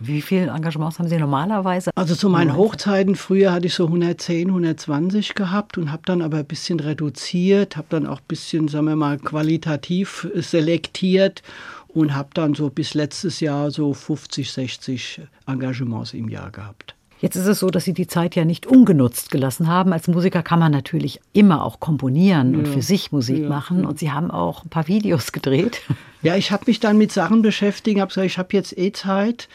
Wie 0.01 0.23
viele 0.23 0.51
Engagements 0.51 0.99
haben 0.99 1.09
Sie 1.09 1.19
normalerweise? 1.19 1.91
Also 1.97 2.15
zu 2.15 2.29
meinen 2.29 2.55
Hochzeiten 2.57 3.17
früher 3.17 3.53
hatte 3.53 3.67
ich 3.67 3.75
so 3.75 3.87
110, 3.87 4.49
120 4.49 5.35
gehabt 5.35 5.77
und 5.77 5.91
habe 5.91 6.03
dann 6.05 6.23
aber 6.23 6.39
ein 6.39 6.47
bisschen 6.47 6.79
reduziert, 6.79 7.77
habe 7.77 7.89
dann 7.91 8.07
auch 8.07 8.21
ein 8.21 8.27
bisschen, 8.29 8.69
sagen 8.69 8.87
wir 8.87 8.97
mal, 8.97 9.19
qualitativ 9.19 10.29
selektiert 10.35 11.43
und 11.89 12.15
habe 12.15 12.31
dann 12.35 12.55
so 12.55 12.71
bis 12.71 12.95
letztes 12.95 13.41
Jahr 13.41 13.71
so 13.71 13.95
50, 13.95 14.51
60 14.53 15.21
Engagements 15.47 16.15
im 16.15 16.29
Jahr 16.29 16.51
gehabt. 16.51 16.95
Jetzt 17.21 17.35
ist 17.35 17.47
es 17.47 17.59
so, 17.59 17.69
dass 17.69 17.85
Sie 17.85 17.95
die 17.95 18.07
Zeit 18.07 18.37
ja 18.37 18.45
nicht 18.45 18.67
ungenutzt 18.67 19.31
gelassen 19.31 19.67
haben. 19.67 19.93
Als 19.93 20.07
Musiker 20.07 20.43
kann 20.43 20.61
man 20.61 20.71
natürlich 20.71 21.21
immer 21.33 21.65
auch 21.65 21.81
komponieren 21.81 22.55
und 22.55 22.69
für 22.69 22.83
sich 22.83 23.11
Musik 23.11 23.49
machen. 23.49 23.85
Und 23.85 23.99
Sie 23.99 24.13
haben 24.13 24.31
auch 24.31 24.65
ein 24.65 24.69
paar 24.69 24.89
Videos 24.89 25.33
gedreht. 25.33 25.83
Ja, 26.21 26.35
ich 26.35 26.51
habe 26.51 26.65
mich 26.67 26.81
dann 26.81 26.99
mit 26.99 27.13
Sachen 27.13 27.43
beschäftigt, 27.43 28.01
habe 28.01 28.09
gesagt, 28.09 28.27
ich 28.27 28.39
habe 28.39 28.49
jetzt 28.51 28.77
eh 28.77 28.91
Zeit 28.91 29.49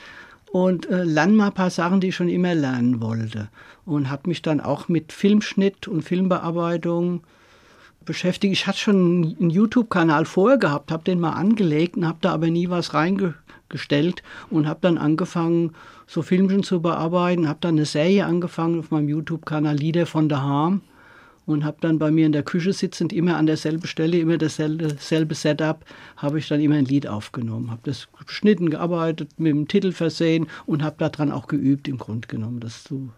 und 0.50 0.90
äh, 0.90 1.04
lerne 1.04 1.34
mal 1.34 1.48
ein 1.48 1.54
paar 1.54 1.70
Sachen, 1.70 2.00
die 2.00 2.08
ich 2.08 2.16
schon 2.16 2.30
immer 2.30 2.56
lernen 2.56 3.02
wollte. 3.02 3.50
Und 3.86 4.10
habe 4.10 4.30
mich 4.30 4.42
dann 4.42 4.62
auch 4.62 4.88
mit 4.88 5.12
Filmschnitt 5.12 5.90
und 5.90 6.04
Filmbearbeitung 6.04 7.20
beschäftigt. 8.06 8.54
Ich 8.54 8.68
hatte 8.68 8.80
schon 8.80 9.36
einen 9.40 9.50
YouTube-Kanal 9.50 10.26
vorher 10.26 10.58
gehabt, 10.58 10.92
habe 10.92 11.04
den 11.04 11.20
mal 11.20 11.34
angelegt 11.34 11.98
und 11.98 12.08
habe 12.08 12.20
da 12.22 12.34
aber 12.34 12.50
nie 12.50 12.70
was 12.70 12.94
reingestellt 12.94 14.24
und 14.50 14.68
habe 14.68 14.80
dann 14.82 14.98
angefangen, 14.98 15.74
so 16.08 16.22
Filmchen 16.22 16.64
zu 16.64 16.82
bearbeiten, 16.82 17.48
habe 17.48 17.60
dann 17.62 17.76
eine 17.76 17.86
Serie 17.86 18.26
angefangen 18.26 18.80
auf 18.80 18.92
meinem 18.92 19.10
YouTube-Kanal 19.10 19.76
Lieder 19.76 20.06
von 20.06 20.30
daheim 20.30 20.82
und 21.46 21.66
habe 21.66 21.78
dann 21.82 22.00
bei 22.00 22.12
mir 22.12 22.26
in 22.26 22.32
der 22.32 22.44
Küche 22.44 22.74
sitzend 22.74 23.12
immer 23.12 23.38
an 23.38 23.46
derselben 23.46 23.88
Stelle, 23.88 24.18
immer 24.18 24.38
dasselbe 24.38 24.96
selbe 25.00 25.36
Setup, 25.36 25.84
habe 26.18 26.40
ich 26.40 26.48
dann 26.48 26.62
immer 26.62 26.76
ein 26.76 26.86
Lied 26.86 27.08
aufgenommen, 27.08 27.72
habe 27.72 27.82
das 27.84 28.08
geschnitten, 28.26 28.70
gearbeitet, 28.70 29.30
mit 29.38 29.52
dem 29.52 29.68
Titel 29.68 29.92
versehen 29.92 30.48
und 30.66 30.84
habe 30.84 30.96
daran 31.00 31.32
auch 31.32 31.48
geübt 31.48 31.88
im 31.88 31.98
Grunde 31.98 32.28
genommen. 32.28 32.60
Das 32.60 32.84
zu 32.84 33.12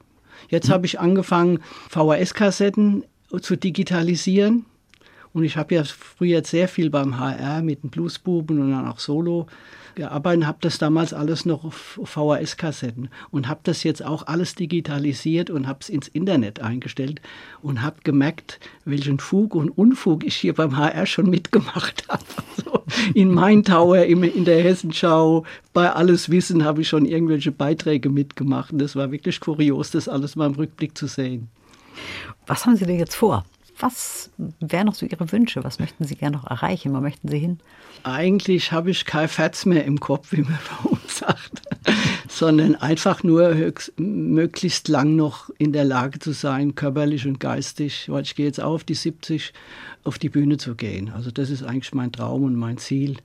Jetzt 0.50 0.70
habe 0.70 0.86
ich 0.86 1.00
angefangen, 1.00 1.60
VHS-Kassetten 1.90 3.04
zu 3.42 3.56
digitalisieren. 3.56 4.66
Und 5.36 5.44
ich 5.44 5.58
habe 5.58 5.76
ja 5.76 5.84
früher 5.84 6.46
sehr 6.46 6.70
viel 6.70 6.90
beim 6.90 7.20
HR 7.20 7.62
mit 7.62 7.84
den 7.84 7.90
Bluesbuben 7.90 8.58
und 8.58 8.72
dann 8.72 8.88
auch 8.88 9.00
Solo 9.00 9.48
gearbeitet 9.94 10.44
und 10.44 10.48
habe 10.48 10.60
das 10.62 10.78
damals 10.78 11.14
alles 11.14 11.44
noch 11.44 11.66
auf 11.66 12.00
VHS-Kassetten 12.02 13.10
und 13.32 13.50
habe 13.50 13.60
das 13.64 13.84
jetzt 13.84 14.02
auch 14.02 14.28
alles 14.28 14.56
digitalisiert 14.56 15.50
und 15.50 15.68
habe 15.68 15.80
es 15.82 15.90
ins 15.90 16.08
Internet 16.08 16.62
eingestellt 16.62 17.20
und 17.62 17.82
habe 17.82 17.98
gemerkt, 18.06 18.62
welchen 18.86 19.20
Fug 19.20 19.56
und 19.56 19.70
Unfug 19.72 20.24
ich 20.24 20.38
hier 20.38 20.54
beim 20.54 20.78
HR 20.78 21.06
schon 21.06 21.30
mitgemacht 21.30 22.06
habe. 22.10 22.24
Also 22.56 22.84
in 23.14 23.30
Main 23.34 23.66
Tower, 23.66 24.04
in 24.04 24.46
der 24.46 24.64
Hessenschau, 24.64 25.44
bei 25.74 25.92
Alles 25.92 26.30
Wissen 26.30 26.64
habe 26.64 26.80
ich 26.80 26.88
schon 26.88 27.06
irgendwelche 27.06 27.52
Beiträge 27.52 28.10
mitgemacht 28.10 28.72
und 28.72 28.80
das 28.80 28.96
war 28.96 29.12
wirklich 29.12 29.42
kurios, 29.42 29.92
das 29.92 30.08
alles 30.08 30.38
mal 30.38 30.46
im 30.46 30.56
Rückblick 30.56 30.98
zu 30.98 31.08
sehen. 31.08 31.50
Was 32.48 32.66
haben 32.66 32.78
Sie 32.78 32.86
denn 32.86 33.00
jetzt 33.00 33.16
vor? 33.16 33.44
Was 33.80 34.30
wären 34.38 34.88
noch 34.88 34.96
so 34.96 35.06
Ihre 35.06 35.32
Wünsche? 35.32 35.64
Was 35.64 35.80
möchten 35.80 36.06
Sie 36.06 36.16
gerne 36.16 36.38
noch 36.38 36.46
erreichen? 36.46 36.94
Wo 36.94 37.02
möchten 37.02 37.28
Sie 37.28 37.40
hin? 37.40 37.60
Eigentlich 38.04 38.72
habe 38.72 38.92
ich 38.92 39.06
kein 39.06 39.28
Fetz 39.28 39.66
mehr 39.66 39.84
im 39.86 40.00
Kopf, 40.00 40.32
wie 40.32 40.42
man 40.42 40.58
bei 40.70 40.90
uns 40.90 41.18
sagt, 41.18 41.62
sondern 42.30 42.76
einfach 42.76 43.24
nur 43.24 43.54
höchst, 43.54 43.94
möglichst 43.98 44.88
lang 44.88 45.16
noch 45.16 45.50
in 45.58 45.74
der 45.74 45.86
Lage 45.86 46.20
zu 46.20 46.32
sein, 46.32 46.76
körperlich 46.76 47.28
und 47.28 47.40
geistig, 47.40 48.10
weil 48.10 48.24
ich 48.24 48.36
gehe 48.36 48.46
jetzt 48.46 48.62
auf 48.62 48.84
die 48.84 48.94
70, 48.94 49.54
auf 50.04 50.20
die 50.20 50.30
Bühne 50.30 50.58
zu 50.58 50.76
gehen. 50.76 51.10
Also 51.10 51.32
das 51.32 51.50
ist 51.50 51.64
eigentlich 51.64 51.94
mein 51.94 52.12
Traum 52.12 52.44
und 52.44 52.56
mein 52.56 52.78
Ziel 52.78 53.18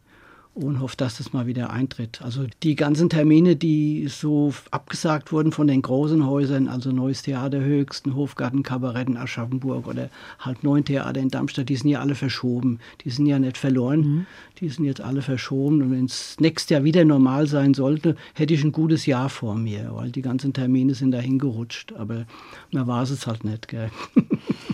und 0.64 0.80
hoffe, 0.80 0.96
dass 0.96 1.18
das 1.18 1.32
mal 1.32 1.46
wieder 1.46 1.70
eintritt. 1.70 2.20
Also 2.22 2.46
die 2.62 2.76
ganzen 2.76 3.08
Termine, 3.08 3.56
die 3.56 4.08
so 4.08 4.52
abgesagt 4.70 5.32
wurden 5.32 5.52
von 5.52 5.66
den 5.66 5.82
großen 5.82 6.26
Häusern, 6.26 6.68
also 6.68 6.92
Neues 6.92 7.22
Theater 7.22 7.60
Höchsten, 7.60 8.14
Hofgarten, 8.14 8.62
Kabarett 8.62 9.08
in 9.08 9.16
Aschaffenburg 9.16 9.86
oder 9.86 10.10
halt 10.38 10.62
Neun 10.64 10.84
Theater 10.84 11.20
in 11.20 11.28
Darmstadt, 11.28 11.68
die 11.68 11.76
sind 11.76 11.90
ja 11.90 12.00
alle 12.00 12.14
verschoben. 12.14 12.78
Die 13.04 13.10
sind 13.10 13.26
ja 13.26 13.38
nicht 13.38 13.58
verloren, 13.58 14.26
die 14.60 14.68
sind 14.68 14.84
jetzt 14.84 15.00
alle 15.00 15.22
verschoben. 15.22 15.82
Und 15.82 15.90
wenn 15.90 16.04
es 16.04 16.36
nächstes 16.40 16.70
Jahr 16.70 16.84
wieder 16.84 17.04
normal 17.04 17.46
sein 17.46 17.74
sollte, 17.74 18.16
hätte 18.34 18.54
ich 18.54 18.64
ein 18.64 18.72
gutes 18.72 19.06
Jahr 19.06 19.28
vor 19.28 19.54
mir, 19.54 19.90
weil 19.94 20.10
die 20.10 20.22
ganzen 20.22 20.52
Termine 20.52 20.94
sind 20.94 21.12
dahin 21.12 21.38
gerutscht. 21.38 21.92
Aber 21.92 22.26
man 22.70 22.86
war 22.86 23.02
es 23.02 23.26
halt 23.26 23.44
nicht. 23.44 23.68
Gell? 23.68 23.90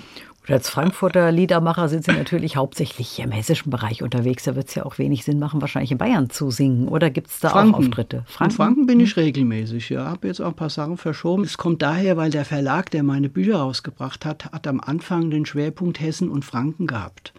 Und 0.48 0.54
als 0.54 0.70
Frankfurter 0.70 1.32
Liedermacher 1.32 1.88
sind 1.88 2.04
Sie 2.04 2.12
natürlich 2.12 2.56
hauptsächlich 2.56 3.08
hier 3.08 3.24
im 3.24 3.32
hessischen 3.32 3.70
Bereich 3.70 4.02
unterwegs. 4.02 4.44
Da 4.44 4.54
wird 4.54 4.68
es 4.68 4.76
ja 4.76 4.86
auch 4.86 4.98
wenig 4.98 5.24
Sinn 5.24 5.40
machen, 5.40 5.60
wahrscheinlich 5.60 5.90
in 5.90 5.98
Bayern 5.98 6.30
zu 6.30 6.52
singen. 6.52 6.86
Oder 6.86 7.10
gibt 7.10 7.28
es 7.28 7.40
da 7.40 7.50
auch 7.50 7.72
Auftritte? 7.72 8.24
In 8.40 8.50
Franken 8.50 8.86
bin 8.86 9.00
ich 9.00 9.16
regelmäßig, 9.16 9.90
ja. 9.90 10.06
Habe 10.06 10.28
jetzt 10.28 10.40
auch 10.40 10.48
ein 10.48 10.54
paar 10.54 10.70
Sachen 10.70 10.98
verschoben. 10.98 11.42
Es 11.42 11.58
kommt 11.58 11.82
daher, 11.82 12.16
weil 12.16 12.30
der 12.30 12.44
Verlag, 12.44 12.90
der 12.90 13.02
meine 13.02 13.28
Bücher 13.28 13.56
rausgebracht 13.56 14.24
hat, 14.24 14.52
hat 14.52 14.68
am 14.68 14.80
Anfang 14.80 15.30
den 15.30 15.46
Schwerpunkt 15.46 16.00
Hessen 16.00 16.30
und 16.30 16.44
Franken 16.44 16.86
gehabt. 16.86 17.32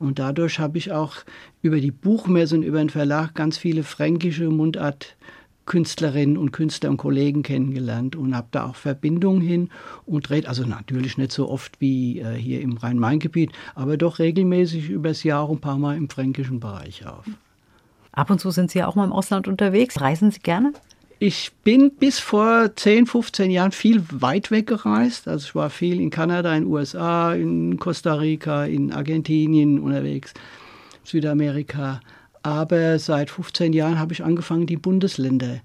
Und 0.00 0.18
dadurch 0.18 0.58
habe 0.58 0.78
ich 0.78 0.90
auch 0.90 1.16
über 1.62 1.80
die 1.80 1.90
Buchmesse 1.90 2.56
und 2.56 2.62
über 2.62 2.78
den 2.78 2.90
Verlag 2.90 3.34
ganz 3.34 3.56
viele 3.58 3.84
fränkische 3.84 4.48
Mundart 4.48 5.16
Künstlerinnen 5.68 6.36
und 6.36 6.50
Künstler 6.50 6.90
und 6.90 6.96
Kollegen 6.96 7.42
kennengelernt 7.42 8.16
und 8.16 8.34
habe 8.34 8.48
da 8.50 8.66
auch 8.66 8.74
Verbindungen 8.74 9.40
hin 9.40 9.70
und 10.06 10.28
dreht, 10.28 10.46
also 10.46 10.64
natürlich 10.64 11.18
nicht 11.18 11.30
so 11.30 11.48
oft 11.48 11.80
wie 11.80 12.18
äh, 12.18 12.34
hier 12.34 12.60
im 12.60 12.76
Rhein-Main-Gebiet, 12.76 13.52
aber 13.76 13.96
doch 13.96 14.18
regelmäßig 14.18 14.88
übers 14.90 15.22
Jahr 15.22 15.48
ein 15.48 15.60
paar 15.60 15.78
Mal 15.78 15.96
im 15.96 16.08
fränkischen 16.08 16.58
Bereich 16.58 17.06
auf. 17.06 17.24
Ab 18.12 18.30
und 18.30 18.40
zu 18.40 18.50
sind 18.50 18.70
Sie 18.70 18.80
ja 18.80 18.88
auch 18.88 18.96
mal 18.96 19.04
im 19.04 19.12
Ausland 19.12 19.46
unterwegs. 19.46 20.00
Reisen 20.00 20.32
Sie 20.32 20.40
gerne? 20.40 20.72
Ich 21.20 21.52
bin 21.64 21.90
bis 21.90 22.18
vor 22.18 22.74
10, 22.74 23.06
15 23.06 23.50
Jahren 23.50 23.72
viel 23.72 24.02
weit 24.10 24.50
weg 24.50 24.68
gereist. 24.68 25.28
Also 25.28 25.46
ich 25.48 25.54
war 25.54 25.68
viel 25.68 26.00
in 26.00 26.10
Kanada, 26.10 26.54
in 26.54 26.64
den 26.64 26.72
USA, 26.72 27.34
in 27.34 27.78
Costa 27.78 28.14
Rica, 28.14 28.64
in 28.64 28.92
Argentinien 28.92 29.80
unterwegs, 29.80 30.32
Südamerika. 31.04 32.00
Aber 32.42 32.98
seit 32.98 33.30
15 33.30 33.72
Jahren 33.72 33.98
habe 33.98 34.12
ich 34.12 34.24
angefangen, 34.24 34.66
die 34.66 34.76
Bundesländer 34.76 35.60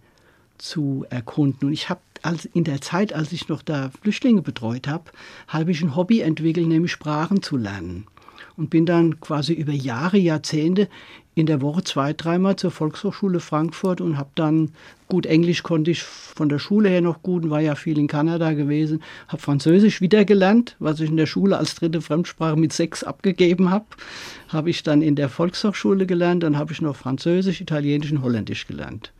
zu 0.58 1.06
erkunden. 1.10 1.68
Und 1.68 1.74
ich 1.74 1.90
habe 1.90 2.02
als, 2.22 2.46
in 2.46 2.64
der 2.64 2.82
Zeit, 2.82 3.14
als 3.14 3.32
ich 3.32 3.50
noch 3.50 3.62
da 3.62 3.92
Flüchtlinge 4.02 4.42
betreut 4.42 4.88
habe, 4.88 5.12
habe 5.48 5.72
ich 5.72 5.82
ein 5.82 5.96
Hobby 5.96 6.22
entwickelt, 6.22 6.68
nämlich 6.68 6.92
Sprachen 6.92 7.42
zu 7.42 7.58
lernen. 7.58 8.08
und 8.56 8.70
bin 8.70 8.86
dann 8.86 9.20
quasi 9.20 9.54
über 9.54 9.72
Jahre, 9.72 10.18
Jahrzehnte 10.18 10.88
in 11.36 11.46
der 11.46 11.62
Woche 11.62 11.84
zwei, 11.84 12.14
dreimal 12.14 12.56
zur 12.56 12.72
Volkshochschule 12.72 13.40
Frankfurt 13.40 14.02
und 14.02 14.18
habe 14.18 14.30
dann 14.36 14.72
gut 15.08 15.26
Englisch 15.26 15.64
konnte 15.64 15.92
ich 15.92 16.04
von 16.04 16.50
der 16.50 16.60
Schule 16.60 16.90
her 16.90 17.02
noch 17.02 17.22
gut 17.22 17.44
und 17.44 17.50
war 17.50 17.60
ja 17.60 17.76
viel 17.76 17.98
in 17.98 18.08
Kanada 18.08 18.54
gewesen, 18.54 19.02
habe 19.28 19.42
Französisch 19.42 20.02
wieder 20.02 20.26
gelernt, 20.26 20.76
was 20.80 21.00
ich 21.00 21.10
in 21.10 21.18
der 21.18 21.26
Schule 21.26 21.58
als 21.58 21.76
dritte 21.76 22.02
Fremdsprache 22.02 22.56
mit 22.56 22.74
sechs 22.74 23.04
abgegeben 23.04 23.70
habe, 23.70 23.86
habe 24.50 24.70
ich 24.70 24.84
dann 24.84 25.02
in 25.02 25.16
der 25.16 25.30
Volkshochschule 25.30 26.06
gelernt, 26.06 26.44
dann 26.44 26.58
habe 26.58 26.72
ich 26.72 26.82
noch 26.82 26.96
Französisch, 26.96 27.62
Italienisch 27.62 28.12
und 28.12 28.22
Holländisch 28.22 28.68
gelernt. 28.68 29.12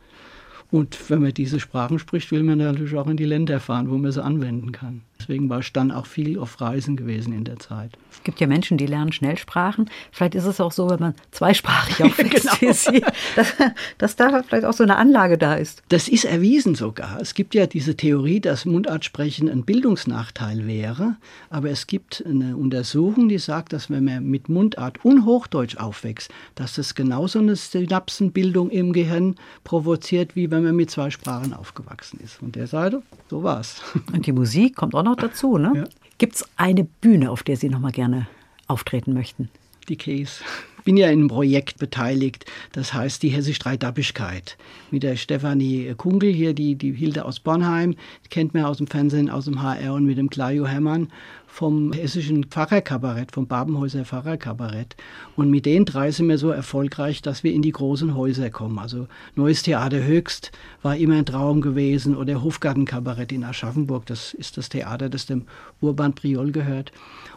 Und 0.70 1.08
wenn 1.08 1.22
man 1.22 1.32
diese 1.32 1.60
Sprachen 1.60 2.00
spricht, 2.00 2.32
will 2.32 2.42
man 2.42 2.58
natürlich 2.58 2.96
auch 2.96 3.06
in 3.06 3.16
die 3.16 3.24
Länder 3.24 3.60
fahren, 3.60 3.90
wo 3.90 3.96
man 3.96 4.10
sie 4.10 4.22
anwenden 4.22 4.72
kann. 4.72 5.02
Deswegen 5.18 5.48
war 5.48 5.60
ich 5.60 5.72
dann 5.72 5.90
auch 5.90 6.06
viel 6.06 6.38
auf 6.38 6.60
Reisen 6.60 6.96
gewesen 6.96 7.32
in 7.32 7.44
der 7.44 7.58
Zeit. 7.58 7.92
Es 8.12 8.22
gibt 8.24 8.40
ja 8.40 8.46
Menschen, 8.46 8.76
die 8.78 8.86
lernen 8.86 9.12
Schnellsprachen. 9.12 9.88
Vielleicht 10.12 10.34
ist 10.34 10.44
es 10.44 10.60
auch 10.60 10.72
so, 10.72 10.90
wenn 10.90 11.00
man 11.00 11.14
zweisprachig 11.30 12.04
aufwächst, 12.04 12.42
Genau. 12.42 12.52
wie 12.60 12.72
Sie, 12.72 13.04
dass, 13.36 13.52
dass 13.98 14.16
da 14.16 14.42
vielleicht 14.42 14.64
auch 14.64 14.72
so 14.72 14.82
eine 14.82 14.96
Anlage 14.96 15.38
da 15.38 15.54
ist. 15.54 15.82
Das 15.88 16.08
ist 16.08 16.24
erwiesen 16.24 16.74
sogar. 16.74 17.20
Es 17.20 17.34
gibt 17.34 17.54
ja 17.54 17.66
diese 17.66 17.96
Theorie, 17.96 18.40
dass 18.40 18.64
Mundartsprechen 18.64 19.48
ein 19.48 19.64
Bildungsnachteil 19.64 20.66
wäre. 20.66 21.16
Aber 21.48 21.70
es 21.70 21.86
gibt 21.86 22.22
eine 22.26 22.56
Untersuchung, 22.56 23.28
die 23.28 23.38
sagt, 23.38 23.72
dass 23.72 23.90
wenn 23.90 24.04
man 24.04 24.24
mit 24.24 24.48
Mundart 24.48 25.04
und 25.04 25.24
Hochdeutsch 25.24 25.76
aufwächst, 25.76 26.30
dass 26.54 26.74
das 26.74 26.94
genauso 26.94 27.38
eine 27.38 27.56
Synapsenbildung 27.56 28.70
im 28.70 28.92
Gehirn 28.92 29.36
provoziert, 29.62 30.36
wie 30.36 30.50
wenn 30.50 30.64
man 30.64 30.76
mit 30.76 30.90
zwei 30.90 31.10
Sprachen 31.10 31.54
aufgewachsen 31.54 32.20
ist. 32.22 32.34
Von 32.34 32.52
der 32.52 32.66
Seite, 32.66 33.02
so 33.30 33.42
war's. 33.42 33.80
Und 34.12 34.26
die 34.26 34.32
Musik 34.32 34.74
kommt 34.76 34.94
auch 34.94 35.02
noch 35.02 35.13
dazu, 35.16 35.58
ne? 35.58 35.72
Ja. 35.74 35.84
Gibt 36.18 36.36
es 36.36 36.44
eine 36.56 36.84
Bühne, 36.84 37.30
auf 37.30 37.42
der 37.42 37.56
Sie 37.56 37.68
noch 37.68 37.80
mal 37.80 37.92
gerne 37.92 38.26
auftreten 38.66 39.12
möchten? 39.12 39.50
die 39.88 39.96
Case. 39.96 40.42
Ich 40.78 40.84
bin 40.84 40.96
ja 40.98 41.06
in 41.06 41.20
einem 41.20 41.28
Projekt 41.28 41.78
beteiligt, 41.78 42.44
das 42.72 42.92
heißt 42.92 43.22
die 43.22 43.30
Hessisch 43.30 43.58
Dreidappigkeit. 43.58 44.58
Mit 44.90 45.02
der 45.02 45.16
Stefanie 45.16 45.94
Kungel 45.96 46.30
hier, 46.30 46.52
die, 46.52 46.74
die 46.74 46.92
Hilde 46.92 47.24
aus 47.24 47.40
Bornheim, 47.40 47.92
die 48.24 48.28
kennt 48.28 48.52
man 48.52 48.64
aus 48.64 48.78
dem 48.78 48.86
Fernsehen, 48.86 49.30
aus 49.30 49.46
dem 49.46 49.62
HR 49.62 49.94
und 49.94 50.04
mit 50.04 50.18
dem 50.18 50.28
Claudio 50.28 50.66
Hermann 50.66 51.08
vom 51.54 51.92
hessischen 51.92 52.46
Pfarrerkabarett, 52.46 53.30
vom 53.30 53.46
Babenhäuser 53.46 54.04
Pfarrerkabarett. 54.04 54.96
Und 55.36 55.50
mit 55.50 55.66
den 55.66 55.84
drei 55.84 56.10
sind 56.10 56.28
wir 56.28 56.36
so 56.36 56.50
erfolgreich, 56.50 57.22
dass 57.22 57.44
wir 57.44 57.52
in 57.52 57.62
die 57.62 57.70
großen 57.70 58.16
Häuser 58.16 58.50
kommen. 58.50 58.80
Also 58.80 59.06
Neues 59.36 59.62
Theater 59.62 60.02
Höchst 60.02 60.50
war 60.82 60.96
immer 60.96 61.14
ein 61.14 61.26
Traum 61.26 61.60
gewesen 61.60 62.16
oder 62.16 62.42
Hofgartenkabarett 62.42 63.30
in 63.30 63.44
Aschaffenburg, 63.44 64.04
das 64.06 64.34
ist 64.34 64.56
das 64.56 64.68
Theater, 64.68 65.08
das 65.08 65.26
dem 65.26 65.42
Urban 65.80 66.12
Priol 66.14 66.50
gehört. 66.50 66.90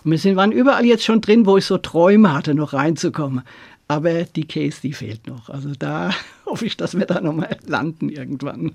Und 0.03 0.09
wir 0.09 0.17
sind, 0.17 0.35
waren 0.35 0.51
überall 0.51 0.85
jetzt 0.85 1.05
schon 1.05 1.21
drin, 1.21 1.45
wo 1.45 1.57
ich 1.57 1.65
so 1.65 1.77
Träume 1.77 2.33
hatte, 2.33 2.55
noch 2.55 2.73
reinzukommen. 2.73 3.43
Aber 3.87 4.23
die 4.23 4.47
Case, 4.47 4.79
die 4.81 4.93
fehlt 4.93 5.27
noch. 5.27 5.49
Also 5.49 5.73
da 5.77 6.09
hoffe 6.47 6.65
ich, 6.65 6.75
dass 6.75 6.97
wir 6.97 7.05
da 7.05 7.21
nochmal 7.21 7.55
landen 7.67 8.09
irgendwann. 8.09 8.71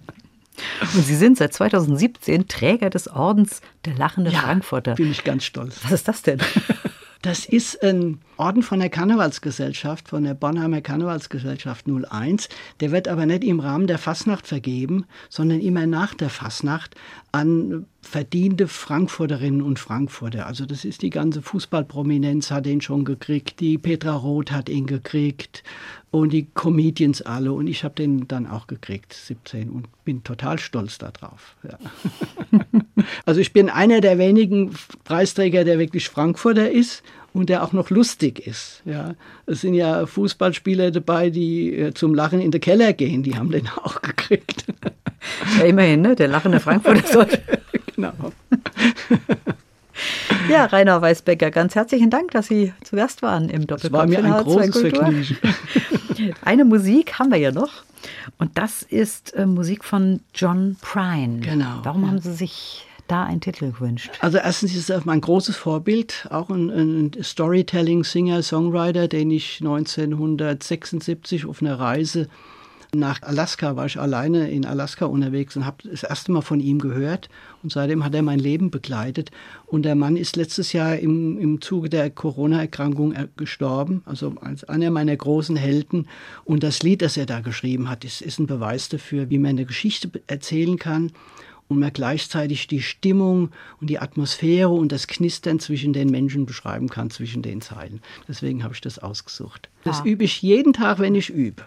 Und 0.94 1.05
Sie 1.05 1.16
sind 1.16 1.38
seit 1.38 1.53
2017 1.53 2.48
Träger 2.48 2.90
des 2.90 3.09
Ordens 3.09 3.61
der 3.84 3.94
Lachenden 3.94 4.32
Frankfurter. 4.32 4.94
bin 4.94 5.11
ich 5.11 5.24
ganz 5.24 5.44
stolz. 5.44 5.80
Was 5.84 5.92
ist 5.92 6.09
das 6.09 6.22
denn? 6.22 6.38
Das 7.22 7.46
ist 7.46 7.80
ein 7.84 8.18
Orden 8.36 8.64
von 8.64 8.80
der 8.80 8.90
Karnevalsgesellschaft, 8.90 10.09
von 10.09 10.24
der 10.24 10.34
Bornheimer 10.34 10.80
Karnevalsgesellschaft 10.80 11.86
01. 11.86 12.48
Der 12.80 12.90
wird 12.90 13.07
aber 13.07 13.26
nicht 13.26 13.44
im 13.44 13.61
Rahmen 13.61 13.86
der 13.86 13.98
Fasnacht 13.98 14.48
vergeben, 14.48 15.07
sondern 15.28 15.61
immer 15.61 15.86
nach 15.86 16.14
der 16.14 16.30
Fasnacht 16.30 16.96
an 17.32 17.86
verdiente 18.02 18.68
Frankfurterinnen 18.68 19.62
und 19.62 19.78
Frankfurter. 19.78 20.46
Also 20.46 20.66
das 20.66 20.84
ist 20.84 21.00
die 21.00 21.10
ganze 21.10 21.40
Fußballprominenz 21.40 22.50
hat 22.50 22.66
ihn 22.66 22.82
schon 22.82 23.06
gekriegt, 23.06 23.60
die 23.60 23.78
Petra 23.78 24.14
Roth 24.14 24.52
hat 24.52 24.68
ihn 24.68 24.86
gekriegt 24.86 25.64
und 26.10 26.32
die 26.32 26.46
Comedians 26.52 27.22
alle 27.22 27.52
und 27.52 27.68
ich 27.68 27.84
habe 27.84 27.94
den 27.94 28.28
dann 28.28 28.46
auch 28.46 28.66
gekriegt, 28.66 29.14
17 29.14 29.70
und 29.70 29.88
bin 30.04 30.22
total 30.22 30.58
stolz 30.58 30.98
darauf. 30.98 31.56
Ja. 31.62 31.78
Also 33.24 33.40
ich 33.40 33.52
bin 33.52 33.68
einer 33.68 34.00
der 34.00 34.18
wenigen 34.18 34.76
Preisträger, 35.02 35.64
der 35.64 35.78
wirklich 35.78 36.08
Frankfurter 36.08 36.70
ist 36.70 37.02
und 37.32 37.48
der 37.48 37.64
auch 37.64 37.72
noch 37.72 37.90
lustig 37.90 38.46
ist. 38.46 38.82
Ja, 38.84 39.14
es 39.46 39.62
sind 39.62 39.74
ja 39.74 40.06
Fußballspieler 40.06 40.90
dabei, 40.90 41.30
die 41.30 41.74
äh, 41.74 41.94
zum 41.94 42.14
Lachen 42.14 42.40
in 42.40 42.50
den 42.50 42.60
Keller 42.60 42.92
gehen. 42.92 43.22
Die 43.22 43.36
haben 43.36 43.50
den 43.50 43.68
auch 43.82 44.02
gekriegt. 44.02 44.66
Ja, 45.59 45.64
immerhin, 45.64 46.03
ne? 46.03 46.16
Der 46.16 46.28
lachende 46.28 46.61
Frankfurter 46.61 47.07
sollte. 47.07 47.43
genau. 47.97 48.12
Ja, 50.49 50.66
Rainer 50.66 51.01
Weißbecker, 51.01 51.51
ganz 51.51 51.74
herzlichen 51.74 52.11
Dank, 52.11 52.32
dass 52.32 52.49
Sie 52.49 52.72
zu 52.84 52.97
Gast 52.97 53.22
waren 53.22 53.49
im 53.49 53.62
Es 53.62 53.66
Doppelkopf 53.66 53.93
war 53.93 54.07
mir 54.07 54.18
in 54.18 54.26
ein 54.26 54.32
H2 54.32 54.43
großes. 54.43 54.80
Vergnügen. 54.80 55.36
Eine 56.45 56.64
Musik 56.64 57.18
haben 57.18 57.30
wir 57.30 57.38
ja 57.38 57.53
noch. 57.53 57.84
Und 58.38 58.59
das 58.59 58.82
ist 58.82 59.34
äh, 59.34 59.47
Musik 59.47 59.84
von 59.84 60.20
John 60.34 60.76
Prine. 60.80 61.40
Genau, 61.40 61.80
Warum 61.84 62.03
ja. 62.03 62.09
haben 62.09 62.18
Sie 62.18 62.32
sich 62.32 62.86
da 63.07 63.24
einen 63.24 63.40
Titel 63.40 63.72
gewünscht? 63.72 64.11
Also 64.20 64.38
erstens 64.38 64.74
ist 64.74 64.90
er 64.90 65.01
mein 65.05 65.20
großes 65.20 65.57
Vorbild, 65.57 66.26
auch 66.30 66.51
ein, 66.51 66.70
ein 66.70 67.12
Storytelling-Singer, 67.22 68.43
Songwriter, 68.43 69.09
den 69.09 69.30
ich 69.30 69.59
1976 69.61 71.47
auf 71.47 71.62
einer 71.62 71.78
Reise 71.78 72.28
nach 72.95 73.22
Alaska 73.22 73.74
war 73.74 73.86
ich 73.86 73.99
alleine 73.99 74.51
in 74.51 74.66
Alaska 74.66 75.07
unterwegs 75.07 75.57
und 75.57 75.64
habe 75.64 75.88
das 75.88 76.03
erste 76.03 76.30
Mal 76.30 76.43
von 76.43 76.61
ihm 76.61 76.78
gehört. 76.78 77.30
Und 77.62 77.72
seitdem 77.72 78.05
hat 78.05 78.14
er 78.14 78.20
mein 78.20 78.38
Leben 78.38 78.70
begleitet. 78.70 79.30
Und 79.64 79.84
der 79.84 79.95
Mann 79.95 80.16
ist 80.16 80.36
letztes 80.36 80.74
Jahr 80.74 80.97
im, 80.99 81.38
im 81.38 81.62
Zuge 81.62 81.88
der 81.88 82.11
Corona-Erkrankung 82.11 83.14
äh, 83.14 83.28
gestorben. 83.36 84.03
Also 84.05 84.34
als 84.43 84.64
einer 84.64 84.90
meiner 84.90 85.16
großen 85.16 85.57
Helden. 85.57 86.07
Und 86.45 86.62
das 86.62 86.82
Lied, 86.82 87.01
das 87.01 87.16
er 87.16 87.24
da 87.24 87.40
geschrieben 87.40 87.88
hat, 87.88 88.05
ist, 88.05 88.20
ist 88.20 88.38
ein 88.38 88.47
Beweis 88.47 88.90
dafür, 88.90 89.30
wie 89.30 89.38
man 89.38 89.51
eine 89.51 89.64
Geschichte 89.64 90.11
erzählen 90.26 90.78
kann 90.78 91.12
und 91.68 91.78
man 91.78 91.95
gleichzeitig 91.95 92.66
die 92.66 92.82
Stimmung 92.82 93.53
und 93.80 93.88
die 93.88 94.01
Atmosphäre 94.01 94.68
und 94.68 94.93
das 94.93 95.07
Knistern 95.07 95.61
zwischen 95.61 95.95
den 95.95 96.11
Menschen 96.11 96.45
beschreiben 96.45 96.90
kann, 96.90 97.09
zwischen 97.09 97.40
den 97.40 97.62
Zeilen. 97.62 98.03
Deswegen 98.28 98.62
habe 98.62 98.74
ich 98.74 98.82
das 98.82 98.99
ausgesucht. 98.99 99.70
Das 99.84 100.01
Ah. 100.03 100.05
übe 100.05 100.24
ich 100.24 100.43
jeden 100.43 100.74
Tag, 100.74 100.99
wenn 100.99 101.14
ich 101.14 101.30
übe. 101.30 101.62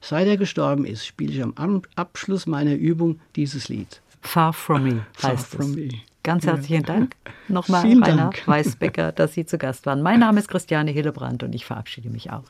Seit 0.00 0.26
er 0.26 0.36
gestorben 0.38 0.86
ist, 0.86 1.06
spiele 1.06 1.32
ich 1.32 1.42
am 1.42 1.82
Abschluss 1.94 2.46
meiner 2.46 2.74
Übung 2.74 3.20
dieses 3.36 3.68
Lied. 3.68 4.00
Far 4.22 4.52
From 4.52 4.84
Me 4.84 5.06
Far 5.12 5.32
heißt 5.32 5.46
From 5.46 5.70
es. 5.70 5.76
Me. 5.76 5.88
Ganz 6.22 6.46
herzlichen 6.46 6.84
Dank 6.84 7.16
nochmal, 7.48 7.82
Vielen 7.82 8.02
Rainer 8.02 8.16
Dank. 8.16 8.46
Weißbecker, 8.46 9.12
dass 9.16 9.34
Sie 9.34 9.44
zu 9.46 9.58
Gast 9.58 9.86
waren. 9.86 10.02
Mein 10.02 10.20
Name 10.20 10.40
ist 10.40 10.48
Christiane 10.48 10.90
Hillebrand 10.90 11.42
und 11.42 11.54
ich 11.54 11.64
verabschiede 11.64 12.10
mich 12.10 12.30
auch. 12.30 12.44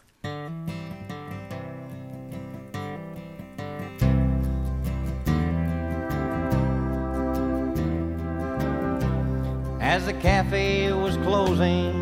as 9.80 10.07
the 10.07 10.12
cafe 10.12 10.92
was 10.92 11.16
closing 11.16 11.92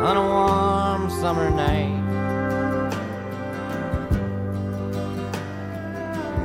on 0.00 0.16
a 0.16 0.20
warm 0.20 1.10
summer 1.10 1.50
night. 1.50 2.07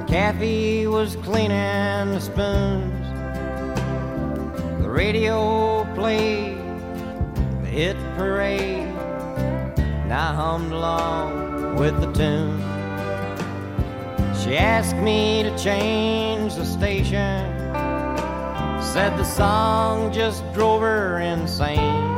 Kathy 0.08 0.86
was 0.88 1.16
cleaning 1.18 2.12
the 2.12 2.20
spoons. 2.20 3.08
The 4.82 4.90
radio 4.90 5.86
played 5.96 6.58
the 7.62 7.68
hit 7.68 7.98
parade. 8.16 8.88
And 9.78 10.14
I 10.14 10.34
hummed 10.34 10.72
along 10.72 11.76
with 11.78 12.00
the 12.00 12.12
tune. 12.12 12.60
She 14.44 14.58
asked 14.58 14.98
me 14.98 15.44
to 15.44 15.58
change 15.58 16.56
the 16.56 16.66
station. 16.66 17.52
Said 18.82 19.18
the 19.18 19.24
song 19.24 20.12
just 20.12 20.44
drove 20.54 20.82
her 20.82 21.20
insane. 21.20 22.14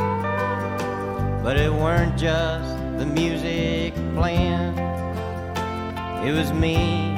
But 1.43 1.57
it 1.57 1.71
weren't 1.71 2.17
just 2.17 2.75
the 2.97 3.05
music 3.05 3.93
playing, 4.15 4.77
it 6.25 6.31
was 6.31 6.51
me 6.53 7.14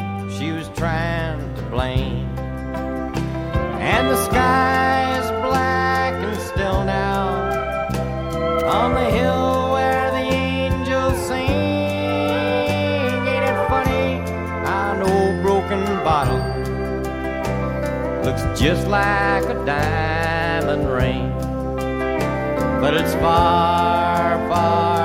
trying 0.78 1.56
to 1.56 1.62
blame. 1.64 2.30
And 3.82 4.08
the 4.10 4.26
sky 4.26 5.20
is 5.20 5.28
black 5.42 6.14
and 6.14 6.40
still 6.40 6.84
now 6.86 7.30
on 8.64 8.94
the 8.94 9.10
hill 9.10 9.72
where 9.72 10.12
the 10.12 10.18
angels 10.18 11.18
sing. 11.28 11.50
Ain't 13.34 13.46
it 13.52 13.68
funny 13.68 14.22
an 14.68 15.02
old 15.02 15.42
broken 15.42 15.84
bottle 16.06 16.44
looks 18.24 18.44
just 18.60 18.88
like 18.88 19.46
a 19.46 19.66
diamond 19.66 20.88
ring? 20.88 21.34
But 22.80 22.94
it's 22.94 23.16
far, 23.16 24.38
far 24.48 24.97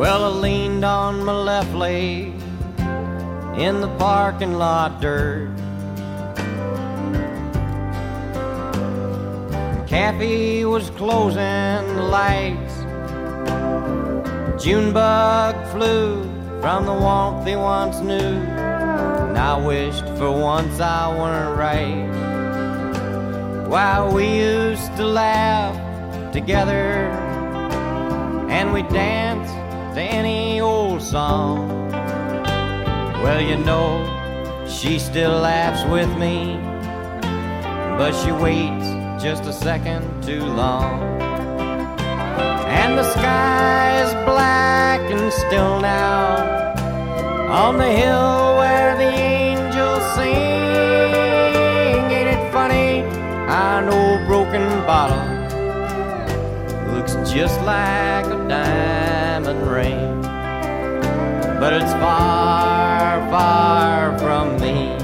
Well, 0.00 0.24
I 0.24 0.28
leaned 0.28 0.82
on 0.82 1.26
my 1.26 1.34
left 1.34 1.74
leg 1.74 2.32
in 3.58 3.82
the 3.82 3.94
parking 3.98 4.54
lot 4.54 5.02
dirt. 5.02 5.50
cafe 9.86 10.64
was 10.64 10.88
closing 10.96 11.84
the 11.96 12.06
lights. 12.18 12.76
Junebug 14.64 15.54
flew 15.70 16.22
from 16.62 16.86
the 16.86 16.94
warmth 16.94 17.46
he 17.46 17.56
once 17.56 18.00
knew. 18.00 18.38
And 19.28 19.36
I 19.36 19.58
wished 19.58 20.06
for 20.16 20.32
once 20.32 20.80
I 20.80 21.08
weren't 21.14 21.58
right. 21.58 22.08
While 23.68 24.14
we 24.14 24.26
used 24.38 24.96
to 24.96 25.04
laugh 25.04 25.76
together 26.32 27.10
and 28.48 28.72
we 28.72 28.82
danced 28.84 29.29
song. 31.00 31.90
Well, 33.22 33.40
you 33.40 33.56
know, 33.56 34.04
she 34.68 34.98
still 34.98 35.40
laughs 35.40 35.84
with 35.90 36.08
me, 36.18 36.58
but 37.98 38.12
she 38.12 38.32
waits 38.32 38.88
just 39.22 39.44
a 39.44 39.52
second 39.52 40.22
too 40.22 40.44
long. 40.44 41.00
And 42.68 42.98
the 42.98 43.04
sky 43.12 44.02
is 44.02 44.12
black 44.24 45.00
and 45.10 45.32
still 45.32 45.80
now 45.80 46.36
on 47.50 47.78
the 47.78 47.90
hill 47.90 48.56
where 48.58 48.96
the 48.96 49.10
angels 49.10 50.04
sing. 50.14 50.34
Ain't 52.16 52.28
it 52.28 52.52
funny? 52.52 53.02
An 53.48 53.88
old 53.88 54.26
broken 54.26 54.62
bottle 54.86 55.26
looks 56.94 57.14
just 57.32 57.60
like 57.62 58.26
a 58.26 58.36
ring, 58.36 58.89
but 61.60 61.74
it's 61.74 61.92
far, 61.92 63.20
far 63.28 64.18
from 64.18 64.58
me. 64.62 64.96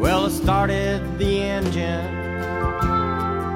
Well, 0.00 0.26
I 0.26 0.28
started 0.30 1.16
the 1.16 1.42
engine 1.42 2.06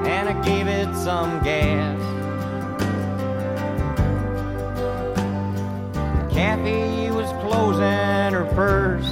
and 0.07 0.29
I 0.29 0.41
gave 0.45 0.67
it 0.67 0.95
some 0.95 1.43
gas. 1.43 1.99
Kathy 6.33 7.11
was 7.11 7.29
closing 7.43 8.31
her 8.31 8.49
purse. 8.55 9.11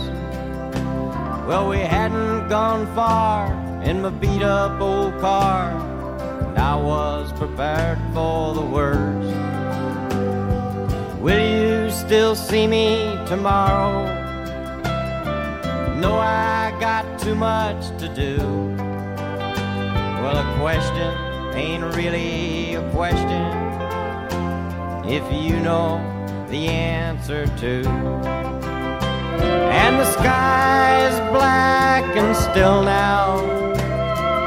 Well, 1.45 1.68
we 1.68 1.80
hadn't 1.80 2.47
gone 2.47 2.88
far 2.95 3.52
in 3.84 4.02
my 4.02 4.12
beat 4.12 4.43
up 4.43 4.80
old 4.80 5.20
car, 5.20 5.72
and 6.47 6.58
I 6.58 6.78
was 6.78 7.34
prepared 7.34 8.00
for 8.14 8.54
the 8.54 8.62
worst. 8.62 9.49
Will 11.20 11.38
you 11.38 11.92
still 11.92 12.34
see 12.34 12.66
me 12.66 13.20
tomorrow? 13.28 14.06
No, 16.00 16.14
I 16.16 16.74
got 16.80 17.20
too 17.20 17.36
much 17.36 17.90
to 18.00 18.08
do. 18.08 18.38
Well, 20.22 20.38
a 20.38 20.58
question 20.62 21.12
ain't 21.54 21.84
really 21.94 22.76
a 22.76 22.92
question 22.92 23.52
if 25.10 25.30
you 25.34 25.60
know 25.60 26.00
the 26.50 26.70
answer 26.70 27.46
to. 27.48 27.86
And 29.82 30.00
the 30.00 30.10
sky 30.14 31.06
is 31.06 31.20
black 31.32 32.06
and 32.16 32.34
still 32.34 32.82
now 32.82 33.36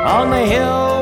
on 0.07 0.31
the 0.31 0.47
hill 0.47 1.02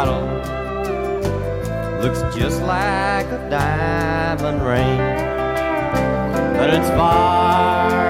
bottle. 0.00 0.24
Looks 2.00 2.22
just 2.34 2.62
like 2.62 3.26
a 3.26 3.50
diamond 3.50 4.62
ring, 4.62 4.98
but 6.56 6.70
it's 6.70 6.88
far 6.90 8.09